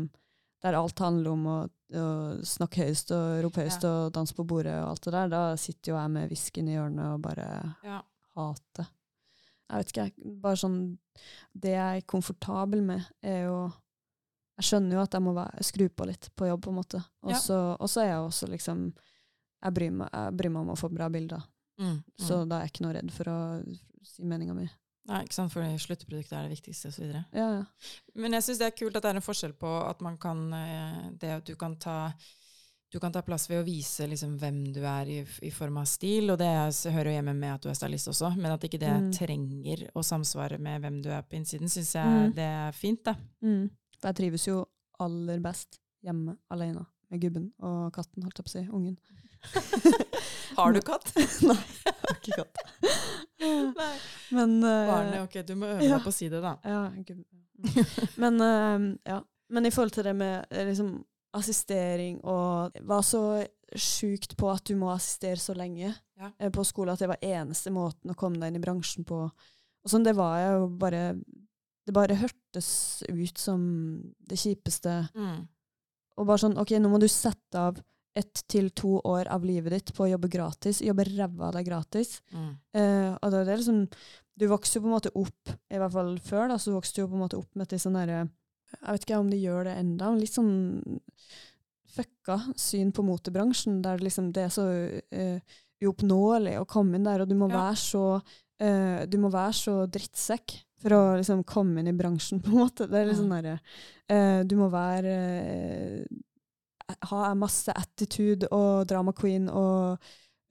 der 0.63 0.79
alt 0.79 1.03
handler 1.03 1.35
om 1.35 1.47
å, 1.51 1.59
å 1.99 2.07
snakke 2.47 2.87
høyest 2.87 3.13
og 3.17 3.43
rope 3.47 3.65
høyest 3.65 3.85
og 3.89 4.13
danse 4.15 4.37
på 4.37 4.47
bordet 4.47 4.77
og 4.79 4.93
alt 4.93 5.07
det 5.07 5.15
der, 5.17 5.31
da 5.33 5.43
sitter 5.61 5.93
jo 5.93 5.99
jeg 5.99 6.13
med 6.15 6.33
whiskyen 6.33 6.71
i 6.71 6.77
hjørnet 6.77 7.07
og 7.17 7.23
bare 7.25 7.47
Ja. 7.83 8.01
hater. 8.39 8.91
Jeg 9.73 9.81
vet 9.81 9.93
ikke, 9.93 10.05
jeg, 10.05 10.35
bare 10.43 10.61
sånn 10.61 10.81
Det 11.57 11.71
jeg 11.73 12.03
er 12.03 12.09
komfortabel 12.09 12.83
med, 12.85 13.07
er 13.25 13.47
jo 13.47 13.73
Jeg 14.61 14.69
skjønner 14.69 14.99
jo 14.99 15.01
at 15.03 15.15
jeg 15.17 15.25
må 15.25 15.33
være, 15.33 15.65
skru 15.65 15.87
på 15.89 16.07
litt 16.07 16.29
på 16.37 16.47
jobb, 16.47 16.61
på 16.63 16.71
en 16.71 16.77
måte. 16.77 17.01
Og 17.25 17.35
så 17.41 17.57
ja. 17.57 18.05
er 18.05 18.11
jeg 18.11 18.27
også 18.27 18.49
liksom 18.53 18.93
jeg 19.63 19.75
bryr, 19.77 19.93
meg, 19.95 20.11
jeg 20.11 20.37
bryr 20.39 20.51
meg 20.51 20.65
om 20.65 20.73
å 20.75 20.79
få 20.79 20.91
bra 20.91 21.07
bilder. 21.13 21.43
Mm, 21.79 21.93
mm. 21.95 22.01
Så 22.19 22.43
da 22.51 22.59
er 22.59 22.67
jeg 22.67 22.75
ikke 22.75 22.85
noe 22.87 22.95
redd 22.97 23.13
for 23.15 23.31
å 23.31 23.37
si 24.07 24.25
meninga 24.27 24.57
mi. 24.57 24.67
Nei, 25.11 25.25
ikke 25.25 25.35
sant, 25.35 25.51
for 25.51 25.67
sluttproduktet 25.83 26.33
er 26.39 26.45
det 26.47 26.55
viktigste, 26.55 26.89
osv. 26.93 27.09
Ja, 27.35 27.47
ja. 27.59 27.65
Men 28.15 28.33
jeg 28.37 28.45
syns 28.47 28.59
det 28.61 28.69
er 28.69 28.77
kult 28.79 28.95
at 28.97 29.03
det 29.03 29.11
er 29.11 29.19
en 29.19 29.25
forskjell 29.27 29.53
på 29.59 29.71
at 29.89 30.01
man 30.01 30.15
kan 30.23 30.45
eh, 30.55 31.11
Det 31.19 31.31
at 31.41 31.45
du 31.49 31.57
kan 31.59 31.75
ta 31.77 32.13
du 32.93 32.99
kan 33.01 33.11
ta 33.11 33.23
plass 33.25 33.47
ved 33.49 33.63
å 33.63 33.65
vise 33.65 34.05
liksom 34.07 34.35
hvem 34.37 34.59
du 34.77 34.83
er 34.85 35.09
i, 35.09 35.15
i 35.49 35.51
form 35.51 35.79
av 35.81 35.87
stil, 35.89 36.29
og 36.29 36.37
det 36.37 36.45
er, 36.47 36.69
hører 36.93 37.09
jo 37.09 37.15
hjemme 37.17 37.33
med 37.39 37.55
at 37.55 37.63
du 37.65 37.71
er 37.73 37.79
stylist 37.79 38.11
også, 38.13 38.35
men 38.37 38.53
at 38.53 38.67
ikke 38.69 38.79
det 38.83 38.91
Mm. 38.93 39.07
trenger 39.17 39.85
å 39.97 40.03
samsvare 40.05 40.59
med 40.61 40.83
hvem 40.85 40.99
du 41.03 41.09
er 41.09 41.23
på 41.25 41.39
innsiden, 41.39 41.73
syns 41.73 41.95
jeg 41.97 42.05
Mm. 42.05 42.35
det 42.37 42.45
er 42.45 42.73
fint, 42.77 43.01
da. 43.03 43.15
Mm. 43.41 43.71
Jeg 44.05 44.15
trives 44.21 44.45
jo 44.47 44.59
aller 45.01 45.41
best 45.41 45.81
hjemme 46.05 46.37
alene 46.51 46.85
med 47.11 47.21
gubben 47.25 47.49
og 47.63 47.95
katten, 47.97 48.23
holdt 48.29 48.37
jeg 48.39 48.45
på 48.45 48.53
å 48.53 48.57
si. 48.61 48.69
Ungen. 48.69 48.99
Har 50.57 50.73
du 50.73 50.81
katt? 50.85 51.13
Nei, 51.49 51.59
jeg 51.85 51.95
har 51.99 52.19
ikke 52.19 52.39
katt. 52.43 52.63
Nei. 53.81 53.93
Men 54.37 54.59
uh, 54.65 54.91
Barnet, 54.91 55.23
ok, 55.25 55.39
du 55.47 55.55
må 55.59 55.71
øve 55.75 55.87
ja. 55.87 55.97
deg 55.97 56.05
på 56.05 56.13
å 56.13 56.17
si 56.17 56.29
det, 56.33 56.43
da. 56.45 56.57
Ja. 56.65 56.83
Men, 58.23 58.41
uh, 58.41 58.87
ja. 59.09 59.23
Men 59.53 59.69
i 59.69 59.73
forhold 59.75 59.95
til 59.95 60.07
det 60.09 60.15
med 60.17 60.47
eh, 60.51 60.65
liksom, 60.71 60.95
assistering 61.37 62.23
og 62.25 62.79
var 62.89 63.05
så 63.05 63.43
sjukt 63.77 64.37
på 64.41 64.49
at 64.53 64.65
du 64.69 64.77
må 64.81 64.91
assistere 64.93 65.41
så 65.41 65.57
lenge 65.57 65.93
Ja. 66.23 66.31
på 66.55 66.65
skole 66.65 66.93
at 66.93 67.01
det 67.03 67.09
var 67.11 67.25
eneste 67.25 67.73
måten 67.75 68.13
å 68.13 68.17
komme 68.17 68.39
deg 68.41 68.53
inn 68.53 68.61
i 68.61 68.63
bransjen 68.63 69.05
på. 69.09 69.25
Og 69.27 69.91
sånn, 69.91 70.05
det 70.07 70.15
var 70.17 70.37
jeg 70.39 70.59
jo 70.59 70.67
bare 70.79 71.01
Det 71.83 71.95
bare 71.97 72.15
hørtes 72.15 73.03
ut 73.11 73.39
som 73.43 73.63
det 74.31 74.37
kjipeste. 74.39 75.01
Mm. 75.19 75.49
Og 76.21 76.29
bare 76.29 76.39
sånn 76.39 76.55
OK, 76.61 76.77
nå 76.79 76.93
må 76.93 77.01
du 77.03 77.09
sette 77.11 77.59
av 77.59 77.81
ett 78.15 78.43
til 78.53 78.69
to 78.77 78.99
år 79.09 79.29
av 79.33 79.45
livet 79.49 79.73
ditt 79.73 79.93
på 79.97 80.05
å 80.05 80.11
jobbe 80.11 80.29
gratis. 80.29 80.83
Jobbe 80.85 81.07
ræva 81.09 81.49
av 81.49 81.55
deg 81.57 81.65
gratis. 81.71 82.19
Mm. 82.33 82.51
Uh, 82.77 83.11
og 83.23 83.31
det 83.33 83.41
er 83.47 83.57
liksom 83.57 83.87
Du 84.39 84.47
vokser 84.49 84.79
jo 84.79 84.83
på 84.85 84.89
en 84.91 84.95
måte 84.97 85.11
opp, 85.17 85.53
i 85.73 85.79
hvert 85.81 85.93
fall 85.93 86.15
før, 86.25 86.49
da, 86.53 86.59
så 86.59 86.73
vokste 86.75 86.99
du 86.99 87.03
jo 87.05 87.09
på 87.13 87.17
en 87.19 87.25
måte 87.27 87.37
opp 87.41 87.51
med 87.55 87.67
et 87.67 87.75
litt 87.77 87.83
sånn 87.85 87.97
derre 87.99 88.21
Jeg 88.25 88.95
vet 88.97 89.05
ikke 89.07 89.19
om 89.21 89.31
de 89.33 89.41
gjør 89.43 89.65
det 89.69 89.75
enda, 89.81 90.11
men 90.11 90.21
litt 90.23 90.33
sånn 90.33 91.01
fucka 91.93 92.39
syn 92.57 92.93
på 92.97 93.05
motebransjen, 93.05 93.83
der 93.85 93.99
det 94.01 94.07
liksom 94.09 94.31
det 94.33 94.47
er 94.47 94.53
så 94.55 94.65
uh, 94.65 95.59
uoppnåelig 95.85 96.55
å 96.61 96.69
komme 96.69 96.97
inn 96.97 97.05
der, 97.05 97.21
og 97.25 97.29
du 97.29 97.35
må 97.37 97.51
Ja. 97.51 97.59
være 97.67 97.77
så 97.83 98.05
uh, 98.17 99.05
Du 99.11 99.19
må 99.21 99.29
være 99.33 99.53
så 99.59 99.75
drittsekk 99.93 100.57
for 100.83 100.97
å 100.97 101.03
liksom 101.21 101.45
komme 101.45 101.81
inn 101.83 101.93
i 101.93 101.97
bransjen, 101.97 102.41
på 102.45 102.51
en 102.55 102.63
måte. 102.65 102.89
Det 102.91 102.99
er 102.99 103.11
litt 103.11 103.21
sånn 103.21 103.35
derre 103.37 104.45
Du 104.49 104.57
må 104.59 104.67
være 104.73 105.13
eh, 106.95 107.15
jeg 107.27 107.39
masse 107.41 107.75
attitude 107.77 108.49
og 108.55 108.87
drama 108.91 109.15
queen 109.17 109.49
og 109.49 110.03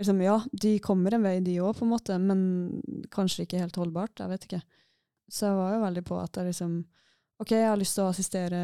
liksom, 0.01 0.21
Ja, 0.25 0.39
de 0.51 0.77
kommer 0.80 1.13
en 1.13 1.25
vei, 1.25 1.39
de 1.45 1.60
òg, 1.62 1.75
på 1.77 1.86
en 1.86 1.93
måte, 1.93 2.17
men 2.19 2.82
kanskje 3.13 3.45
ikke 3.45 3.62
helt 3.62 3.77
holdbart. 3.77 4.19
Jeg 4.19 4.32
vet 4.32 4.47
ikke. 4.47 4.62
Så 5.32 5.47
jeg 5.47 5.60
var 5.60 5.75
jo 5.75 5.84
veldig 5.86 6.04
på 6.08 6.17
at 6.19 6.38
jeg 6.38 6.49
liksom 6.49 6.82
OK, 7.41 7.54
jeg 7.56 7.69
har 7.69 7.80
lyst 7.80 7.97
til 7.97 8.06
å 8.06 8.12
assistere 8.12 8.60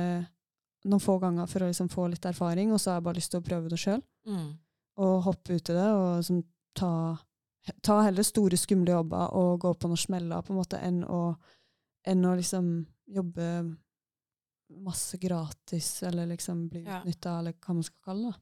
noen 0.88 1.02
få 1.02 1.18
ganger 1.22 1.48
for 1.50 1.64
å 1.64 1.70
liksom 1.70 1.90
få 1.90 2.08
litt 2.12 2.26
erfaring, 2.30 2.72
og 2.72 2.82
så 2.82 2.92
har 2.92 3.00
jeg 3.00 3.08
bare 3.08 3.20
lyst 3.20 3.34
til 3.34 3.42
å 3.42 3.46
prøve 3.48 3.72
det 3.72 3.80
sjøl. 3.82 4.04
Mm. 4.30 4.52
Og 5.02 5.16
hoppe 5.26 5.58
ut 5.58 5.72
i 5.72 5.78
det, 5.78 5.88
og 5.94 6.20
liksom 6.20 6.44
ta, 6.78 6.92
ta 7.86 7.98
heller 8.06 8.28
store, 8.28 8.60
skumle 8.60 8.94
jobber 8.94 9.34
og 9.38 9.64
gå 9.66 9.74
på 9.74 9.90
noen 9.90 10.02
smeller, 10.02 10.46
på 10.46 10.54
en 10.54 10.60
måte, 10.60 10.82
enn 10.84 11.02
å, 11.04 11.22
enn 12.08 12.26
å 12.28 12.36
liksom 12.38 12.70
jobbe 13.18 13.50
masse 14.70 15.18
gratis, 15.18 16.04
eller 16.04 16.26
liksom 16.26 16.68
bli 16.70 16.84
Ja. 16.84 17.02
eller 17.04 17.54
hva 17.54 17.74
man 17.74 17.84
skal 17.84 18.02
kalle 18.04 18.32
det. 18.32 18.42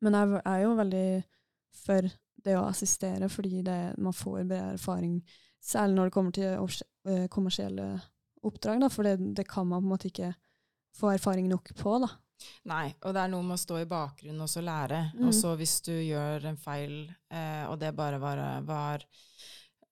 Men 0.00 0.12
jeg 0.12 0.42
er 0.44 0.62
jo 0.62 0.74
veldig 0.76 1.24
for 1.84 2.10
det 2.44 2.56
å 2.58 2.66
assistere, 2.68 3.28
fordi 3.28 3.62
det, 3.62 3.94
man 3.98 4.12
får 4.12 4.44
bedre 4.44 4.74
erfaring, 4.74 5.22
særlig 5.62 5.94
når 5.96 6.04
det 6.10 6.12
kommer 6.12 6.32
til 6.32 6.44
eh, 7.08 7.26
kommersielle 7.28 7.86
oppdrag, 8.44 8.80
da, 8.80 8.90
for 8.92 9.02
det, 9.02 9.16
det 9.34 9.46
kan 9.48 9.66
man 9.66 9.80
på 9.80 9.86
en 9.86 9.94
måte 9.94 10.10
ikke 10.10 10.34
få 10.94 11.14
erfaring 11.14 11.48
nok 11.48 11.72
på. 11.78 11.98
da. 12.04 12.10
Nei, 12.68 12.94
og 13.02 13.14
det 13.14 13.22
er 13.22 13.30
noe 13.32 13.46
med 13.46 13.56
å 13.56 13.62
stå 13.62 13.78
i 13.80 13.88
bakgrunnen 13.88 14.44
og 14.44 14.50
så 14.50 14.60
lære. 14.64 15.00
Mm. 15.16 15.28
Og 15.28 15.34
så 15.36 15.54
hvis 15.58 15.78
du 15.86 15.92
gjør 15.94 16.50
en 16.50 16.60
feil, 16.60 16.96
eh, 17.30 17.64
og 17.70 17.78
det 17.80 17.94
bare 17.96 18.20
var, 18.20 18.42
var 18.66 19.06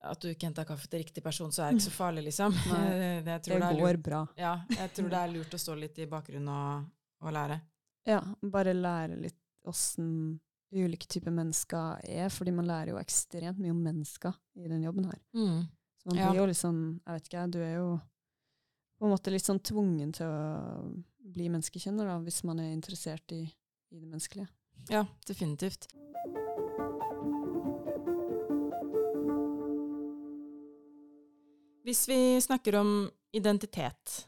at 0.03 0.21
du 0.23 0.29
ikke 0.33 0.49
henta 0.49 0.65
kaffe 0.67 0.88
til 0.91 1.03
riktig 1.03 1.23
person, 1.25 1.53
så 1.55 1.65
er 1.65 1.73
det 1.73 1.79
ikke 1.81 1.88
så 1.91 1.95
farlig, 1.95 2.25
liksom. 2.29 2.55
Det, 3.25 3.55
er 3.55 3.77
går 3.79 3.99
bra. 4.03 4.23
Ja, 4.38 4.57
jeg 4.75 4.93
tror 4.97 5.11
det 5.12 5.21
er 5.21 5.33
lurt 5.37 5.55
å 5.55 5.61
stå 5.62 5.77
litt 5.79 5.99
i 6.03 6.09
bakgrunnen 6.11 6.51
og, 6.53 6.88
og 7.23 7.35
lære. 7.37 7.61
Ja, 8.09 8.19
bare 8.43 8.75
lære 8.75 9.21
litt 9.23 9.38
åssen 9.71 10.41
ulike 10.73 11.07
typer 11.07 11.31
mennesker 11.35 12.01
er, 12.09 12.33
fordi 12.33 12.55
man 12.57 12.67
lærer 12.67 12.95
jo 12.95 12.99
ekstremt 12.99 13.61
mye 13.61 13.75
om 13.75 13.83
mennesker 13.85 14.35
i 14.59 14.71
den 14.73 14.83
jobben 14.87 15.07
her. 15.11 15.21
Så 16.03 16.09
man 16.11 16.19
Ja. 16.19 16.31
blir 16.33 16.41
jo 16.41 16.47
litt 16.51 16.59
sånn, 16.59 16.83
jeg 17.05 17.15
vet 17.19 17.29
ikke, 17.29 17.45
du 17.53 17.61
er 17.62 17.75
jo 17.77 17.88
på 18.99 19.07
en 19.07 19.12
måte 19.12 19.31
litt 19.35 19.45
sånn 19.47 19.61
tvungen 19.62 20.12
til 20.17 20.27
å 20.27 21.03
bli 21.33 21.49
menneskekjenner, 21.53 22.09
da, 22.09 22.19
hvis 22.25 22.43
man 22.49 22.59
er 22.62 22.73
interessert 22.73 23.35
i, 23.37 23.43
i 23.93 23.99
det 24.01 24.09
menneskelige. 24.09 24.49
Ja, 24.91 25.05
definitivt. 25.29 25.87
Hvis 31.92 32.07
vi 32.09 32.40
snakker 32.40 32.78
om 32.81 32.92
identitet, 33.37 34.26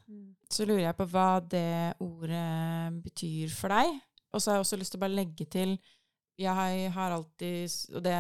så 0.52 0.66
lurer 0.68 0.84
jeg 0.90 0.96
på 0.98 1.06
hva 1.08 1.40
det 1.40 1.94
ordet 2.04 3.02
betyr 3.04 3.48
for 3.56 3.72
deg. 3.72 3.94
Og 4.34 4.42
så 4.42 4.50
har 4.50 4.58
jeg 4.58 4.64
også 4.66 4.78
lyst 4.80 4.92
til 4.92 5.00
å 5.00 5.04
bare 5.06 5.16
legge 5.16 5.46
til 5.48 5.78
Jeg 6.36 6.90
har 6.90 7.12
alltid 7.14 7.70
Og 7.94 8.02
det 8.02 8.18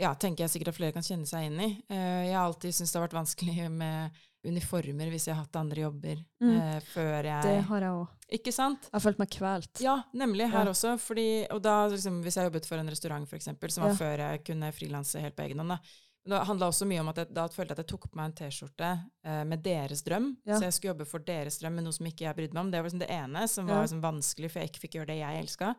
ja, 0.00 0.14
tenker 0.16 0.46
jeg 0.46 0.52
sikkert 0.54 0.70
at 0.72 0.76
flere 0.78 0.94
kan 0.96 1.04
kjenne 1.04 1.26
seg 1.28 1.44
inn 1.50 1.58
i. 1.60 1.66
Eh, 1.92 2.30
jeg 2.30 2.36
har 2.38 2.46
alltid 2.46 2.72
syntes 2.72 2.92
det 2.94 2.96
har 2.96 3.04
vært 3.04 3.18
vanskelig 3.18 3.66
med 3.74 4.20
uniformer 4.48 5.10
hvis 5.12 5.26
jeg 5.28 5.34
har 5.36 5.42
hatt 5.44 5.58
andre 5.60 5.82
jobber 5.82 6.22
Mm. 6.40 6.54
eh, 6.56 6.78
før 6.94 7.18
jeg 7.28 7.42
Det 7.44 7.64
har 7.68 7.80
jeg 7.84 7.90
òg. 7.98 8.08
Ikke 8.38 8.52
sant? 8.56 8.86
Jeg 8.88 8.94
har 8.96 9.00
følt 9.04 9.18
meg 9.20 9.28
kvalt. 9.34 9.80
Ja, 9.84 9.98
nemlig 10.14 10.48
her 10.50 10.64
Ja. 10.64 10.70
også. 10.72 10.94
Fordi, 10.98 11.46
og 11.50 11.60
da, 11.60 11.86
liksom, 11.88 12.22
hvis 12.24 12.36
jeg 12.40 12.48
jobbet 12.48 12.64
for 12.66 12.78
en 12.78 12.88
restaurant, 12.88 13.28
for 13.28 13.36
eksempel, 13.36 13.70
som 13.70 13.84
var 13.84 13.90
Ja. 13.90 13.96
før 13.96 14.16
jeg 14.24 14.44
kunne 14.44 14.72
frilanse 14.72 15.20
helt 15.20 15.36
på 15.36 15.44
egen 15.44 15.58
hånd, 15.58 15.68
da. 15.68 15.78
Men 16.24 16.34
Det 16.34 16.40
handla 16.50 16.68
også 16.68 16.86
mye 16.88 17.00
om 17.00 17.08
at 17.12 17.22
jeg 17.22 17.32
da 17.32 17.46
følte 17.48 17.72
at 17.76 17.80
jeg 17.80 17.88
tok 17.88 18.10
på 18.10 18.18
meg 18.18 18.28
en 18.28 18.34
T-skjorte 18.36 18.90
eh, 19.24 19.40
med 19.48 19.62
deres 19.64 20.02
drøm. 20.04 20.34
Ja. 20.44 20.58
Så 20.58 20.66
jeg 20.66 20.76
skulle 20.76 20.92
jobbe 20.92 21.08
for 21.08 21.24
deres 21.24 21.56
drøm 21.62 21.78
med 21.78 21.86
noe 21.86 21.96
som 21.96 22.08
ikke 22.10 22.26
jeg 22.26 22.36
brydde 22.36 22.56
meg 22.56 22.66
om. 22.66 22.70
Det 22.74 22.82
var 22.82 22.90
liksom 22.90 23.02
det 23.04 23.10
ene 23.14 23.46
som 23.48 23.70
var 23.70 23.86
liksom 23.86 24.02
vanskelig, 24.04 24.50
for 24.52 24.60
jeg 24.60 24.72
ikke 24.72 24.84
fikk 24.84 24.98
gjøre 24.98 25.10
det 25.12 25.18
jeg 25.22 25.40
elska. 25.44 25.72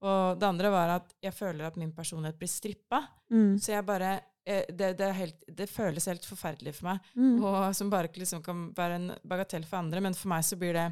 Og 0.00 0.38
det 0.40 0.48
andre 0.48 0.70
var 0.72 0.94
at 0.94 1.10
jeg 1.20 1.36
føler 1.36 1.66
at 1.66 1.76
min 1.80 1.92
personlighet 1.92 2.38
blir 2.40 2.48
strippa. 2.48 3.02
Mm. 3.32 3.58
Så 3.60 3.74
jeg 3.74 3.86
bare 3.88 4.12
eh, 4.46 4.70
det, 4.70 4.94
det, 5.00 5.10
helt, 5.18 5.44
det 5.58 5.68
føles 5.68 6.06
helt 6.08 6.24
forferdelig 6.28 6.76
for 6.78 6.92
meg. 6.92 7.10
Mm. 7.18 7.36
Og 7.42 7.58
som 7.76 7.90
bare 7.92 8.12
liksom 8.14 8.44
kan 8.46 8.68
være 8.76 9.00
en 9.00 9.10
bagatell 9.28 9.66
for 9.68 9.82
andre, 9.82 10.00
men 10.06 10.16
for 10.16 10.32
meg 10.32 10.46
så 10.46 10.56
blir 10.60 10.78
det 10.78 10.86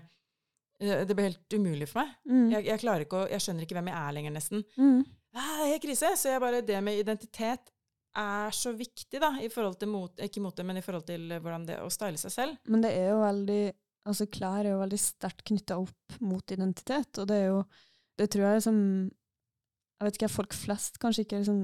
eh, 0.83 1.07
Det 1.09 1.15
blir 1.17 1.31
helt 1.31 1.55
umulig 1.57 1.89
for 1.89 2.03
meg. 2.03 2.19
Mm. 2.29 2.45
Jeg, 2.57 2.69
jeg 2.73 2.83
klarer 2.85 3.07
ikke 3.07 3.23
å, 3.23 3.31
jeg 3.31 3.47
skjønner 3.47 3.65
ikke 3.65 3.79
hvem 3.79 3.95
jeg 3.95 4.01
er 4.03 4.19
lenger, 4.19 4.37
nesten. 4.37 4.67
Mm. 4.77 5.01
Ah, 5.39 5.57
Det 5.63 5.75
er 5.79 5.83
krise. 5.87 6.13
Så 6.19 6.35
jeg 6.35 6.43
bare, 6.45 6.61
det 6.67 6.85
med 6.85 7.01
identitet 7.01 7.73
er 8.19 8.55
så 8.55 8.73
viktig, 8.77 9.21
da, 9.23 9.33
i 9.43 9.51
forhold 9.53 9.79
til 9.81 9.91
mot, 9.93 10.25
ikke 10.25 10.43
mote, 10.43 10.65
men 10.67 10.81
i 10.81 10.85
forhold 10.85 11.07
til 11.09 11.29
hvordan 11.39 11.67
det 11.69 11.79
å 11.83 11.91
style 11.93 12.21
seg 12.21 12.35
selv. 12.35 12.59
Men 12.71 12.83
det 12.85 12.95
er 12.97 13.13
jo 13.13 13.21
veldig 13.25 13.63
Altså, 14.09 14.25
klær 14.33 14.63
er 14.63 14.71
jo 14.73 14.81
veldig 14.81 14.99
sterkt 15.03 15.43
knytta 15.51 15.77
opp 15.83 16.15
mot 16.25 16.55
identitet, 16.55 17.19
og 17.21 17.29
det 17.29 17.43
er 17.43 17.51
jo 17.51 17.63
Det 18.17 18.31
tror 18.31 18.45
jeg 18.47 18.61
liksom 18.61 18.79
Jeg 19.99 20.07
vet 20.07 20.19
ikke, 20.19 20.31
folk 20.33 20.55
flest 20.57 21.01
kanskje 21.03 21.27
ikke 21.27 21.43
liksom 21.43 21.59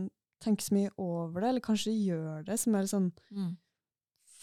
tenker 0.45 0.67
så 0.67 0.75
mye 0.77 0.91
over 1.01 1.41
det, 1.41 1.49
eller 1.49 1.65
kanskje 1.65 1.95
gjør 1.95 2.43
det, 2.45 2.59
som 2.61 2.75
er 2.77 2.91
sånn 2.91 3.09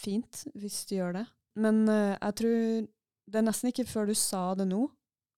fint 0.02 0.46
hvis 0.58 0.80
du 0.90 0.96
gjør 0.96 1.20
det. 1.20 1.26
Men 1.62 1.84
uh, 1.90 2.16
jeg 2.16 2.38
tror 2.42 2.58
Det 3.28 3.38
er 3.38 3.46
nesten 3.46 3.70
ikke 3.70 3.86
før 3.86 4.10
du 4.10 4.16
sa 4.18 4.56
det 4.58 4.66
nå, 4.72 4.82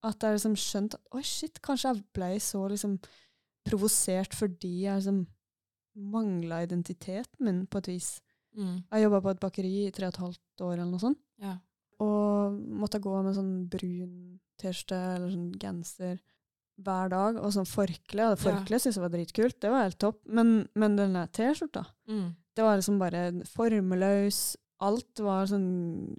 at 0.08 0.24
jeg 0.24 0.38
liksom 0.38 0.56
skjønte 0.60 0.98
at 1.00 1.18
oi, 1.18 1.24
shit, 1.24 1.60
kanskje 1.64 1.92
jeg 1.92 2.06
ble 2.16 2.32
så 2.40 2.64
liksom 2.72 2.98
provosert 3.68 4.34
fordi 4.36 4.86
jeg 4.86 5.02
liksom 5.02 5.20
mangla 5.96 6.64
identiteten 6.64 7.40
min, 7.46 7.66
på 7.68 7.78
et 7.78 7.88
vis. 7.88 8.22
Mm. 8.58 8.84
Jeg 8.92 9.04
jobba 9.04 9.22
på 9.22 9.30
et 9.34 9.40
bakeri 9.40 9.74
i 9.88 9.92
tre 9.92 10.08
og 10.08 10.14
et 10.14 10.22
halvt 10.24 10.62
år, 10.62 10.74
eller 10.78 10.92
noe 10.92 11.00
sånt. 11.02 11.20
Ja. 11.42 11.58
Og 12.04 12.54
måtte 12.82 13.00
gå 13.02 13.14
med 13.24 13.36
sånn 13.36 13.68
brun 13.70 14.40
T-skjorte 14.60 14.98
eller 15.16 15.30
sånn 15.34 15.52
genser 15.60 16.20
hver 16.84 17.10
dag, 17.10 17.38
og 17.38 17.52
sånn 17.54 17.68
forkle. 17.70 18.32
Og 18.32 18.38
det 18.38 18.46
Ja. 18.46 18.64
syntes 18.66 18.96
jeg 18.98 19.02
var 19.04 19.10
dritkult, 19.14 19.60
det 19.60 19.70
var 19.70 19.84
helt 19.84 20.00
topp. 20.00 20.20
Men, 20.26 20.68
men 20.76 20.96
den 20.96 21.14
der 21.14 21.28
T-skjorta, 21.28 21.86
Mm. 22.08 22.36
det 22.56 22.64
var 22.64 22.78
liksom 22.78 23.00
bare 23.00 23.32
formeløs. 23.46 24.56
Alt 24.82 25.20
var 25.20 25.46
sånn 25.46 26.18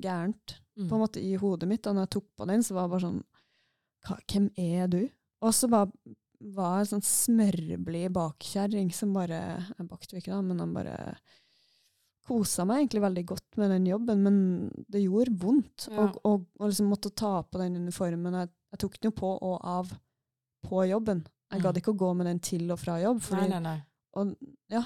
gærent 0.00 0.60
Mm. 0.76 0.88
på 0.88 0.94
en 0.94 1.00
måte 1.00 1.20
i 1.22 1.36
hodet 1.36 1.68
mitt. 1.68 1.86
Og 1.86 1.94
når 1.94 2.02
jeg 2.06 2.10
tok 2.10 2.26
på 2.38 2.46
den, 2.46 2.60
så 2.62 2.74
var 2.74 2.82
det 2.88 2.90
bare 2.90 3.00
sånn 3.10 3.24
Hvem 4.28 4.50
er 4.56 4.86
du? 4.86 5.08
Og 5.42 5.50
så 5.52 5.68
bare 5.68 5.90
var 6.40 6.80
en 6.82 6.88
sånn 6.90 7.04
smørblid 7.06 8.12
bakkjerring 8.16 8.92
som 8.94 9.12
bare 9.16 9.38
Jeg 9.78 9.86
bakte 9.88 10.14
jo 10.16 10.20
ikke, 10.22 10.32
da, 10.34 10.42
men 10.42 10.58
han 10.62 10.74
bare 10.76 10.96
kosa 12.26 12.64
meg 12.66 12.80
egentlig 12.82 13.02
veldig 13.04 13.22
godt 13.30 13.58
med 13.60 13.70
den 13.70 13.84
jobben, 13.86 14.22
men 14.24 14.38
det 14.90 15.04
gjorde 15.04 15.36
vondt 15.38 15.86
Ja. 15.92 16.02
og, 16.08 16.16
og, 16.26 16.46
og 16.58 16.68
liksom 16.72 16.88
måtte 16.90 17.12
ta 17.14 17.36
på 17.46 17.60
den 17.62 17.76
uniformen. 17.84 18.34
Jeg, 18.40 18.50
jeg 18.74 18.80
tok 18.82 18.96
den 18.98 19.10
jo 19.12 19.14
på 19.20 19.30
og 19.46 19.60
av 19.62 19.92
på 20.66 20.82
jobben. 20.90 21.20
Jeg 21.52 21.60
Mm. 21.60 21.62
gadd 21.62 21.76
ikke 21.78 21.92
å 21.94 21.98
gå 22.00 22.08
med 22.18 22.26
den 22.26 22.40
til 22.42 22.64
og 22.74 22.80
fra 22.82 22.96
jobb. 22.98 23.20
Fordi, 23.22 23.44
Nei, 23.46 23.60
nei, 23.60 23.60
nei. 23.62 23.82
Og, 24.18 24.32
ja, 24.72 24.80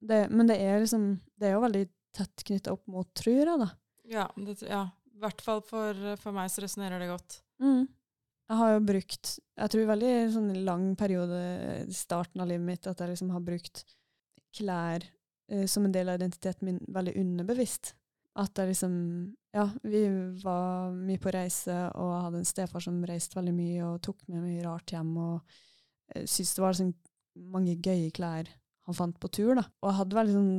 det, 0.00 0.30
men 0.30 0.46
det 0.48 0.56
er 0.62 0.80
liksom 0.80 1.20
Det 1.36 1.48
er 1.50 1.52
jo 1.52 1.60
veldig 1.60 1.82
tett 2.16 2.44
knytta 2.48 2.72
opp 2.72 2.86
mot, 2.88 3.06
tror 3.12 3.42
jeg, 3.44 3.58
da. 3.60 3.68
Ja, 4.08 4.30
I 4.38 4.54
ja. 4.64 4.86
Hvert 5.20 5.40
fall 5.44 5.60
for, 5.60 5.92
for 6.16 6.32
meg 6.32 6.48
så 6.52 6.62
resonnerer 6.64 6.98
det 7.00 7.08
godt. 7.10 7.42
Mm. 7.60 7.86
Jeg 8.46 8.58
har 8.60 8.72
jo 8.76 8.82
brukt 8.86 9.30
Jeg 9.58 9.72
tror 9.72 9.88
veldig 9.90 10.14
sånn 10.34 10.50
lang 10.66 10.88
periode 10.98 11.38
i 11.82 11.94
starten 11.96 12.42
av 12.42 12.50
livet 12.50 12.66
mitt 12.66 12.86
at 12.86 13.00
jeg 13.02 13.12
liksom 13.12 13.32
har 13.34 13.44
brukt 13.44 13.82
klær 14.56 15.04
eh, 15.50 15.66
som 15.70 15.86
en 15.86 15.94
del 15.94 16.10
av 16.10 16.20
identiteten 16.20 16.68
min 16.68 16.78
veldig 16.94 17.16
underbevisst. 17.22 17.94
At 18.36 18.58
jeg 18.60 18.74
liksom 18.74 18.94
Ja, 19.56 19.70
vi 19.88 20.02
var 20.42 20.92
mye 20.92 21.20
på 21.22 21.32
reise, 21.32 21.74
og 21.96 22.10
jeg 22.12 22.24
hadde 22.26 22.40
en 22.42 22.48
stefar 22.50 22.82
som 22.84 22.98
reiste 23.08 23.38
veldig 23.38 23.54
mye 23.56 23.86
og 23.86 24.02
tok 24.04 24.26
med 24.28 24.42
mye 24.44 24.64
rart 24.66 24.92
hjem, 24.92 25.14
og 25.16 25.38
uh, 25.40 26.24
syntes 26.28 26.52
det 26.52 26.60
var 26.60 26.74
liksom 26.74 26.90
mange 27.54 27.78
gøye 27.80 28.10
klær 28.12 28.50
han 28.86 28.98
fant 28.98 29.16
på 29.16 29.30
tur, 29.32 29.54
da. 29.56 29.64
Og 29.80 29.88
jeg 29.88 29.98
hadde 30.02 30.18
veldig 30.18 30.34
sånn 30.36 30.58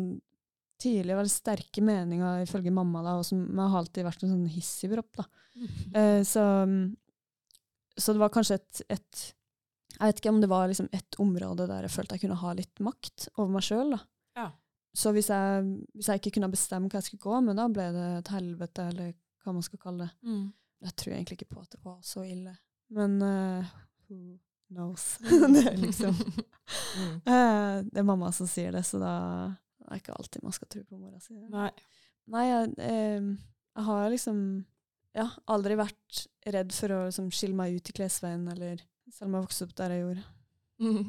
tidlig 0.81 1.17
veldig 1.17 1.33
sterke 1.33 1.83
meninger 1.85 2.41
ifølge 2.47 2.73
mamma, 2.73 3.03
da, 3.05 3.15
og 3.19 3.25
som 3.29 3.43
jeg 3.45 3.69
har 3.73 3.77
alltid 3.83 4.07
vært 4.07 4.25
en 4.25 4.33
sånn 4.35 4.49
hissigpropp, 4.57 5.21
da. 5.21 5.27
Eh, 5.97 6.21
så, 6.27 6.43
så 7.97 8.13
det 8.13 8.21
var 8.21 8.29
kanskje 8.33 8.59
et, 8.59 8.81
et 8.93 9.23
Jeg 9.97 10.11
vet 10.11 10.19
ikke 10.21 10.29
om 10.29 10.41
det 10.41 10.49
var 10.51 10.67
liksom 10.69 10.89
et 10.93 11.15
område 11.23 11.65
der 11.69 11.87
jeg 11.87 11.93
følte 11.95 12.15
jeg 12.17 12.21
kunne 12.27 12.37
ha 12.41 12.53
litt 12.53 12.79
makt 12.85 13.29
over 13.37 13.49
meg 13.55 13.65
sjøl. 13.65 13.95
Ja. 14.37 14.51
Så 14.97 15.11
hvis 15.15 15.29
jeg, 15.29 15.63
hvis 15.97 16.07
jeg 16.09 16.21
ikke 16.21 16.35
kunne 16.37 16.51
bestemme 16.53 16.89
hva 16.89 16.99
jeg 17.01 17.07
skulle 17.09 17.25
gå 17.25 17.41
med, 17.45 17.57
da 17.57 17.65
ble 17.69 17.87
det 17.95 18.05
et 18.19 18.31
helvete, 18.33 18.85
eller 18.91 19.11
hva 19.43 19.53
man 19.57 19.65
skal 19.65 19.79
kalle 19.81 20.05
det. 20.07 20.11
Mm. 20.29 20.45
Jeg 20.87 20.95
tror 21.01 21.13
egentlig 21.15 21.37
ikke 21.39 21.53
på 21.55 21.61
at 21.63 21.71
det 21.73 21.81
var 21.85 21.97
så 22.05 22.23
ille. 22.25 22.53
Men 22.93 23.17
uh, 23.21 23.65
who 24.09 24.37
knows? 24.69 25.17
Mm. 25.27 25.53
det 25.53 25.65
er 25.71 25.77
liksom 25.81 26.15
Mm. 26.97 27.13
uh, 27.23 27.77
Det 27.87 28.01
er 28.01 28.03
mamma 28.03 28.31
som 28.35 28.47
sier 28.49 28.73
det, 28.75 28.81
så 28.85 28.99
da 28.99 29.11
det 29.79 29.87
er 29.87 29.99
ikke 30.01 30.15
alltid 30.19 30.43
man 30.43 30.51
skal 30.55 30.67
tro 30.67 30.81
på 30.83 30.97
mora 30.99 31.19
si. 31.23 31.37
Nei. 31.47 31.69
Nei, 32.33 32.41
jeg, 32.49 32.73
uh, 32.75 33.29
jeg 33.77 33.85
har 33.87 34.09
liksom 34.11 34.41
ja, 35.17 35.27
aldri 35.53 35.77
vært 35.79 36.23
redd 36.53 36.73
for 36.75 36.93
å 36.93 37.03
liksom, 37.07 37.29
skille 37.33 37.57
meg 37.57 37.77
ut 37.79 37.89
i 37.91 37.95
klesveien, 37.97 38.45
eller 38.53 38.81
selv 39.09 39.29
om 39.31 39.37
jeg 39.39 39.47
vokste 39.47 39.67
opp 39.67 39.75
der 39.79 39.95
jeg 39.95 40.03
gjorde. 40.05 40.25
Mm. 40.83 41.05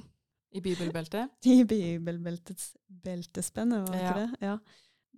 I 0.59 0.61
bibelbeltet? 0.64 1.33
I 1.53 1.57
bibelbeltets 1.68 2.71
beltespenn, 3.05 3.75
var 3.85 3.90
det 3.92 4.03
Ja. 4.03 4.12
ikke 4.12 4.21
det? 4.23 4.47
Ja. 4.49 4.55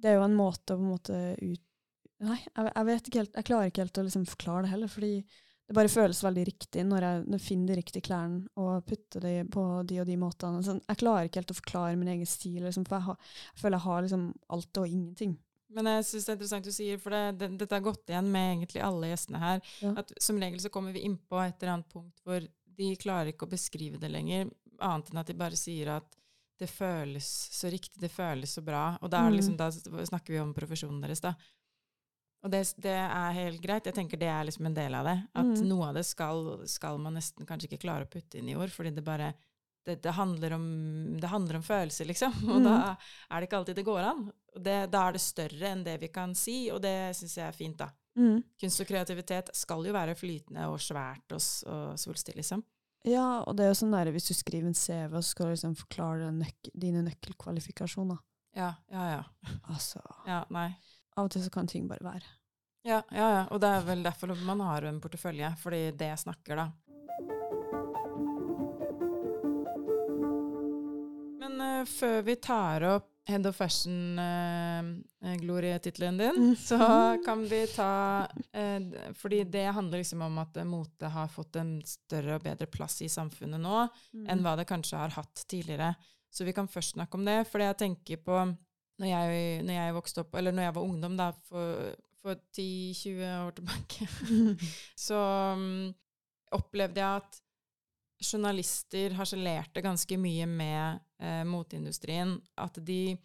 Det 0.00 0.08
er 0.10 0.16
jo 0.16 0.24
en 0.24 0.34
måte 0.38 0.74
å 0.74 0.80
på 0.80 0.82
en 0.86 0.94
måte 0.94 1.20
ut... 1.38 1.62
Nei, 2.20 2.36
jeg, 2.40 2.72
jeg 2.74 2.86
vet 2.88 3.06
ikke 3.08 3.20
helt, 3.22 3.36
jeg 3.38 3.46
klarer 3.48 3.70
ikke 3.70 3.84
helt 3.84 4.00
å 4.00 4.04
liksom 4.04 4.26
forklare 4.28 4.66
det 4.66 4.70
heller, 4.74 4.90
fordi 4.92 5.12
det 5.70 5.76
bare 5.76 5.92
føles 5.92 6.18
veldig 6.24 6.42
riktig 6.48 6.82
når 6.84 7.04
jeg, 7.06 7.20
når 7.28 7.38
jeg 7.38 7.44
finner 7.46 7.70
de 7.70 7.76
riktige 7.78 8.04
klærne 8.08 8.40
og 8.58 8.82
putter 8.88 9.22
de 9.22 9.34
på 9.54 9.62
de 9.86 10.00
og 10.02 10.08
de 10.08 10.16
måtene. 10.18 10.64
Sånn, 10.66 10.80
jeg 10.82 10.98
klarer 11.00 11.28
ikke 11.28 11.40
helt 11.44 11.54
å 11.54 11.58
forklare 11.60 12.00
min 12.00 12.10
egen 12.16 12.28
stil, 12.28 12.58
liksom, 12.66 12.88
for 12.88 12.98
jeg, 12.98 13.06
har, 13.06 13.30
jeg 13.52 13.62
føler 13.62 13.78
jeg 13.78 13.86
har 13.86 14.02
liksom 14.08 14.24
alt 14.56 14.80
og 14.82 14.88
ingenting. 14.96 15.36
Men 15.74 15.86
jeg 15.86 16.06
syns 16.08 16.26
det 16.26 16.32
er 16.32 16.38
interessant 16.38 16.66
du 16.66 16.74
sier, 16.74 16.98
for 17.02 17.14
det, 17.14 17.24
det, 17.40 17.50
dette 17.60 17.76
har 17.76 17.84
gått 17.84 18.10
igjen 18.10 18.30
med 18.32 18.54
egentlig 18.56 18.82
alle 18.82 19.12
gjestene 19.12 19.42
her. 19.42 19.60
Ja. 19.84 19.92
At 20.02 20.10
som 20.22 20.40
regel 20.42 20.62
så 20.62 20.72
kommer 20.74 20.96
vi 20.96 21.04
innpå 21.06 21.38
et 21.42 21.60
eller 21.60 21.76
annet 21.76 21.92
punkt 21.92 22.24
hvor 22.26 22.46
de 22.80 22.88
klarer 22.98 23.32
ikke 23.32 23.46
å 23.46 23.52
beskrive 23.52 24.00
det 24.00 24.10
lenger, 24.10 24.50
annet 24.80 25.12
enn 25.12 25.20
at 25.22 25.30
de 25.30 25.36
bare 25.36 25.58
sier 25.58 25.92
at 25.98 26.16
det 26.60 26.68
føles 26.68 27.26
så 27.56 27.70
riktig, 27.72 28.00
det 28.02 28.10
føles 28.12 28.52
så 28.52 28.62
bra. 28.64 28.90
Og 29.00 29.08
da, 29.12 29.22
liksom, 29.32 29.56
da 29.56 29.70
snakker 29.72 30.34
vi 30.34 30.42
om 30.42 30.52
profesjonen 30.56 31.00
deres, 31.04 31.22
da. 31.24 31.32
Og 32.44 32.52
det, 32.52 32.62
det 32.80 32.96
er 32.96 33.36
helt 33.36 33.60
greit. 33.64 33.88
Jeg 33.88 33.96
tenker 33.96 34.20
det 34.20 34.28
er 34.32 34.44
liksom 34.48 34.68
en 34.68 34.76
del 34.76 34.96
av 34.96 35.08
det. 35.08 35.16
At 35.36 35.48
mm. 35.54 35.62
noe 35.68 35.90
av 35.90 35.96
det 35.96 36.04
skal, 36.08 36.60
skal 36.68 37.00
man 37.00 37.16
nesten 37.16 37.48
kanskje 37.48 37.68
ikke 37.70 37.82
klare 37.86 38.08
å 38.08 38.12
putte 38.12 38.40
inn 38.40 38.48
i 38.52 38.56
ord, 38.56 38.72
fordi 38.72 38.92
det 38.96 39.04
bare 39.04 39.32
det, 39.86 40.02
det, 40.04 40.12
handler 40.16 40.52
om, 40.56 40.66
det 41.20 41.32
handler 41.32 41.60
om 41.60 41.64
følelser, 41.64 42.08
liksom. 42.08 42.36
Og 42.50 42.60
mm. 42.60 42.68
da 42.68 42.76
er 42.92 43.40
det 43.40 43.48
ikke 43.48 43.60
alltid 43.60 43.80
det 43.80 43.86
går 43.88 44.02
an. 44.12 44.26
Det, 44.56 44.76
da 44.90 45.06
er 45.06 45.14
det 45.14 45.22
større 45.22 45.68
enn 45.70 45.84
det 45.86 45.96
vi 46.02 46.08
kan 46.12 46.34
si, 46.34 46.64
og 46.74 46.80
det 46.82 47.14
syns 47.18 47.36
jeg 47.38 47.46
er 47.46 47.56
fint, 47.56 47.78
da. 47.78 47.90
Mm. 48.18 48.40
Kunst 48.60 48.82
og 48.82 48.88
kreativitet 48.88 49.52
skal 49.54 49.86
jo 49.86 49.94
være 49.94 50.16
flytende 50.18 50.66
og 50.72 50.80
svært 50.82 51.30
og, 51.36 51.44
og 51.70 51.98
svulstig, 52.00 52.34
liksom. 52.40 52.64
Ja, 53.06 53.40
og 53.46 53.54
det 53.56 53.64
er 53.64 53.70
jo 53.70 53.78
sånn 53.78 53.94
der, 53.94 54.10
hvis 54.12 54.26
du 54.28 54.34
skriver 54.36 54.68
en 54.68 54.76
CV, 54.76 55.14
så 55.22 55.30
skal 55.30 55.48
du 55.48 55.54
liksom 55.54 55.76
forklare 55.78 56.32
nøk 56.36 56.68
dine 56.74 57.04
nøkkelkvalifikasjoner. 57.06 58.18
Ja, 58.58 58.74
ja, 58.90 59.06
ja. 59.14 59.54
Altså, 59.70 60.02
Ja, 60.26 60.42
nei. 60.50 60.72
av 61.16 61.28
og 61.28 61.32
til 61.32 61.44
så 61.46 61.52
kan 61.54 61.70
ting 61.70 61.86
bare 61.88 62.04
være. 62.04 62.26
Ja, 62.84 63.02
ja, 63.12 63.28
ja. 63.36 63.40
Og 63.52 63.60
det 63.62 63.70
er 63.70 63.86
vel 63.86 64.02
derfor 64.04 64.34
man 64.44 64.60
har 64.64 64.84
en 64.88 65.00
portefølje, 65.00 65.54
fordi 65.60 65.82
det 65.96 66.12
snakker, 66.18 66.60
da. 66.60 66.68
Men 71.40 71.60
uh, 71.60 71.86
før 71.88 72.22
vi 72.26 72.36
tar 72.36 72.84
opp 72.90 73.09
Head 73.30 73.46
of 73.46 73.56
Fashion-glorietittelen 73.60 76.18
din, 76.18 76.34
Mhm. 76.36 76.56
så 76.56 76.78
kan 77.24 77.48
vi 77.48 77.66
ta 77.66 78.26
uh, 78.54 78.80
Fordi 79.14 79.44
det 79.44 79.64
handler 79.72 79.98
liksom 79.98 80.22
om 80.22 80.38
at 80.38 80.56
eh, 80.56 80.64
mote 80.64 81.06
har 81.08 81.28
fått 81.28 81.56
en 81.56 81.82
større 81.86 82.34
og 82.38 82.42
bedre 82.44 82.66
plass 82.66 83.02
i 83.02 83.08
samfunnet 83.08 83.60
nå 83.60 83.88
enn 84.28 84.42
hva 84.42 84.56
det 84.56 84.66
kanskje 84.68 84.96
har 84.98 85.08
hatt 85.16 85.44
tidligere. 85.48 85.94
Så 86.30 86.44
vi 86.44 86.52
kan 86.52 86.68
først 86.68 86.92
snakke 86.94 87.14
om 87.18 87.24
det. 87.26 87.46
For 87.50 87.58
jeg 87.60 87.76
tenker 87.78 88.16
på 88.22 88.56
når 89.00 89.08
jeg, 89.08 89.62
når 89.64 89.74
jeg 89.74 89.94
vokste 89.96 90.20
opp, 90.20 90.34
eller 90.36 90.52
når 90.52 90.62
jeg 90.68 90.74
var 90.76 90.82
ungdom 90.82 91.16
da, 91.16 91.32
for, 91.48 91.94
for 92.22 92.34
10-20 92.52 93.46
år 93.46 93.50
tilbake, 93.56 94.08
så 95.08 95.16
um, 95.56 95.94
opplevde 96.52 97.00
jeg 97.00 97.16
at 97.22 97.40
journalister 98.20 99.16
harselerte 99.18 99.82
ganske 99.84 100.18
mye 100.20 100.46
med 100.48 101.00
eh, 101.22 101.42
moteindustrien. 101.48 102.36
At 102.60 102.78
de 102.84 103.16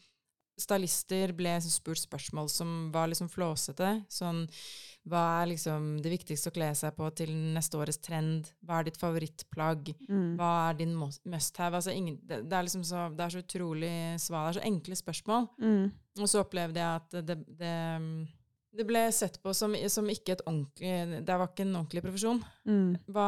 stylister 0.56 1.34
ble 1.36 1.54
spurt 1.64 2.00
spørsmål 2.06 2.48
som 2.52 2.70
var 2.94 3.10
liksom 3.12 3.28
flåsete. 3.32 3.90
Sånn 4.12 4.46
Hva 5.06 5.24
er 5.42 5.52
liksom 5.52 5.98
det 6.02 6.14
viktigste 6.14 6.50
å 6.50 6.56
kle 6.56 6.70
seg 6.78 6.96
på 6.98 7.10
til 7.20 7.34
neste 7.56 7.78
årets 7.78 8.00
trend? 8.02 8.48
Hva 8.66 8.80
er 8.80 8.88
ditt 8.88 9.02
favorittplagg? 9.02 9.92
Mm. 10.08 10.32
Hva 10.40 10.54
er 10.70 10.80
din 10.80 10.96
must-have? 10.96 11.76
Altså 11.76 11.94
ingen, 11.94 12.18
det, 12.24 12.46
det, 12.48 12.56
er 12.56 12.66
liksom 12.66 12.86
så, 12.88 13.10
det 13.14 13.28
er 13.28 13.36
så 13.36 13.44
utrolig 13.44 13.94
svar. 14.24 14.48
Det 14.48 14.56
er 14.56 14.60
så 14.62 14.66
enkle 14.72 14.98
spørsmål. 15.02 15.48
Mm. 15.62 15.86
Og 16.22 16.32
så 16.32 16.42
opplevde 16.42 16.82
jeg 16.82 17.04
at 17.04 17.20
det, 17.28 17.38
det, 17.60 17.76
Det 18.76 18.84
ble 18.88 19.02
sett 19.16 19.38
på 19.44 19.54
som, 19.56 19.72
som 19.92 20.08
ikke 20.12 20.34
et 20.36 20.42
ordentlig 20.44 21.22
Det 21.24 21.36
var 21.40 21.48
ikke 21.48 21.64
en 21.64 21.78
ordentlig 21.78 22.02
profesjon. 22.04 22.42
Mm. 22.68 22.98
Hva, 23.16 23.28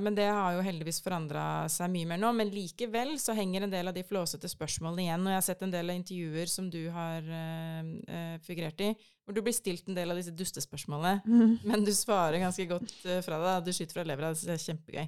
men 0.00 0.16
det 0.16 0.24
har 0.30 0.54
jo 0.56 0.62
heldigvis 0.64 1.02
forandra 1.04 1.42
seg 1.72 1.90
mye 1.92 2.08
mer 2.08 2.20
nå. 2.22 2.30
Men 2.38 2.52
likevel 2.54 3.16
så 3.20 3.34
henger 3.36 3.66
en 3.66 3.74
del 3.74 3.90
av 3.90 3.96
de 3.96 4.04
flåsete 4.06 4.48
spørsmålene 4.48 5.04
igjen. 5.04 5.26
Og 5.26 5.34
jeg 5.34 5.40
har 5.40 5.46
sett 5.50 5.66
en 5.66 5.74
del 5.74 5.92
av 5.92 5.98
intervjuer 6.00 6.52
som 6.52 6.70
du 6.72 6.80
har 6.94 7.28
uh, 7.28 8.38
figurert 8.46 8.80
i, 8.86 8.88
hvor 9.26 9.36
du 9.36 9.42
blir 9.44 9.56
stilt 9.56 9.90
en 9.90 9.98
del 9.98 10.14
av 10.14 10.20
disse 10.20 10.32
dustespørsmålene, 10.36 11.20
Mm. 11.26 11.58
men 11.66 11.84
du 11.84 11.92
svarer 11.96 12.40
ganske 12.40 12.64
godt 12.70 12.94
uh, 13.04 13.20
fra 13.26 13.42
deg. 13.42 13.66
Du 13.66 13.72
skyter 13.76 13.98
fra 13.98 14.06
levra. 14.06 14.32
Det 14.32 14.54
er 14.56 14.64
kjempegøy. 14.64 15.06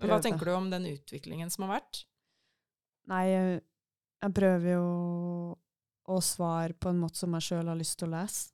Men 0.00 0.10
hva 0.10 0.20
tenker 0.22 0.48
du 0.48 0.54
om 0.54 0.70
den 0.72 0.88
utviklingen 0.94 1.52
som 1.52 1.66
har 1.66 1.76
vært? 1.76 2.04
Nei, 3.10 3.26
jeg 3.28 4.34
prøver 4.34 4.78
jo 4.78 4.88
å 6.08 6.18
svare 6.24 6.72
på 6.76 6.88
en 6.92 7.04
måte 7.04 7.20
som 7.20 7.36
jeg 7.36 7.50
sjøl 7.50 7.68
har 7.68 7.78
lyst 7.78 7.98
til 8.00 8.08
å 8.08 8.14
lese. 8.16 8.53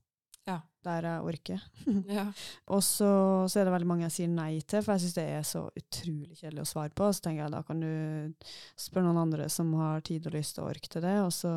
Ja. 0.50 0.58
Der 0.86 1.04
jeg 1.04 1.26
orker. 1.28 1.64
Ja. 2.16 2.24
Og 2.72 2.82
så, 2.84 3.10
så 3.50 3.60
er 3.60 3.68
det 3.68 3.74
veldig 3.74 3.90
mange 3.90 4.06
jeg 4.06 4.16
sier 4.16 4.32
nei 4.32 4.62
til, 4.64 4.82
for 4.84 4.96
jeg 4.96 5.04
syns 5.04 5.18
det 5.18 5.26
er 5.34 5.44
så 5.46 5.66
utrolig 5.68 6.38
kjedelig 6.38 6.64
å 6.64 6.70
svare 6.72 6.94
på. 6.96 7.10
Så 7.12 7.26
tenker 7.26 7.44
jeg 7.44 7.54
da 7.54 7.62
kan 7.66 7.84
du 7.84 8.50
spørre 8.80 9.06
noen 9.08 9.22
andre 9.26 9.50
som 9.52 9.72
har 9.80 10.02
tid 10.06 10.28
og 10.30 10.36
lyst 10.38 10.60
og 10.62 10.72
ork 10.72 10.90
til 10.90 11.04
det, 11.04 11.16
og 11.22 11.32
så 11.36 11.52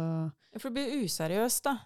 For 0.57 0.69
det 0.69 0.77
blir 0.77 1.07
useriøst, 1.07 1.65
da. 1.69 1.77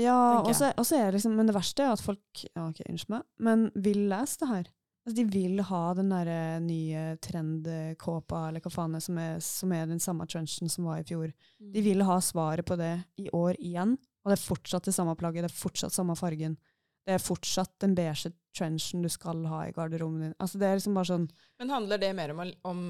Ja, 0.00 0.40
og 0.40 0.54
så 0.56 0.96
er 0.96 1.10
det 1.10 1.18
liksom 1.18 1.34
Men 1.36 1.50
det 1.50 1.52
verste 1.52 1.84
er 1.84 1.90
at 1.92 2.00
folk 2.00 2.46
ja, 2.46 2.64
ok, 2.64 2.80
unnskyld 2.88 3.12
meg, 3.12 3.26
men 3.44 3.66
vil 3.84 4.06
lese 4.08 4.40
det 4.40 4.48
her. 4.48 4.70
Altså, 5.02 5.16
de 5.18 5.24
vil 5.34 5.62
ha 5.66 5.82
den 5.98 6.12
derre 6.14 6.60
nye 6.62 7.02
trendkåpa, 7.22 8.44
eller 8.48 8.62
hva 8.62 8.70
faen 8.70 8.94
det 8.94 9.00
er 9.00 9.06
som, 9.08 9.18
er, 9.18 9.40
som 9.42 9.72
er 9.74 9.88
den 9.90 10.02
samme 10.02 10.28
trenchen 10.30 10.70
som 10.70 10.86
var 10.86 11.02
i 11.02 11.06
fjor. 11.08 11.32
De 11.58 11.82
vil 11.82 12.04
ha 12.06 12.20
svaret 12.22 12.66
på 12.68 12.78
det 12.78 12.94
i 13.18 13.26
år 13.34 13.58
igjen, 13.58 13.96
og 14.24 14.30
det 14.30 14.38
er 14.38 14.42
fortsatt 14.46 14.84
det 14.84 14.94
samme 14.94 15.14
plagget, 15.16 15.42
det 15.44 15.50
er 15.50 15.56
fortsatt 15.62 15.92
samme 15.92 16.14
fargen. 16.16 16.56
Det 17.04 17.14
er 17.14 17.18
fortsatt 17.18 17.72
den 17.82 17.94
beige 17.98 18.30
trenchen 18.54 19.02
du 19.02 19.08
skal 19.10 19.44
ha 19.50 19.64
i 19.66 19.72
garderoben 19.74 20.20
din. 20.20 20.34
Altså, 20.38 20.58
det 20.58 20.68
er 20.68 20.76
liksom 20.78 20.94
bare 20.94 21.08
sånn 21.10 21.24
Men 21.58 21.70
handler 21.70 21.98
det 21.98 22.14
mer 22.14 22.30
om, 22.30 22.42
om 22.64 22.82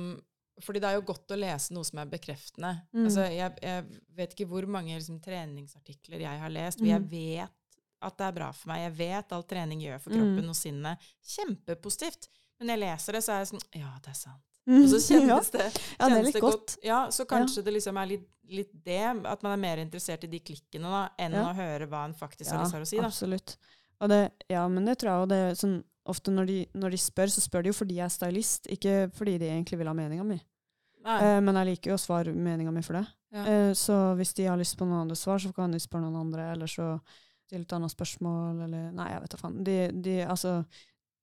Fordi 0.61 0.81
det 0.81 0.89
er 0.91 0.95
jo 0.99 1.07
godt 1.09 1.33
å 1.33 1.39
lese 1.41 1.73
noe 1.73 1.83
som 1.89 1.99
er 1.99 2.11
bekreftende. 2.13 2.75
Mm. 2.93 3.05
Altså, 3.07 3.25
jeg, 3.33 3.55
jeg 3.63 3.85
vet 4.15 4.35
ikke 4.37 4.47
hvor 4.51 4.67
mange 4.69 4.93
liksom, 4.99 5.17
treningsartikler 5.25 6.21
jeg 6.21 6.39
har 6.43 6.51
lest, 6.53 6.79
hvor 6.79 6.87
jeg 6.93 7.01
Mm. 7.01 7.09
vet 7.09 7.51
at 8.03 8.19
det 8.19 8.27
er 8.27 8.33
bra 8.37 8.51
for 8.53 8.69
meg. 8.69 8.83
Jeg 8.83 8.93
vet 8.99 9.33
alt 9.33 9.49
trening 9.49 9.81
gjør 9.81 9.99
for 10.03 10.11
Mm. 10.13 10.19
kroppen 10.21 10.49
og 10.51 10.57
sinnet. 10.57 10.99
Kjempepositivt. 11.25 12.29
Men 12.59 12.69
når 12.69 12.75
jeg 12.77 12.83
leser 12.85 13.13
det, 13.13 13.23
så 13.25 13.33
er 13.33 13.39
jeg 13.45 13.51
sånn 13.53 13.65
Ja, 13.81 13.93
det 14.05 14.11
er 14.11 14.19
sant. 14.19 14.45
Og 14.71 14.89
så 14.93 15.01
kjennes 15.09 15.51
det, 15.55 15.69
ja, 15.99 16.09
det 16.09 16.19
er 16.21 16.27
litt 16.29 16.41
godt. 16.43 16.77
Ja, 16.87 17.01
så 17.11 17.25
kanskje 17.27 17.65
det 17.67 17.73
liksom 17.79 17.97
er 17.99 18.11
litt, 18.13 18.27
litt 18.53 18.71
det, 18.87 19.01
at 19.27 19.43
man 19.43 19.53
er 19.57 19.63
mer 19.63 19.83
interessert 19.83 20.25
i 20.25 20.31
de 20.31 20.39
klikkene 20.45 20.91
da, 20.93 21.05
enn 21.19 21.35
å 21.41 21.49
høre 21.57 21.89
hva 21.91 22.05
en 22.07 22.15
faktisk 22.15 22.53
har 22.53 22.61
Ja, 22.61 22.67
lyst 22.67 22.77
til 22.77 22.85
å 22.85 22.91
si. 22.93 23.01
da. 23.01 23.09
absolutt. 23.11 23.57
Det, 24.11 24.21
ja, 24.51 24.63
men 24.69 24.85
det 24.87 24.97
tror 24.99 25.13
jeg, 25.13 25.25
og 25.27 25.33
det 25.35 25.43
sånn 25.63 25.81
Ofte 26.11 26.33
når 26.35 26.47
de, 26.49 26.55
når 26.75 26.91
de 26.91 26.99
spør, 26.99 27.31
så 27.31 27.39
spør 27.45 27.63
de 27.63 27.71
jo 27.71 27.75
fordi 27.79 27.95
jeg 28.01 28.03
er 28.09 28.11
stylist, 28.11 28.65
ikke 28.75 28.95
fordi 29.15 29.37
de 29.39 29.47
egentlig 29.53 29.77
vil 29.79 29.87
ha 29.87 29.93
meninga 29.95 30.25
mi. 30.27 30.35
Eh, 31.07 31.37
men 31.47 31.55
jeg 31.61 31.69
liker 31.69 31.93
jo 31.93 31.95
å 31.95 32.01
svare 32.03 32.33
meninga 32.35 32.73
mi 32.75 32.83
for 32.83 32.99
det. 32.99 33.05
Ja. 33.31 33.45
Eh, 33.47 33.69
så 33.79 33.99
hvis 34.19 34.35
de 34.35 34.49
har 34.51 34.59
lyst 34.59 34.75
på 34.81 34.83
noen 34.83 35.05
andre 35.05 35.15
svar, 35.21 35.39
så 35.39 35.53
kan 35.55 35.71
de 35.71 35.79
spørre 35.79 36.09
noen 36.09 36.25
andre, 36.25 36.49
eller 36.57 36.67
så 36.67 36.89
stille 37.47 37.63
et 37.69 37.75
annet 37.79 37.95
spørsmål, 37.95 38.65
eller 38.67 38.91
Nei, 38.99 39.07
jeg 39.13 39.23
vet 39.23 39.37
da 39.37 39.41
faen. 39.45 39.61
De, 39.63 39.77
de, 40.09 40.17
altså, 40.27 40.57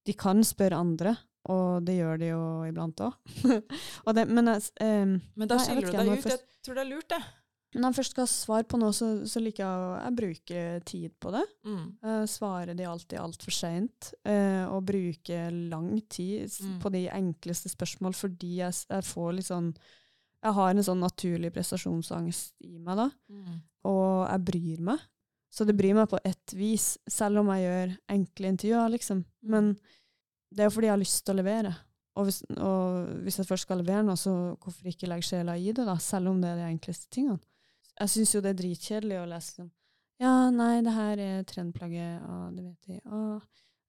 de 0.08 0.16
kan 0.24 0.40
spørre 0.48 0.80
andre, 0.80 1.18
og 1.48 1.86
det 1.86 1.98
gjør 2.00 2.20
de 2.20 2.28
jo 2.34 2.42
iblant 2.68 3.00
òg. 3.06 3.14
men 4.36 4.48
eh, 4.50 5.06
Men 5.36 5.48
da 5.48 5.56
nei, 5.56 5.66
skiller 5.66 5.86
du 5.86 5.92
deg 5.92 6.10
ut. 6.18 6.24
først- 6.26 6.48
Jeg 6.50 6.64
tror 6.66 6.76
det 6.76 6.82
er 6.84 6.90
lurt, 6.90 7.08
det. 7.10 7.22
når 7.76 7.90
jeg 7.92 7.96
først 8.00 8.12
skal 8.16 8.24
ha 8.26 8.32
svar 8.34 8.64
på 8.64 8.80
noe, 8.82 8.92
så, 8.92 9.08
så 9.30 9.40
liker 9.40 9.64
jeg 9.64 9.70
å 9.86 9.90
jeg 10.04 10.16
bruker 10.18 10.80
tid 10.90 11.12
på 11.22 11.32
det. 11.32 11.44
Mm. 11.66 11.86
Uh, 12.04 12.26
svarer 12.26 12.76
de 12.76 12.84
alltid 12.90 13.20
altfor 13.20 13.52
seint, 13.56 14.14
Uh, 14.26 14.66
og 14.74 14.86
bruker 14.86 15.52
lang 15.70 16.02
tid 16.10 16.50
Mm. 16.62 16.80
på 16.82 16.92
de 16.92 17.08
enkleste 17.10 17.70
spørsmål 17.70 18.14
fordi 18.14 18.56
jeg, 18.60 18.74
jeg 18.90 19.04
får 19.04 19.34
litt 19.38 19.46
sånn 19.48 19.74
Jeg 20.44 20.54
har 20.56 20.70
en 20.72 20.84
sånn 20.84 21.02
naturlig 21.04 21.52
prestasjonsangst 21.54 22.54
i 22.64 22.78
meg, 22.80 22.96
da, 22.96 23.10
Mm. 23.30 23.62
og 23.86 24.28
jeg 24.30 24.46
bryr 24.46 24.80
meg. 24.82 25.00
Så 25.52 25.66
det 25.66 25.76
bryr 25.76 25.96
meg 25.96 26.08
på 26.10 26.20
ett 26.24 26.54
vis, 26.54 26.98
selv 27.10 27.40
om 27.40 27.48
jeg 27.48 27.64
gjør 27.66 27.98
enkle 28.10 28.48
intervjuer, 28.54 28.90
liksom. 28.94 29.26
Mm. 29.44 29.76
Det 30.50 30.64
er 30.64 30.70
jo 30.70 30.74
fordi 30.76 30.88
jeg 30.90 30.96
har 30.96 31.02
lyst 31.04 31.26
til 31.26 31.36
å 31.36 31.40
levere. 31.42 31.76
Og 32.20 32.26
hvis, 32.28 32.40
og 32.58 33.12
hvis 33.24 33.38
jeg 33.40 33.48
først 33.48 33.68
skal 33.68 33.80
levere 33.80 34.04
noe, 34.04 34.18
så 34.20 34.32
hvorfor 34.60 34.90
ikke 34.92 35.08
legge 35.08 35.28
sjela 35.30 35.54
i 35.56 35.70
det, 35.72 35.86
da, 35.88 35.96
selv 36.02 36.32
om 36.34 36.42
det 36.42 36.50
er 36.52 36.58
de 36.64 36.72
enkleste 36.74 37.08
tingene. 37.14 37.40
Jeg 38.00 38.10
syns 38.16 38.34
jo 38.36 38.42
det 38.44 38.54
er 38.54 38.60
dritkjedelig 38.64 39.18
å 39.22 39.28
lese 39.30 39.54
sånn 39.60 39.70
Ja, 40.20 40.34
nei, 40.52 40.82
det 40.84 40.92
her 40.96 41.22
er 41.24 41.44
trendplagget, 41.48 42.26
og 42.28 42.58
det 42.58 42.66
vet 42.66 42.90
vi. 42.92 42.98
Og 43.08 43.42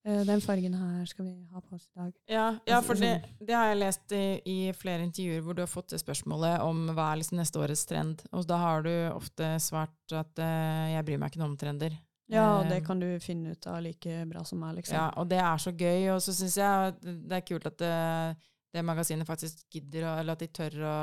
eh, 0.06 0.20
den 0.28 0.42
fargen 0.44 0.76
her 0.78 1.08
skal 1.11 1.26
vi 1.26 1.32
ha 1.50 1.62
på 1.64 1.74
oss 1.78 1.88
i 1.88 1.98
dag. 1.98 2.12
Ja, 2.30 2.44
ja, 2.68 2.76
Altså, 2.76 2.86
for 2.92 3.00
det, 3.02 3.11
sånn- 3.24 3.48
det 3.48 3.56
har 3.58 3.66
jeg 3.72 3.80
lest 3.80 4.14
i, 4.14 4.22
i 4.46 4.58
flere 4.78 5.06
intervjuer 5.08 5.42
hvor 5.46 5.58
du 5.58 5.64
har 5.64 5.70
fått 5.72 5.90
det 5.96 6.02
spørsmålet 6.04 6.61
om 6.66 6.84
hva 6.94 7.08
er 7.12 7.22
liksom 7.22 7.40
neste 7.40 7.58
årets 7.58 7.82
trend. 7.90 8.22
Og 8.30 8.46
da 8.46 8.61
har 8.62 8.86
du 8.86 8.92
ofte 9.14 9.56
svart 9.64 10.14
at 10.20 10.38
uh, 10.38 10.86
jeg 10.92 11.06
bryr 11.08 11.18
meg 11.24 11.32
ikke 11.32 11.42
noe 11.42 11.50
om 11.50 11.58
trender. 11.58 11.98
Ja, 12.31 12.45
og 12.61 12.68
det 12.70 12.76
Eh, 12.78 12.85
kan 12.87 13.01
du 13.03 13.09
finne 13.20 13.53
ut 13.57 13.66
av 13.66 13.81
like 13.83 14.20
bra 14.31 14.45
som 14.47 14.61
meg, 14.62 14.76
liksom. 14.76 14.95
Ja, 14.95 15.09
og 15.18 15.28
det 15.28 15.39
er 15.43 15.57
så 15.59 15.72
gøy. 15.74 16.09
Og 16.14 16.20
så 16.22 16.33
syns 16.37 16.57
jeg 16.57 16.95
det 17.03 17.33
er 17.41 17.47
kult 17.49 17.66
at 17.66 17.76
det, 17.78 18.37
det 18.72 18.85
magasinet 18.87 19.26
faktisk 19.26 19.64
gidder, 19.74 20.07
å, 20.07 20.14
eller 20.20 20.33
at 20.39 20.45
de 20.45 20.47
tør 20.49 20.78
å 20.87 20.97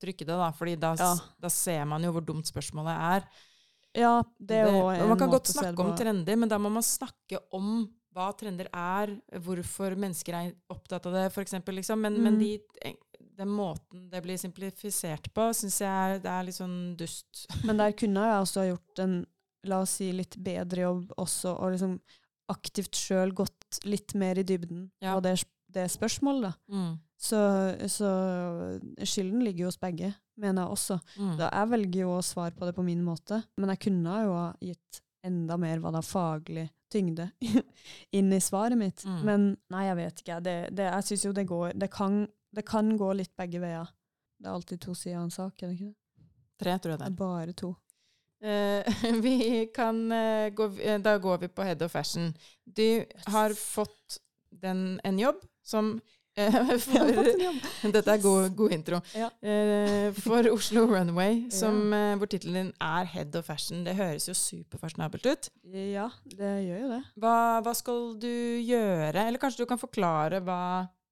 trykke 0.00 0.24
det, 0.24 0.36
da. 0.40 0.50
Fordi 0.56 0.76
da, 0.80 0.94
Ja. 0.98 1.14
da 1.40 1.48
ser 1.52 1.84
man 1.84 2.02
jo 2.02 2.12
hvor 2.16 2.24
dumt 2.24 2.48
spørsmålet 2.48 2.96
er. 2.96 3.28
Ja, 3.94 4.22
det 4.38 4.56
er 4.56 4.70
jo 4.70 4.88
en 4.88 5.08
man 5.08 5.18
kan 5.18 5.28
måte 5.28 5.36
godt 5.36 5.48
å 5.50 5.52
se 5.52 5.58
det 5.60 5.74
snakke 5.74 5.84
om 5.84 5.96
trender, 5.98 6.36
men 6.38 6.48
da 6.48 6.58
må 6.58 6.70
man 6.72 6.82
snakke 6.86 7.40
om 7.52 7.88
hva 8.14 8.30
trender 8.38 8.66
er, 8.72 9.12
hvorfor 9.38 9.94
mennesker 9.98 10.34
er 10.34 10.52
opptatt 10.70 11.04
av 11.06 11.12
det, 11.12 11.32
for 11.34 11.42
eksempel, 11.44 11.74
liksom. 11.78 12.00
Men, 12.00 12.16
men 12.22 12.34
Mm. 12.34 12.40
de, 12.40 12.94
den 13.36 13.48
måten 13.48 14.08
det 14.10 14.22
blir 14.22 14.36
simplifisert 14.38 15.28
på, 15.34 15.50
syns 15.54 15.78
jeg 15.80 16.22
det 16.22 16.30
er 16.30 16.42
litt 16.44 16.54
sånn 16.56 16.96
dust. 16.96 17.46
Men 17.64 17.76
der 17.76 17.92
kunne 17.92 18.24
jeg 18.24 18.42
også 18.42 18.60
ha 18.64 18.66
gjort 18.72 18.98
en, 19.04 19.26
la 19.68 19.82
oss 19.84 19.98
si, 20.00 20.10
litt 20.16 20.36
bedre 20.40 20.86
jobb 20.86 21.12
også, 21.20 21.52
og 21.58 21.74
liksom 21.74 21.98
aktivt 22.50 22.96
sjøl 22.98 23.32
gått 23.36 23.80
litt 23.86 24.14
mer 24.18 24.38
i 24.40 24.42
dybden 24.46 24.90
Ja. 25.02 25.14
på 25.14 25.22
det, 25.22 25.36
det 25.70 25.86
spørsmålet, 25.92 26.48
da. 26.50 26.74
Mm. 26.74 26.98
Så, 27.20 27.38
så 27.92 28.10
skylden 29.04 29.44
ligger 29.44 29.66
jo 29.66 29.68
hos 29.70 29.78
begge, 29.80 30.14
mener 30.40 30.64
jeg 30.64 30.74
også. 30.74 30.96
Mm. 31.20 31.34
Da 31.38 31.50
jeg 31.52 31.70
velger 31.74 32.00
jo 32.06 32.14
å 32.16 32.24
svare 32.24 32.56
på 32.56 32.66
det 32.66 32.74
på 32.78 32.84
min 32.86 33.02
måte, 33.04 33.42
men 33.60 33.72
jeg 33.74 33.82
kunne 33.86 34.16
jo 34.24 34.32
ha 34.34 34.46
gitt 34.64 35.02
enda 35.26 35.58
mer 35.60 35.82
hva 35.82 35.92
da 35.92 36.00
faglig 36.00 36.70
tyngde 36.90 37.28
inn 38.16 38.32
i 38.32 38.40
svaret 38.42 38.78
mitt. 38.80 39.04
Mm. 39.04 39.20
Men 39.28 39.46
nei, 39.70 39.84
jeg 39.90 39.98
vet 40.00 40.22
ikke. 40.24 40.38
Det, 40.42 40.56
det, 40.74 40.88
jeg 40.88 41.08
syns 41.10 41.26
jo 41.28 41.34
det 41.36 41.46
går 41.50 41.76
det 41.78 41.90
kan, 41.92 42.22
det 42.56 42.64
kan 42.66 42.94
gå 42.98 43.12
litt 43.20 43.34
begge 43.38 43.60
veier. 43.62 43.92
Det 44.40 44.48
er 44.48 44.56
alltid 44.56 44.80
to 44.80 44.96
sider 44.96 45.20
av 45.20 45.28
en 45.28 45.34
sak, 45.34 45.60
er 45.62 45.68
det 45.70 45.76
ikke 45.76 45.90
det? 45.92 45.96
Tre, 46.60 46.72
tror 46.80 46.92
jeg 46.94 47.00
Det 47.00 47.06
er 47.06 47.16
bare 47.20 47.52
to. 47.56 47.70
Eh, 48.42 49.02
vi 49.24 49.66
kan 49.74 50.12
eh, 50.12 50.48
gå, 50.56 50.70
eh, 50.80 50.98
Da 51.00 51.18
går 51.18 51.38
vi 51.38 51.48
på 51.48 51.62
Head 51.66 51.82
of 51.82 51.92
Fashion. 51.92 52.32
Du 52.64 53.04
har 53.26 53.54
fått 53.54 54.20
den, 54.50 55.00
en 55.04 55.18
jobb 55.18 55.36
som 55.64 56.00
for, 56.80 56.96
en 56.96 57.40
jobb. 57.42 57.56
Dette 57.94 58.14
er 58.14 58.20
god, 58.22 58.54
god 58.56 58.72
intro. 58.72 59.00
Ja. 59.18 59.28
Uh, 59.44 60.14
for 60.22 60.46
Oslo 60.54 60.86
Runway, 60.88 61.42
Ja. 61.44 61.50
som, 61.58 61.92
eh, 61.92 62.14
hvor 62.16 62.30
tittelen 62.30 62.54
din 62.54 62.70
er 62.80 63.04
Head 63.12 63.36
of 63.36 63.44
Fashion. 63.50 63.82
Det 63.84 63.96
høres 63.98 64.28
jo 64.30 64.34
superfasjonabelt 64.38 65.26
ut. 65.26 65.50
Ja, 65.74 66.08
det 66.24 66.52
gjør 66.64 66.80
jo 66.84 66.92
det. 66.94 67.02
Hva, 67.20 67.34
hva 67.66 67.74
skal 67.76 68.14
du 68.22 68.30
gjøre? 68.64 69.26
Eller 69.26 69.42
kanskje 69.42 69.66
du 69.66 69.68
kan 69.68 69.82
forklare 69.82 70.40
hva 70.46 70.60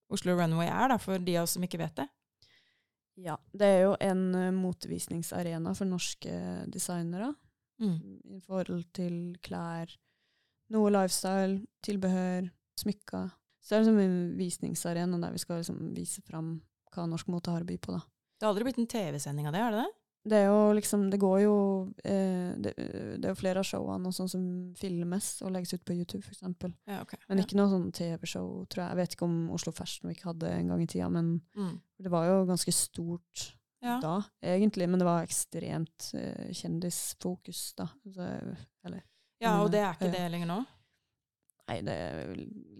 Oslo 0.08 0.38
Runway 0.38 0.70
er, 0.70 0.88
da, 0.94 0.96
for 1.02 1.20
de 1.20 1.36
av 1.36 1.44
oss 1.44 1.58
som 1.58 1.66
ikke 1.66 1.82
vet 1.82 1.98
det? 2.00 2.08
Ja, 3.18 3.34
det 3.52 3.66
er 3.66 3.80
jo 3.82 3.94
en 4.04 4.24
uh, 4.34 4.48
motvisningsarena 4.54 5.74
for 5.74 5.90
norske 5.90 6.32
designere 6.70 7.34
Mm. 7.78 8.18
i 8.34 8.40
forhold 8.42 8.88
til 8.90 9.36
klær, 9.38 9.92
noe 10.74 10.90
lifestyle, 10.90 11.60
tilbehør, 11.86 12.48
smykker. 12.80 13.28
Så 13.62 13.70
det 13.70 13.76
er 13.76 13.84
liksom 13.84 14.00
en 14.02 14.16
visningsarena 14.38 15.20
der 15.22 15.30
vi 15.30 15.38
skal 15.38 15.60
liksom 15.62 15.92
vise 15.94 16.22
fram 16.26 16.56
hva 16.94 17.06
norsk 17.06 17.28
mote 17.30 17.52
har 17.54 17.62
å 17.62 17.68
by 17.68 17.76
på, 17.78 17.94
da. 17.94 18.00
Det 18.38 18.46
har 18.46 18.50
aldri 18.50 18.66
blitt 18.66 18.80
en 18.82 18.90
TV-sending 18.90 19.46
av 19.46 19.54
det, 19.54 19.62
har 19.62 19.76
det 19.76 19.84
det? 19.84 19.94
Det 20.28 20.36
er 20.42 20.46
jo 20.50 20.72
liksom, 20.76 21.06
det 21.12 21.18
går 21.22 21.38
jo 21.42 21.54
eh, 22.04 22.50
det, 22.60 22.72
det 22.76 23.24
er 23.24 23.32
jo 23.32 23.38
flere 23.38 23.62
av 23.62 23.66
showene 23.68 24.10
og 24.10 24.14
sånn 24.16 24.28
som 24.32 24.44
filmes 24.78 25.28
og 25.46 25.52
legges 25.54 25.72
ut 25.78 25.84
på 25.88 25.94
YouTube, 25.96 26.24
eksempel. 26.28 26.74
Ja, 26.90 27.00
okay. 27.04 27.18
Men 27.28 27.40
ikke 27.42 27.56
noe 27.58 27.70
sånn 27.72 27.86
TV-show, 27.96 28.48
tror 28.68 28.82
jeg. 28.84 28.88
Jeg 28.92 29.00
vet 29.02 29.14
ikke 29.16 29.28
om 29.28 29.36
Oslo 29.56 29.72
Fashion 29.72 30.10
Week 30.10 30.20
hadde 30.26 30.50
en 30.52 30.68
gang 30.74 30.82
i 30.84 30.88
tida, 30.90 31.08
men 31.12 31.40
Mm. 31.56 31.76
det 32.02 32.10
var 32.12 32.26
jo 32.28 32.44
ganske 32.50 32.72
stort 32.74 33.54
Ja. 33.80 34.00
da, 34.02 34.16
egentlig. 34.42 34.88
Men 34.90 34.98
det 34.98 35.06
var 35.06 35.22
ekstremt 35.24 36.10
eh, 36.18 36.50
kjendisfokus, 36.52 37.74
da. 37.78 37.86
Så, 38.10 38.26
eller 38.84 39.02
ja, 39.40 39.60
og 39.62 39.70
det 39.70 39.80
er 39.84 39.94
ikke 39.94 40.10
Ja. 40.10 40.16
det 40.18 40.30
lenger 40.32 40.46
nå? 40.50 40.64
Nei, 41.68 41.80
det 41.84 41.94
er 41.94 42.30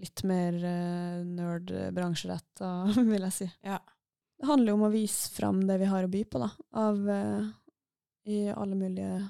litt 0.00 0.22
mer 0.24 0.54
uh, 0.64 1.22
nerd-bransjeretta, 1.28 2.68
vil 3.12 3.20
jeg 3.28 3.34
si. 3.36 3.48
Ja. 3.64 3.78
Det 4.38 4.46
handler 4.46 4.70
jo 4.72 4.76
om 4.78 4.86
å 4.86 4.92
vise 4.92 5.30
fram 5.34 5.64
det 5.66 5.78
vi 5.80 5.88
har 5.90 6.06
å 6.06 6.10
by 6.12 6.20
på, 6.30 6.38
da. 6.42 6.50
Av 6.78 7.08
eh, 7.10 7.48
I 8.30 8.38
alle 8.54 8.76
mulige 8.78 9.22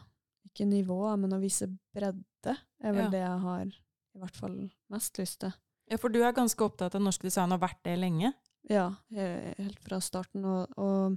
ikke 0.48 0.66
nivåer, 0.68 1.16
men 1.20 1.32
å 1.36 1.40
vise 1.40 1.68
bredde 1.94 2.54
er 2.82 2.92
vel 2.92 3.06
Ja. 3.06 3.10
det 3.14 3.22
jeg 3.22 3.38
har 3.44 3.64
i 3.68 4.20
hvert 4.20 4.36
fall 4.36 4.58
mest 4.92 5.18
lyst 5.20 5.40
til. 5.44 5.52
Ja, 5.88 5.96
for 5.96 6.12
du 6.12 6.20
er 6.20 6.34
ganske 6.36 6.60
opptatt 6.64 6.94
av 6.98 7.00
norsk 7.04 7.22
design 7.24 7.52
og 7.52 7.60
har 7.60 7.68
vært 7.70 7.82
det 7.88 7.96
lenge. 7.98 8.34
Ja, 8.68 8.90
helt 9.14 9.78
fra 9.80 10.00
starten. 10.04 10.44
Og, 10.44 10.74
og, 10.76 11.16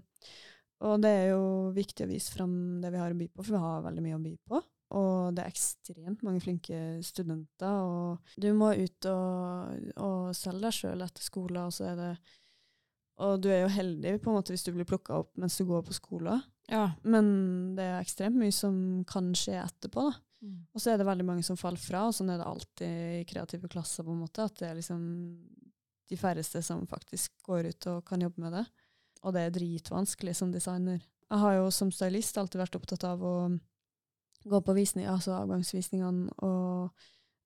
og 0.88 1.02
det 1.04 1.10
er 1.12 1.26
jo 1.34 1.72
viktig 1.76 2.06
å 2.06 2.12
vise 2.12 2.32
fram 2.32 2.54
det 2.84 2.92
vi 2.94 3.02
har 3.02 3.12
å 3.12 3.18
by 3.20 3.28
på, 3.28 3.44
for 3.44 3.58
vi 3.58 3.64
har 3.66 3.82
veldig 3.90 4.04
mye 4.06 4.20
å 4.20 4.24
by 4.24 4.36
på. 4.48 4.62
Og 5.02 5.36
det 5.36 5.44
er 5.44 5.52
ekstremt 5.52 6.24
mange 6.28 6.42
flinke 6.44 6.78
studenter, 7.04 7.76
og 7.84 8.34
du 8.44 8.50
må 8.56 8.74
ut 8.76 9.08
og, 9.12 9.92
og 10.04 10.32
selge 10.36 10.66
deg 10.68 10.78
sjøl 10.80 11.04
etter 11.08 11.24
skolen, 11.24 11.62
og 11.68 11.76
så 11.76 11.90
er 11.92 12.00
det 12.00 12.10
Og 13.22 13.38
du 13.44 13.50
er 13.54 13.64
jo 13.64 13.72
heldig 13.76 14.16
på 14.24 14.32
en 14.32 14.38
måte 14.40 14.54
hvis 14.56 14.66
du 14.66 14.72
blir 14.74 14.88
plukka 14.90 15.20
opp 15.22 15.32
mens 15.42 15.58
du 15.60 15.66
går 15.70 15.84
på 15.86 15.94
skolen, 15.94 16.42
Ja. 16.72 16.92
men 17.04 17.76
det 17.78 17.84
er 17.86 18.00
ekstremt 18.02 18.38
mye 18.40 18.54
som 18.56 19.04
kan 19.10 19.32
skje 19.38 19.60
etterpå, 19.62 20.08
da. 20.10 20.16
Mm. 20.42 20.56
Og 20.74 20.82
så 20.82 20.92
er 20.94 20.98
det 20.98 21.06
veldig 21.06 21.26
mange 21.28 21.44
som 21.46 21.58
faller 21.60 21.78
fra, 21.78 22.08
og 22.08 22.16
sånn 22.18 22.32
er 22.34 22.40
det 22.42 22.48
alltid 22.50 23.20
i 23.22 23.26
kreative 23.30 23.70
klasser, 23.70 24.04
på 24.08 24.10
en 24.16 24.24
måte, 24.24 24.42
at 24.48 24.56
det 24.58 24.70
er 24.72 24.80
liksom 24.80 25.04
de 26.10 26.18
færreste 26.18 26.64
som 26.66 26.88
faktisk 26.90 27.32
går 27.46 27.70
ut 27.70 27.88
og 27.94 28.06
kan 28.10 28.24
jobbe 28.26 28.42
med 28.42 28.56
det. 28.58 28.66
Og 29.22 29.36
det 29.36 29.44
er 29.46 29.54
dritvanskelig 29.54 30.34
som 30.36 30.52
designer. 30.52 31.00
Jeg 31.30 31.40
har 31.40 31.54
jo 31.60 31.70
som 31.72 31.92
stylist 31.94 32.40
alltid 32.42 32.60
vært 32.64 32.76
opptatt 32.80 33.06
av 33.08 33.22
å 33.22 33.36
gå 34.50 34.60
på 34.66 34.74
visning, 34.76 35.06
altså 35.06 35.36
avgangsvisningene 35.38 36.34
og 36.42 36.90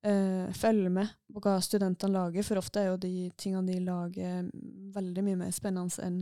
eh, 0.06 0.54
følge 0.56 0.92
med 0.94 1.12
på 1.34 1.42
hva 1.44 1.58
studentene 1.66 2.14
lager, 2.14 2.46
for 2.48 2.62
ofte 2.62 2.82
er 2.84 2.92
jo 2.92 2.98
de 3.02 3.14
tingene 3.38 3.74
de 3.74 3.82
lager 3.84 4.50
veldig 4.96 5.24
mye 5.26 5.42
mer 5.44 5.54
spennende 5.56 6.06
enn 6.06 6.22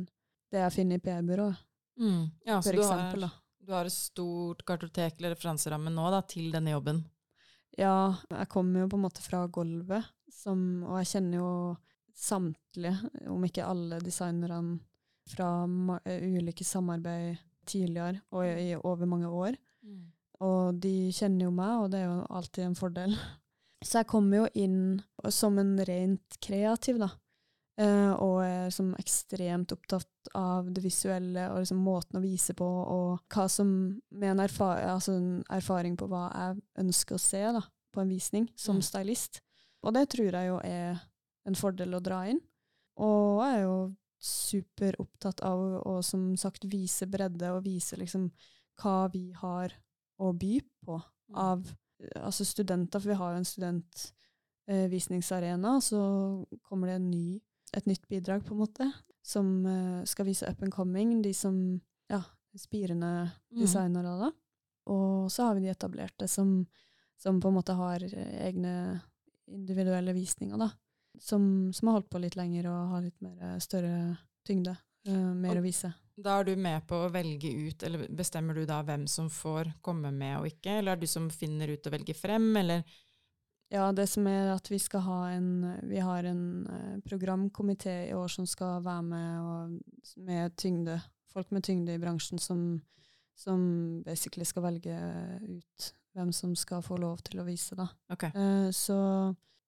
det 0.53 0.61
jeg 0.63 0.75
finner 0.79 0.99
i 0.99 1.03
PR-byrået, 1.03 1.61
Mm. 1.93 2.31
Ja, 2.45 2.55
så 2.61 2.71
du 2.73 2.79
eksempel. 2.81 3.21
har, 3.27 3.33
du 3.61 3.71
har 3.71 3.85
et 3.85 3.93
stort 3.93 4.63
kartotek 4.65 5.19
eller 5.19 5.35
referanseramme 5.35 5.91
nå 5.93 6.07
da, 6.09 6.23
til 6.25 6.47
denne 6.51 6.71
jobben. 6.73 7.03
Ja, 7.77 8.15
jeg 8.29 8.49
kommer 8.49 8.81
jo 8.81 8.87
på 8.89 8.97
en 8.97 9.03
måte 9.05 9.21
fra 9.21 9.43
gulvet, 9.47 10.07
som, 10.33 10.83
og 10.87 10.97
jeg 11.03 11.11
kjenner 11.11 11.37
jo 11.37 11.51
samtlige, 12.17 12.95
om 13.29 13.45
ikke 13.45 13.65
alle 13.65 13.99
designerne 14.01 14.79
fra 15.29 15.51
eh, 16.09 16.25
ulike 16.33 16.65
samarbeid 16.65 17.37
tidligere 17.69 18.23
og 18.33 18.45
i, 18.45 18.73
over 18.75 19.05
mange 19.05 19.29
år. 19.29 19.55
Og 20.43 20.81
de 20.81 21.11
kjenner 21.15 21.45
jo 21.45 21.53
meg, 21.55 21.77
og 21.77 21.91
det 21.93 22.01
er 22.01 22.09
jo 22.09 22.25
alltid 22.35 22.65
en 22.65 22.75
fordel. 22.75 23.13
Så 23.83 23.99
jeg 23.99 24.07
kommer 24.07 24.37
jo 24.37 24.47
inn 24.55 25.01
som 25.29 25.57
en 25.59 25.75
rent 25.85 26.37
kreativ, 26.43 26.97
da. 27.03 27.09
Uh, 27.81 28.13
og 28.21 28.35
er 28.45 28.67
liksom 28.67 28.91
ekstremt 29.01 29.71
opptatt 29.73 30.29
av 30.37 30.67
det 30.71 30.83
visuelle 30.83 31.47
og 31.49 31.63
liksom 31.63 31.79
måten 31.81 32.19
å 32.19 32.21
vise 32.21 32.53
på, 32.53 32.65
og 32.65 33.23
hva 33.33 33.47
som 33.49 33.71
med 34.13 34.29
en, 34.29 34.43
erfa 34.43 34.75
altså 34.91 35.15
en 35.17 35.43
erfaring 35.49 35.95
på 35.97 36.05
hva 36.11 36.27
jeg 36.29 36.61
ønsker 36.83 37.17
å 37.17 37.23
se 37.23 37.41
da, 37.57 37.63
på 37.93 38.01
en 38.03 38.09
visning 38.13 38.45
som 38.55 38.77
Mm. 38.77 38.83
stylist. 38.85 39.41
Og 39.83 39.93
det 39.93 40.09
tror 40.09 40.31
jeg 40.31 40.47
jo 40.47 40.59
er 40.63 41.01
en 41.45 41.55
fordel 41.55 41.95
å 41.97 42.03
dra 42.03 42.21
inn. 42.29 42.39
Og 42.97 43.41
jeg 43.41 43.57
er 43.57 43.63
jo 43.63 43.95
superopptatt 44.21 45.41
av 45.41 45.59
å, 45.83 45.97
som 46.05 46.35
sagt, 46.37 46.65
vise 46.69 47.07
bredde 47.09 47.49
og 47.55 47.65
vise 47.65 47.97
liksom 47.99 48.29
hva 48.81 49.11
vi 49.11 49.31
har 49.31 49.73
å 50.21 50.31
by 50.31 50.59
på 50.85 51.01
Mm. 51.01 51.35
av 51.35 51.75
altså 52.15 52.45
studenter, 52.45 52.99
for 52.99 53.09
vi 53.09 53.15
har 53.19 53.31
jo 53.33 53.37
en 53.41 53.45
studentvisningsarena, 54.67 55.81
så 55.81 55.99
kommer 56.61 56.87
det 56.87 56.95
en 56.99 57.11
ny, 57.11 57.39
et 57.73 57.85
nytt 57.89 58.07
bidrag, 58.07 58.45
på 58.45 58.53
en 58.53 58.59
måte, 58.63 58.91
som 59.23 59.65
eh, 59.65 60.03
skal 60.05 60.25
vise 60.27 60.47
up 60.49 60.61
and 60.63 60.73
coming, 60.73 61.21
de 61.23 61.33
som 61.33 61.79
ja, 62.09 62.21
spirende 62.59 63.31
Mm. 63.53 63.61
designere, 63.61 64.17
da. 64.19 64.31
Og 64.91 65.31
så 65.31 65.43
har 65.47 65.55
vi 65.55 65.61
de 65.61 65.69
etablerte 65.71 66.27
som, 66.27 66.65
som 67.17 67.39
på 67.39 67.47
en 67.47 67.53
måte 67.55 67.73
har 67.77 67.99
egne 68.03 69.01
individuelle 69.47 70.13
visninger, 70.13 70.57
da. 70.57 70.69
Som, 71.21 71.71
som 71.73 71.87
har 71.87 71.93
holdt 71.99 72.09
på 72.09 72.19
litt 72.19 72.35
lenger 72.35 72.65
og 72.71 72.89
har 72.95 73.01
litt 73.05 73.21
mer, 73.21 73.37
eh, 73.41 73.59
større 73.59 74.17
tyngde. 74.45 74.75
eh, 75.05 75.13
mer 75.35 75.51
Og- 75.51 75.57
å 75.57 75.61
vise. 75.63 75.93
Da 76.15 76.35
er 76.39 76.45
du 76.45 76.53
med 76.59 76.83
på 76.85 76.97
å 77.05 77.09
velge 77.13 77.49
ut, 77.49 77.83
eller 77.83 78.05
bestemmer 78.13 78.57
du 78.57 78.67
da 78.69 78.83
hvem 78.85 79.07
som 79.09 79.31
får 79.33 79.71
komme 79.81 80.11
med 80.13 80.37
og 80.41 80.51
ikke? 80.51 80.77
Eller 80.77 80.93
er 80.93 81.01
det 81.01 81.07
du 81.07 81.13
som 81.13 81.31
finner 81.33 81.73
ut 81.73 81.89
og 81.89 81.95
velger 81.95 82.17
frem, 82.17 82.51
eller? 82.61 82.83
Ja, 83.73 83.87
det 83.95 84.05
som 84.11 84.27
er 84.29 84.51
at 84.53 84.69
vi 84.69 84.77
skal 84.77 85.01
ha 85.07 85.19
en 85.33 85.49
Vi 85.89 85.97
har 85.97 86.27
en 86.29 86.67
eh, 86.69 86.97
programkomité 87.01 87.95
i 88.09 88.13
år 88.13 88.29
som 88.29 88.45
skal 88.45 88.83
være 88.85 89.03
med 89.07 89.39
og, 89.41 89.79
med 90.17 90.55
tyngde. 90.57 90.99
Folk 91.33 91.49
med 91.51 91.65
tyngde 91.65 91.95
i 91.95 92.01
bransjen 92.01 92.37
som, 92.37 92.83
som 93.33 93.63
basically 94.05 94.45
skal 94.45 94.67
velge 94.67 94.99
ut 95.41 95.89
hvem 96.13 96.29
som 96.31 96.53
skal 96.55 96.83
få 96.85 96.99
lov 97.01 97.23
til 97.25 97.41
å 97.41 97.47
vise, 97.47 97.73
da. 97.73 97.87
Okay. 98.13 98.29
Eh, 98.37 98.69
så, 98.69 98.99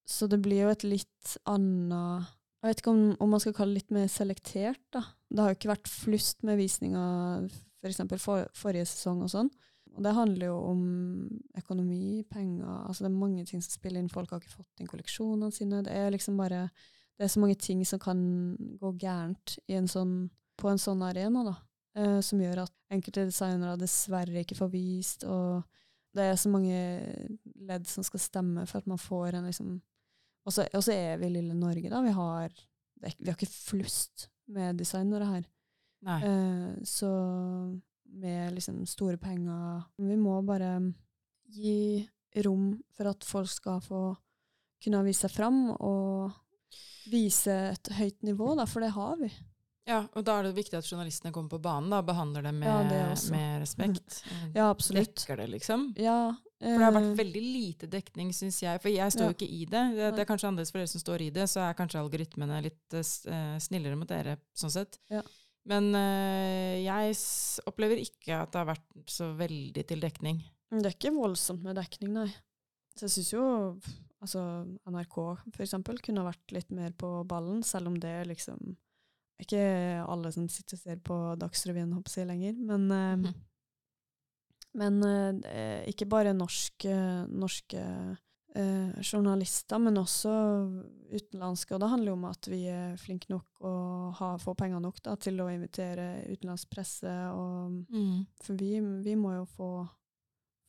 så 0.06 0.30
det 0.30 0.38
blir 0.46 0.68
jo 0.68 0.74
et 0.76 0.86
litt 0.86 1.38
annet 1.50 2.30
Jeg 2.64 2.72
vet 2.72 2.82
ikke 2.82 2.93
om, 2.95 3.03
om 3.22 3.30
man 3.36 3.41
skal 3.43 3.53
kalle 3.53 3.76
det 3.76 3.84
litt 3.84 3.93
mer 3.93 4.08
selektert, 4.10 4.82
da. 4.95 5.03
Det 5.30 5.43
har 5.43 5.51
jo 5.51 5.58
ikke 5.60 5.74
vært 5.74 5.91
flust 5.91 6.45
med 6.47 6.58
visninger 6.58 7.47
f.eks. 7.84 8.01
For, 8.22 8.47
forrige 8.58 8.88
sesong 8.89 9.22
og 9.26 9.32
sånn. 9.34 9.51
Og 9.95 10.03
det 10.03 10.16
handler 10.16 10.49
jo 10.49 10.56
om 10.72 10.82
økonomi, 11.56 12.26
penger 12.28 12.68
altså 12.68 13.06
Det 13.06 13.12
er 13.12 13.20
mange 13.22 13.45
ting 13.47 13.62
som 13.64 13.72
spiller 13.72 14.01
inn. 14.01 14.12
Folk 14.12 14.34
har 14.34 14.41
ikke 14.41 14.58
fått 14.58 14.82
inn 14.82 14.89
kolleksjonene 14.91 15.56
sine. 15.56 15.84
Det 15.86 15.93
er 15.93 16.12
liksom 16.12 16.39
bare 16.39 16.66
Det 17.16 17.24
er 17.24 17.32
så 17.32 17.39
mange 17.39 17.56
ting 17.56 17.86
som 17.88 18.01
kan 18.01 18.20
gå 18.82 18.91
gærent 18.99 19.56
en 19.72 19.88
sånn, 19.88 20.16
på 20.60 20.68
en 20.68 20.82
sånn 20.82 21.03
arena, 21.06 21.45
da. 21.47 21.53
Eh, 21.95 22.20
som 22.20 22.41
gjør 22.43 22.66
at 22.66 22.74
enkelte 22.91 23.30
designere 23.30 23.80
dessverre 23.80 24.41
ikke 24.43 24.58
får 24.58 24.72
vist, 24.74 25.24
og 25.24 25.64
det 26.16 26.26
er 26.28 26.36
så 26.36 26.51
mange 26.51 26.76
ledd 27.56 27.88
som 27.88 28.03
skal 28.03 28.20
stemme 28.20 28.66
for 28.68 28.82
at 28.82 28.89
man 28.91 28.99
får 28.99 29.38
en 29.38 29.47
liksom 29.47 29.78
Og 30.46 30.54
så 30.54 30.93
er 30.93 31.18
vi 31.18 31.30
lille 31.34 31.54
Norge, 31.58 31.89
da. 31.89 32.02
Vi 32.06 32.12
har, 32.14 32.50
ikke- 33.04 33.20
vi 33.24 33.30
har 33.32 33.36
ikke 33.38 33.50
flust 33.52 34.28
med 34.48 34.78
designere 34.78 35.26
her. 35.26 35.46
Eh, 36.24 36.76
så 36.86 37.10
med 38.14 38.54
liksom 38.54 38.86
store 38.88 39.18
penger 39.18 39.84
Vi 39.98 40.16
må 40.16 40.36
bare 40.46 40.93
gi 41.50 42.08
rom 42.46 42.80
for 42.96 43.08
at 43.10 43.24
folk 43.24 43.50
skal 43.50 43.80
få 43.82 44.16
kunne 44.84 45.04
vise 45.08 45.22
seg 45.26 45.32
fram, 45.32 45.72
og 45.80 46.32
vise 47.10 47.52
et 47.72 47.89
høyt 47.98 48.22
nivå, 48.28 48.56
da, 48.58 48.66
for 48.66 48.82
det 48.82 48.91
har 48.91 49.16
vi. 49.18 49.32
Ja, 49.88 50.08
og 50.16 50.24
da 50.26 50.39
er 50.39 50.43
det 50.48 50.56
viktig 50.58 50.78
at 50.78 50.86
journalistene 50.89 51.32
kommer 51.34 51.50
på 51.56 51.62
banen 51.62 51.89
da, 51.93 52.00
og 52.02 52.08
behandler 52.10 52.43
det 52.43 52.54
med, 52.54 52.68
Ja, 52.68 52.84
det 52.89 53.32
med 53.32 53.62
respekt. 53.62 54.24
Ja, 54.58 54.70
absolutt. 54.70 55.16
Dekker 55.16 55.38
det, 55.38 55.48
liksom. 55.54 55.93
Ja, 55.98 56.36
For 56.62 56.80
det 56.80 56.86
har 56.88 56.93
vært 56.95 57.10
eh, 57.12 57.18
veldig 57.20 57.41
lite 57.43 57.88
dekning, 57.91 58.30
syns 58.34 58.62
jeg. 58.64 58.80
For 58.82 58.89
jeg 58.89 59.12
står 59.12 59.26
jo 59.28 59.34
Ja. 59.34 59.36
ikke 59.36 59.49
i 59.51 59.66
det. 59.66 59.82
det. 59.97 60.12
Det 60.16 60.22
er 60.24 60.30
kanskje 60.30 60.47
annerledes 60.47 60.72
for 60.72 60.80
dere 60.80 60.88
som 60.88 61.01
står 61.03 61.22
i 61.26 61.30
det, 61.36 61.47
så 61.51 61.60
er 61.66 61.74
kanskje 61.76 61.99
algoritmene 61.99 62.62
litt 62.64 62.95
uh, 62.95 63.58
snillere 63.60 63.97
mot 63.99 64.08
dere, 64.08 64.38
sånn 64.56 64.72
sett. 64.72 64.97
Ja. 65.12 65.22
Men 65.68 65.89
uh, 65.97 66.76
jeg 66.80 67.16
opplever 67.68 67.99
ikke 67.99 68.39
at 68.43 68.51
det 68.53 68.62
har 68.62 68.70
vært 68.72 69.12
så 69.12 69.32
veldig 69.36 69.84
til 69.89 69.99
dekning. 69.99 70.39
Det 70.72 70.86
er 70.86 70.95
ikke 70.95 71.12
voldsomt 71.16 71.64
med 71.66 71.76
dekning, 71.76 72.14
nei. 72.16 72.30
Så 72.95 73.06
jeg 73.10 73.16
syns 73.18 73.34
jo 73.34 73.43
altså 74.24 74.41
NRK 74.89 75.16
for 75.51 75.62
eksempel 75.66 75.99
kunne 76.01 76.24
vært 76.26 76.53
litt 76.56 76.72
mer 76.72 76.93
på 76.97 77.10
ballen, 77.28 77.60
selv 77.68 77.91
om 77.91 77.97
det 77.99 78.14
liksom 78.32 78.78
ikke 79.43 79.60
alle 80.08 80.32
som 80.32 80.47
sitter 80.47 80.78
og 80.78 80.82
ser 80.86 81.01
på 81.03 81.18
Dagsrevyen 81.41 81.91
håper 81.97 82.16
jeg 82.22 82.30
lenger, 82.32 82.56
men, 82.64 82.88
uh, 82.91 83.16
Mhm. 83.20 83.36
Men 84.76 85.01
eh, 85.47 85.86
ikke 85.91 86.07
bare 86.11 86.34
norske, 86.36 86.93
norske 87.32 87.82
eh, 88.55 88.95
journalister, 89.03 89.80
men 89.80 89.97
også 90.01 90.34
utenlandske. 91.15 91.76
Og 91.76 91.82
det 91.84 91.89
handler 91.91 92.11
jo 92.11 92.17
om 92.17 92.26
at 92.30 92.49
vi 92.51 92.61
er 92.71 92.95
flinke 92.99 93.32
nok 93.32 93.61
og 93.67 94.15
har, 94.19 94.39
får 94.43 94.57
penger 94.59 94.84
nok 94.84 94.99
da, 95.05 95.15
til 95.19 95.39
å 95.43 95.49
invitere 95.53 96.09
utenlandsk 96.32 96.69
presse. 96.76 97.13
Og, 97.36 97.86
Mm. 97.91 98.26
for 98.43 98.55
vi, 98.59 98.73
vi 99.05 99.15
må 99.15 99.34
jo 99.38 99.45
få, 99.55 99.69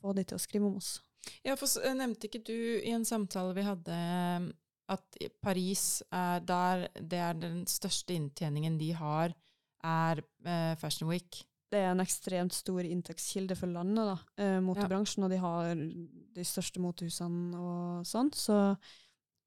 få 0.03 0.15
de 0.17 0.25
til 0.25 0.39
å 0.39 0.43
skrive 0.43 0.67
om 0.71 0.77
oss. 0.79 1.01
Ja, 1.43 1.57
for 1.59 1.67
eh, 1.83 1.95
nevnte 1.99 2.29
ikke 2.31 2.45
du 2.47 2.55
i 2.79 2.93
en 2.95 3.05
samtale 3.05 3.55
vi 3.57 3.67
hadde 3.67 3.97
eh, 3.97 4.47
at 4.95 5.17
Paris 5.43 6.03
er 6.15 6.45
der 6.47 6.85
det 7.01 7.19
er 7.19 7.35
den 7.35 7.65
største 7.67 8.15
inntjeningen 8.15 8.77
de 8.79 8.93
har, 8.95 9.35
er 9.83 10.21
eh, 10.47 10.75
Fashion 10.79 11.11
Week. 11.11 11.41
Det 11.73 11.81
er 11.83 11.91
en 11.91 12.03
ekstremt 12.03 12.55
stor 12.55 12.87
inntektskilde 12.87 13.57
for 13.59 13.71
landet, 13.71 14.07
da, 14.07 14.17
eh, 14.43 14.61
motebransjen, 14.63 15.27
og 15.27 15.33
de 15.33 15.41
har 15.43 15.75
de 15.75 16.47
største 16.47 16.83
motehusene 16.83 17.59
og 17.59 18.07
sånn. 18.07 18.31
Så, 18.35 18.59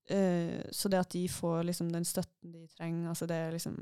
eh, 0.09 0.59
så 0.71 0.91
det 0.91 0.99
at 0.99 1.15
de 1.15 1.25
får 1.31 1.63
liksom 1.69 1.91
den 1.93 2.07
støtten 2.07 2.51
de 2.51 2.67
trenger, 2.75 3.09
altså 3.09 3.27
det 3.29 3.39
er 3.39 3.55
liksom 3.55 3.77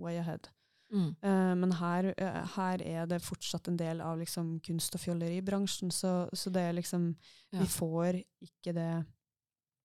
way 0.00 0.16
ahead. 0.16 0.48
Mm. 0.92 1.16
Eh, 1.22 1.54
men 1.56 1.72
her, 1.72 2.14
eh, 2.16 2.42
her 2.56 2.82
er 2.84 3.06
det 3.06 3.22
fortsatt 3.24 3.68
en 3.68 3.78
del 3.80 4.00
av 4.00 4.18
liksom 4.18 4.58
kunst- 4.60 4.94
og 4.94 5.00
fjolleribransjen, 5.00 5.92
så, 5.92 6.28
så 6.32 6.52
det 6.52 6.62
er 6.62 6.72
liksom 6.80 7.14
Ja. 7.52 7.60
Vi 7.60 7.66
får 7.66 8.22
ikke 8.40 8.72
det 8.72 9.04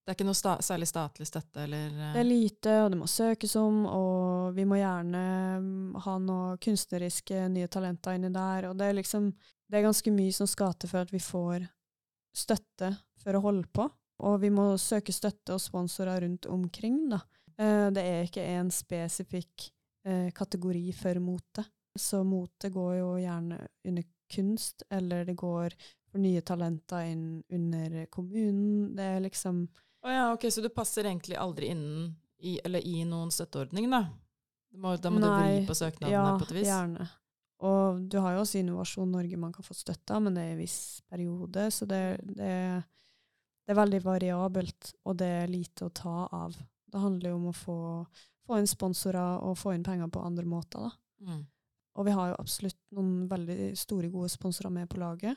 Det 0.08 0.14
er 0.14 0.16
ikke 0.16 0.24
noe 0.24 0.38
sta 0.38 0.54
særlig 0.64 0.86
statlig 0.88 1.26
støtte, 1.28 1.66
eller 1.66 1.90
eh, 1.92 2.12
Det 2.14 2.20
er 2.22 2.24
lite, 2.24 2.74
og 2.80 2.94
det 2.94 2.96
må 2.96 3.06
søkes 3.12 3.52
om, 3.60 3.82
og 3.92 4.54
vi 4.56 4.64
må 4.64 4.78
gjerne 4.78 5.24
mm, 5.60 5.98
ha 6.00 6.14
noe 6.24 6.54
kunstneriske 6.64 7.42
nye 7.52 7.68
talenter 7.68 8.16
inni 8.16 8.30
der. 8.32 8.70
Og 8.70 8.78
det 8.80 8.86
er 8.88 8.96
liksom 8.96 9.26
Det 9.68 9.76
er 9.76 9.84
ganske 9.84 10.12
mye 10.16 10.32
som 10.32 10.48
skal 10.48 10.72
til 10.80 10.88
for 10.88 11.04
at 11.04 11.12
vi 11.12 11.20
får 11.20 11.66
støtte 12.32 12.88
for 13.20 13.36
å 13.36 13.42
holde 13.44 13.68
på. 13.68 13.84
Og 14.24 14.38
vi 14.40 14.48
må 14.48 14.70
søke 14.80 15.12
støtte 15.12 15.58
og 15.58 15.60
sponsorer 15.60 16.22
rundt 16.24 16.48
omkring, 16.48 17.02
da. 17.12 17.18
Eh, 17.60 17.90
det 17.92 18.04
er 18.08 18.30
ikke 18.30 18.46
en 18.54 18.70
spesifikk 18.72 19.66
eh, 20.08 20.30
kategori 20.32 20.86
for 20.96 21.20
mote. 21.20 21.66
Så 21.92 22.22
mote 22.24 22.70
går 22.72 22.94
jo 23.02 23.10
gjerne 23.20 23.60
under 23.84 24.08
kunst, 24.32 24.86
eller 24.88 25.28
det 25.28 25.36
går 25.36 25.76
for 26.08 26.24
nye 26.24 26.40
talenter 26.40 27.12
inn 27.12 27.42
under 27.52 28.06
kommunen. 28.08 28.96
Det 28.96 29.04
er 29.04 29.20
liksom 29.28 29.66
Å 30.06 30.14
ja, 30.14 30.24
ok, 30.34 30.46
så 30.52 30.62
du 30.62 30.70
passer 30.70 31.08
egentlig 31.08 31.38
aldri 31.38 31.72
innen 31.74 32.12
i, 32.38 32.58
eller 32.64 32.84
i 32.86 33.02
noen 33.08 33.32
støtteordning, 33.34 33.88
da? 33.90 34.04
Må, 34.78 34.94
da 35.00 35.10
må 35.10 35.22
du 35.22 35.26
vri 35.26 35.64
på 35.66 35.74
søknadene 35.74 36.12
ja, 36.12 36.36
på 36.38 36.46
et 36.46 36.54
vis? 36.60 36.68
gjerne. 36.68 37.08
Og 37.66 38.04
du 38.06 38.20
har 38.22 38.36
jo 38.36 38.44
også 38.44 38.60
Innovasjon 38.60 39.10
Norge 39.10 39.38
man 39.40 39.52
kan 39.54 39.66
få 39.66 39.74
støtte 39.74 40.14
av, 40.14 40.22
men 40.22 40.36
det 40.36 40.44
er 40.44 40.54
en 40.54 40.60
viss 40.60 40.78
periode, 41.10 41.64
så 41.74 41.88
det, 41.90 42.02
det, 42.22 42.52
det 43.66 43.74
er 43.74 43.80
veldig 43.80 44.02
variabelt, 44.04 44.92
og 45.08 45.18
det 45.18 45.30
er 45.40 45.50
lite 45.50 45.88
å 45.88 45.94
ta 45.94 46.20
av. 46.38 46.54
Det 46.88 47.02
handler 47.02 47.32
jo 47.32 47.40
om 47.40 47.48
å 47.50 47.56
få, 47.56 47.78
få 48.46 48.60
inn 48.60 48.70
sponsorer 48.70 49.42
og 49.42 49.58
få 49.58 49.74
inn 49.74 49.86
penger 49.86 50.12
på 50.14 50.22
andre 50.22 50.46
måter, 50.46 50.86
da. 50.86 50.94
Mm. 51.26 51.42
Og 51.98 52.06
vi 52.06 52.14
har 52.14 52.30
jo 52.30 52.38
absolutt 52.38 52.78
noen 52.94 53.26
veldig 53.26 53.72
store, 53.78 54.08
gode 54.12 54.30
sponsorer 54.30 54.70
med 54.70 54.86
på 54.92 55.00
laget. 55.02 55.34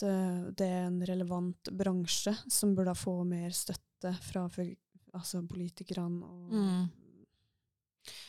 Det, 0.00 0.16
det 0.58 0.66
er 0.66 0.86
en 0.88 1.00
relevant 1.06 1.70
bransje 1.70 2.34
som 2.50 2.74
burde 2.74 2.96
få 2.98 3.20
mer 3.28 3.54
støtte 3.54 4.10
fra 4.24 4.48
altså 5.14 5.42
politikerne 5.48 6.26
og 6.26 6.52
Mm. 6.54 6.84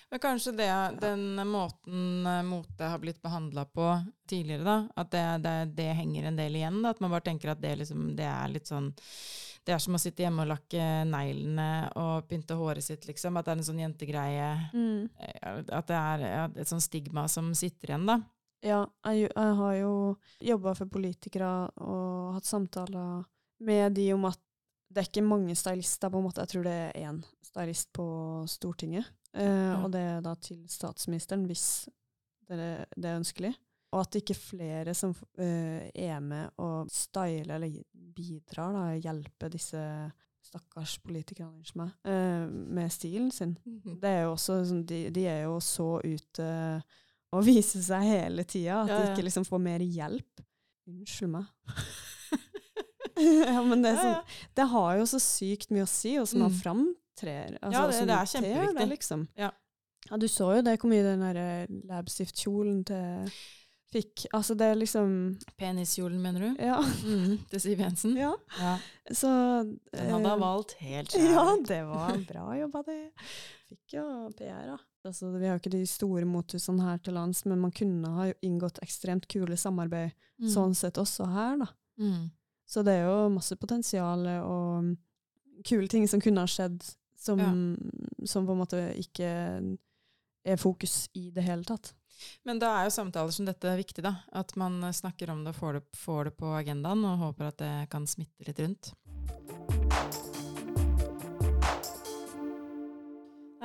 Men 0.09 0.20
kanskje 0.20 0.51
det, 0.55 0.97
den 1.01 1.47
måten 1.49 2.26
eh, 2.28 2.43
mote 2.43 2.84
har 2.88 2.99
blitt 2.99 3.22
behandla 3.22 3.66
på 3.66 3.89
tidligere, 4.30 4.63
da, 4.63 4.76
at 4.95 5.09
det, 5.11 5.24
det, 5.43 5.55
det 5.76 5.88
henger 5.97 6.30
en 6.30 6.38
del 6.39 6.55
igjen? 6.55 6.78
Da, 6.84 6.93
at 6.93 7.01
man 7.03 7.11
bare 7.11 7.26
tenker 7.26 7.51
at 7.51 7.59
det, 7.61 7.74
liksom, 7.82 8.13
det 8.16 8.28
er 8.30 8.53
litt 8.53 8.70
sånn 8.72 8.93
Det 9.66 9.74
er 9.74 9.82
som 9.82 9.97
å 9.97 9.99
sitte 9.99 10.22
hjemme 10.22 10.45
og 10.45 10.51
lakke 10.53 10.86
neglene 11.09 11.68
og 11.97 12.28
pynte 12.30 12.55
håret 12.55 12.86
sitt, 12.86 13.07
liksom. 13.09 13.36
At 13.36 13.47
det 13.47 13.55
er 13.55 13.57
en 13.57 13.68
sånn 13.68 13.82
jentegreie. 13.82 14.49
Mm. 14.78 15.09
eh, 15.18 15.59
At 15.74 15.89
det 15.89 15.99
er 15.99 16.26
et 16.53 16.70
sånn 16.70 16.84
stigma 16.86 17.26
som 17.28 17.49
sitter 17.57 17.91
igjen, 17.91 18.05
da. 18.07 18.20
Ja, 18.64 18.86
jeg, 19.06 19.30
jeg 19.36 19.56
har 19.60 19.74
jo 19.78 19.91
jobba 20.41 20.74
for 20.78 20.86
politikere 20.89 21.70
og 21.84 22.34
hatt 22.38 22.45
samtaler 22.49 23.26
med 23.66 23.93
de 23.97 24.08
om 24.16 24.26
at 24.26 24.39
det 24.95 25.01
er 25.01 25.10
ikke 25.10 25.26
mange 25.28 25.56
stylister, 25.58 26.10
på 26.10 26.18
en 26.22 26.24
måte. 26.28 26.43
Jeg 26.45 26.53
tror 26.53 26.64
det 26.64 26.74
er 26.86 26.99
én 27.10 27.20
stylist 27.43 27.91
på 27.93 28.06
Stortinget. 28.47 29.06
Eh, 29.34 29.43
Ja. 29.43 29.84
Og 29.84 29.91
det 29.91 29.99
er 30.01 30.22
da 30.24 30.36
til 30.36 30.62
statsministeren, 30.72 31.45
hvis 31.49 31.88
det 32.47 32.60
er, 32.60 32.86
det 32.95 33.10
er 33.10 33.18
ønskelig. 33.20 33.53
Og 33.91 34.01
at 34.01 34.12
det 34.12 34.22
ikke 34.24 34.36
er 34.36 34.43
flere 34.43 34.93
som 34.95 35.14
eh, 35.38 35.89
er 35.93 36.20
med 36.24 36.49
og 36.58 36.89
styler 36.91 37.56
eller 37.58 37.82
bidrar, 37.93 38.74
da, 38.76 38.86
hjelper 38.99 39.49
disse 39.51 39.82
stakkars 40.45 40.97
politikerne 41.03 41.64
meg, 41.76 41.91
eh, 42.06 42.45
med 42.47 42.91
stilen 42.91 43.32
sin. 43.32 43.58
Det 44.01 44.10
er 44.10 44.24
jo 44.26 44.34
også 44.36 44.62
sånn, 44.70 44.86
de, 44.86 45.10
de 45.16 45.26
er 45.28 45.43
jo 45.47 45.60
så 45.64 45.99
ute 46.03 46.49
og 47.38 47.45
vise 47.45 47.81
seg 47.83 48.03
hele 48.03 48.43
tida, 48.43 48.81
at 48.83 48.89
Ja, 48.89 48.99
de 49.01 49.11
ikke 49.13 49.25
liksom 49.27 49.45
får 49.47 49.61
mer 49.61 49.79
hjelp. 49.79 50.43
Unnskyld 50.88 51.31
meg. 51.31 51.45
ja, 53.47 53.61
men 53.63 53.81
det, 53.86 53.93
sånn, 53.97 54.11
ja. 54.17 54.23
det 54.59 54.65
har 54.73 54.97
jo 54.99 55.05
så 55.09 55.19
sykt 55.23 55.71
mye 55.73 55.86
å 55.86 55.89
si 55.89 56.15
hvordan 56.17 56.41
man 56.45 56.51
Mm. 56.51 56.59
framtrer. 56.61 57.57
Altså, 57.61 57.71
Ja, 57.71 57.88
det- 57.88 58.07
det 58.07 58.15
er 58.15 58.31
kjempeviktig. 58.33 58.77
Det, 58.79 58.89
Liksom. 58.89 59.27
Ja. 59.38 59.51
ja, 60.11 60.17
du 60.17 60.27
så 60.27 60.55
jo 60.57 60.61
det, 60.61 60.79
hvor 60.79 60.89
mye 60.89 61.03
den 61.03 61.19
der 61.21 61.67
labstift-kjolen 61.89 62.83
til 62.86 63.31
fikk. 63.96 64.26
Altså, 64.36 64.56
det 64.60 64.68
er 64.72 64.78
liksom 64.80 65.12
Peniskjolen, 65.60 66.20
mener 66.22 66.43
du? 66.50 66.64
Ja. 66.64 66.78
Mm, 67.08 67.38
til 67.52 67.62
Siv 67.64 67.80
Jensen? 67.82 68.16
ja. 68.20 68.34
Ja. 68.60 68.76
Så 69.12 69.30
Den 69.93 70.10
hadde 70.12 70.12
hun 70.14 70.26
eh, 70.32 70.41
valgt 70.43 70.76
helt 70.84 71.12
sjæl. 71.16 71.32
Ja, 71.36 71.46
det 71.72 71.80
var 71.89 72.20
bra 72.32 72.46
jobba, 72.60 72.82
det. 72.88 73.00
Fikk 73.70 73.96
jo 73.98 74.06
PR, 74.38 74.66
da. 74.74 74.78
Altså, 75.06 75.30
vi 75.38 75.46
har 75.46 75.56
jo 75.58 75.62
ikke 75.64 75.74
de 75.78 75.84
store 75.89 76.26
mothusene 76.26 76.82
her 76.88 76.98
til 77.06 77.14
lands, 77.18 77.43
men 77.46 77.60
man 77.62 77.72
kunne 77.76 78.10
ha 78.18 78.28
inngått 78.46 78.80
ekstremt 78.86 79.28
kule 79.32 79.58
samarbeid 79.58 80.14
Mm. 80.36 80.50
sånn 80.52 80.74
sett 80.76 80.98
også 81.00 81.24
her, 81.32 81.54
da. 81.62 81.66
Mm. 81.96 82.26
Så 82.68 82.82
det 82.84 82.98
er 82.98 83.06
jo 83.08 83.30
masse 83.32 83.56
potensial 83.56 84.26
og 84.43 84.89
kule 85.64 85.88
ting 85.88 86.04
som 86.12 86.20
kunne 86.20 86.43
ha 86.43 86.50
skjedd, 86.52 86.82
som, 87.16 87.39
som 88.28 88.43
på 88.43 88.52
en 88.52 88.60
måte 88.60 88.82
ikke 89.00 89.30
er 90.43 90.60
fokus 90.60 91.06
i 91.16 91.30
det 91.32 91.46
hele 91.48 91.64
tatt. 91.64 91.93
Men 92.47 92.59
da 92.61 92.70
er 92.80 92.88
jo 92.89 92.93
samtaler 92.95 93.32
som 93.36 93.45
dette 93.47 93.76
viktig, 93.80 94.03
da. 94.05 94.16
At 94.32 94.55
man 94.59 94.80
snakker 94.93 95.30
om 95.34 95.43
det 95.45 95.55
og 95.55 95.59
får 95.59 95.74
det, 95.80 95.84
får 95.99 96.24
det 96.30 96.36
på 96.39 96.53
agendaen, 96.57 97.03
og 97.05 97.18
håper 97.24 97.51
at 97.51 97.57
det 97.61 97.74
kan 97.91 98.07
smitte 98.07 98.47
litt 98.47 98.59
rundt. 98.63 98.93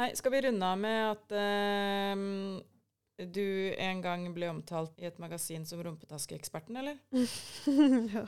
Nei, 0.01 0.11
skal 0.17 0.33
vi 0.33 0.41
runde 0.47 0.65
av 0.67 0.79
med 0.81 1.01
at 1.11 1.33
eh, 1.37 3.27
du 3.29 3.45
en 3.77 4.01
gang 4.05 4.23
ble 4.33 4.49
omtalt 4.49 4.97
i 5.03 5.09
et 5.11 5.19
magasin 5.21 5.67
som 5.69 5.83
rumpetaskeeksperten, 5.85 6.79
eller? 6.81 6.97
ja. 8.17 8.25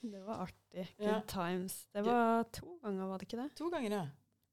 Det 0.00 0.22
var 0.24 0.46
artig. 0.46 0.86
Good 0.96 1.08
Ja. 1.10 1.20
times. 1.28 1.82
Det 1.92 2.02
var 2.06 2.44
to 2.54 2.78
ganger, 2.82 3.06
var 3.10 3.18
det 3.20 3.28
ikke 3.28 3.42
det? 3.42 3.48
To 3.58 3.68
ganger, 3.74 3.96
ja. 3.98 4.04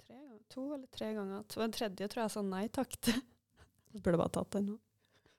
Tre. 0.03 0.19
To 0.49 0.65
eller 0.73 0.87
tre 0.91 1.13
ganger. 1.13 1.43
To, 1.47 1.61
den 1.61 1.75
tredje 1.77 2.07
tror 2.09 2.25
jeg 2.25 2.33
sa 2.35 2.41
nei 2.43 2.65
takk 2.73 2.97
til. 3.05 3.21
Jeg 3.93 4.03
burde 4.05 4.19
bare 4.21 4.33
tatt 4.37 4.55
den. 4.57 4.71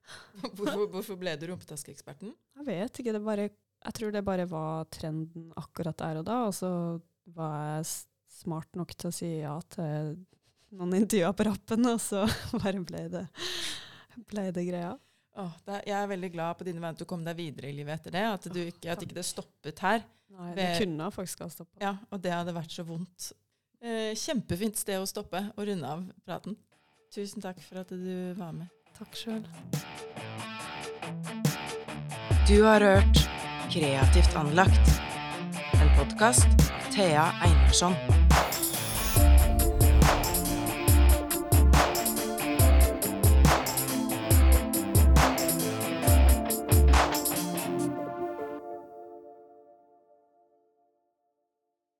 Hvorfor, 0.56 0.86
hvorfor 0.90 1.18
ble 1.20 1.36
du 1.38 1.44
rumpetaskeeksperten? 1.50 2.32
Jeg 2.58 2.66
vet 2.66 2.98
ikke. 2.98 3.12
Det 3.14 3.20
bare, 3.22 3.44
jeg 3.84 3.96
tror 3.98 4.14
det 4.14 4.22
bare 4.26 4.46
var 4.50 4.88
trenden 4.90 5.52
akkurat 5.60 5.98
der 6.00 6.18
og 6.22 6.26
da, 6.26 6.38
og 6.48 6.54
så 6.56 6.70
var 7.36 7.58
jeg 7.76 7.90
smart 8.40 8.74
nok 8.78 8.94
til 8.96 9.10
å 9.10 9.14
si 9.14 9.28
ja 9.42 9.52
til 9.70 10.16
noen 10.74 10.96
intervjuer 10.98 11.36
på 11.36 11.46
rappen, 11.46 11.86
og 11.92 12.00
så 12.02 12.24
bare 12.62 12.82
ble 12.86 13.04
det, 13.12 13.22
ble 14.30 14.48
det 14.56 14.64
greia. 14.66 14.96
Oh, 15.38 15.52
er, 15.70 15.84
jeg 15.86 15.94
er 15.94 16.08
veldig 16.10 16.30
glad 16.34 16.58
på 16.58 16.66
dine 16.66 16.82
vegne 16.82 16.96
at 16.96 17.02
du 17.04 17.06
kom 17.08 17.22
deg 17.26 17.38
videre 17.38 17.70
i 17.70 17.76
livet 17.76 18.00
etter 18.00 18.16
det. 18.16 18.24
At, 18.34 18.48
du 18.50 18.58
ikke, 18.64 18.90
at 18.90 19.04
ikke 19.06 19.18
det 19.20 19.26
stoppet 19.28 19.84
her. 19.84 20.02
Nei, 20.34 20.48
det 20.56 20.64
Ved- 20.64 20.82
kunne 20.84 21.06
faktisk 21.14 21.44
ha 21.44 21.48
stoppa. 21.52 21.78
Ja, 21.82 21.92
og 22.10 22.22
det 22.24 22.34
hadde 22.34 22.54
vært 22.56 22.74
så 22.74 22.84
vondt. 22.86 23.30
Eh, 23.80 24.10
kjempefint 24.18 24.76
sted 24.78 24.98
å 25.00 25.06
stoppe 25.08 25.40
og 25.54 25.62
runde 25.70 25.86
av 25.94 26.02
praten. 26.26 26.58
Tusen 27.10 27.42
takk 27.42 27.58
for 27.58 27.80
at 27.80 27.90
du 27.90 28.34
var 28.38 28.52
med. 28.54 28.68
Takk 28.94 29.16
sjøl. 29.18 29.42
Du 32.46 32.62
har 32.62 32.86
hørt 32.86 33.24
Kreativt 33.70 34.38
anlagt. 34.38 34.94
En 35.74 35.90
podkast 35.98 36.70
av 36.70 36.86
Thea 36.94 37.26
Einarsson. 37.42 38.19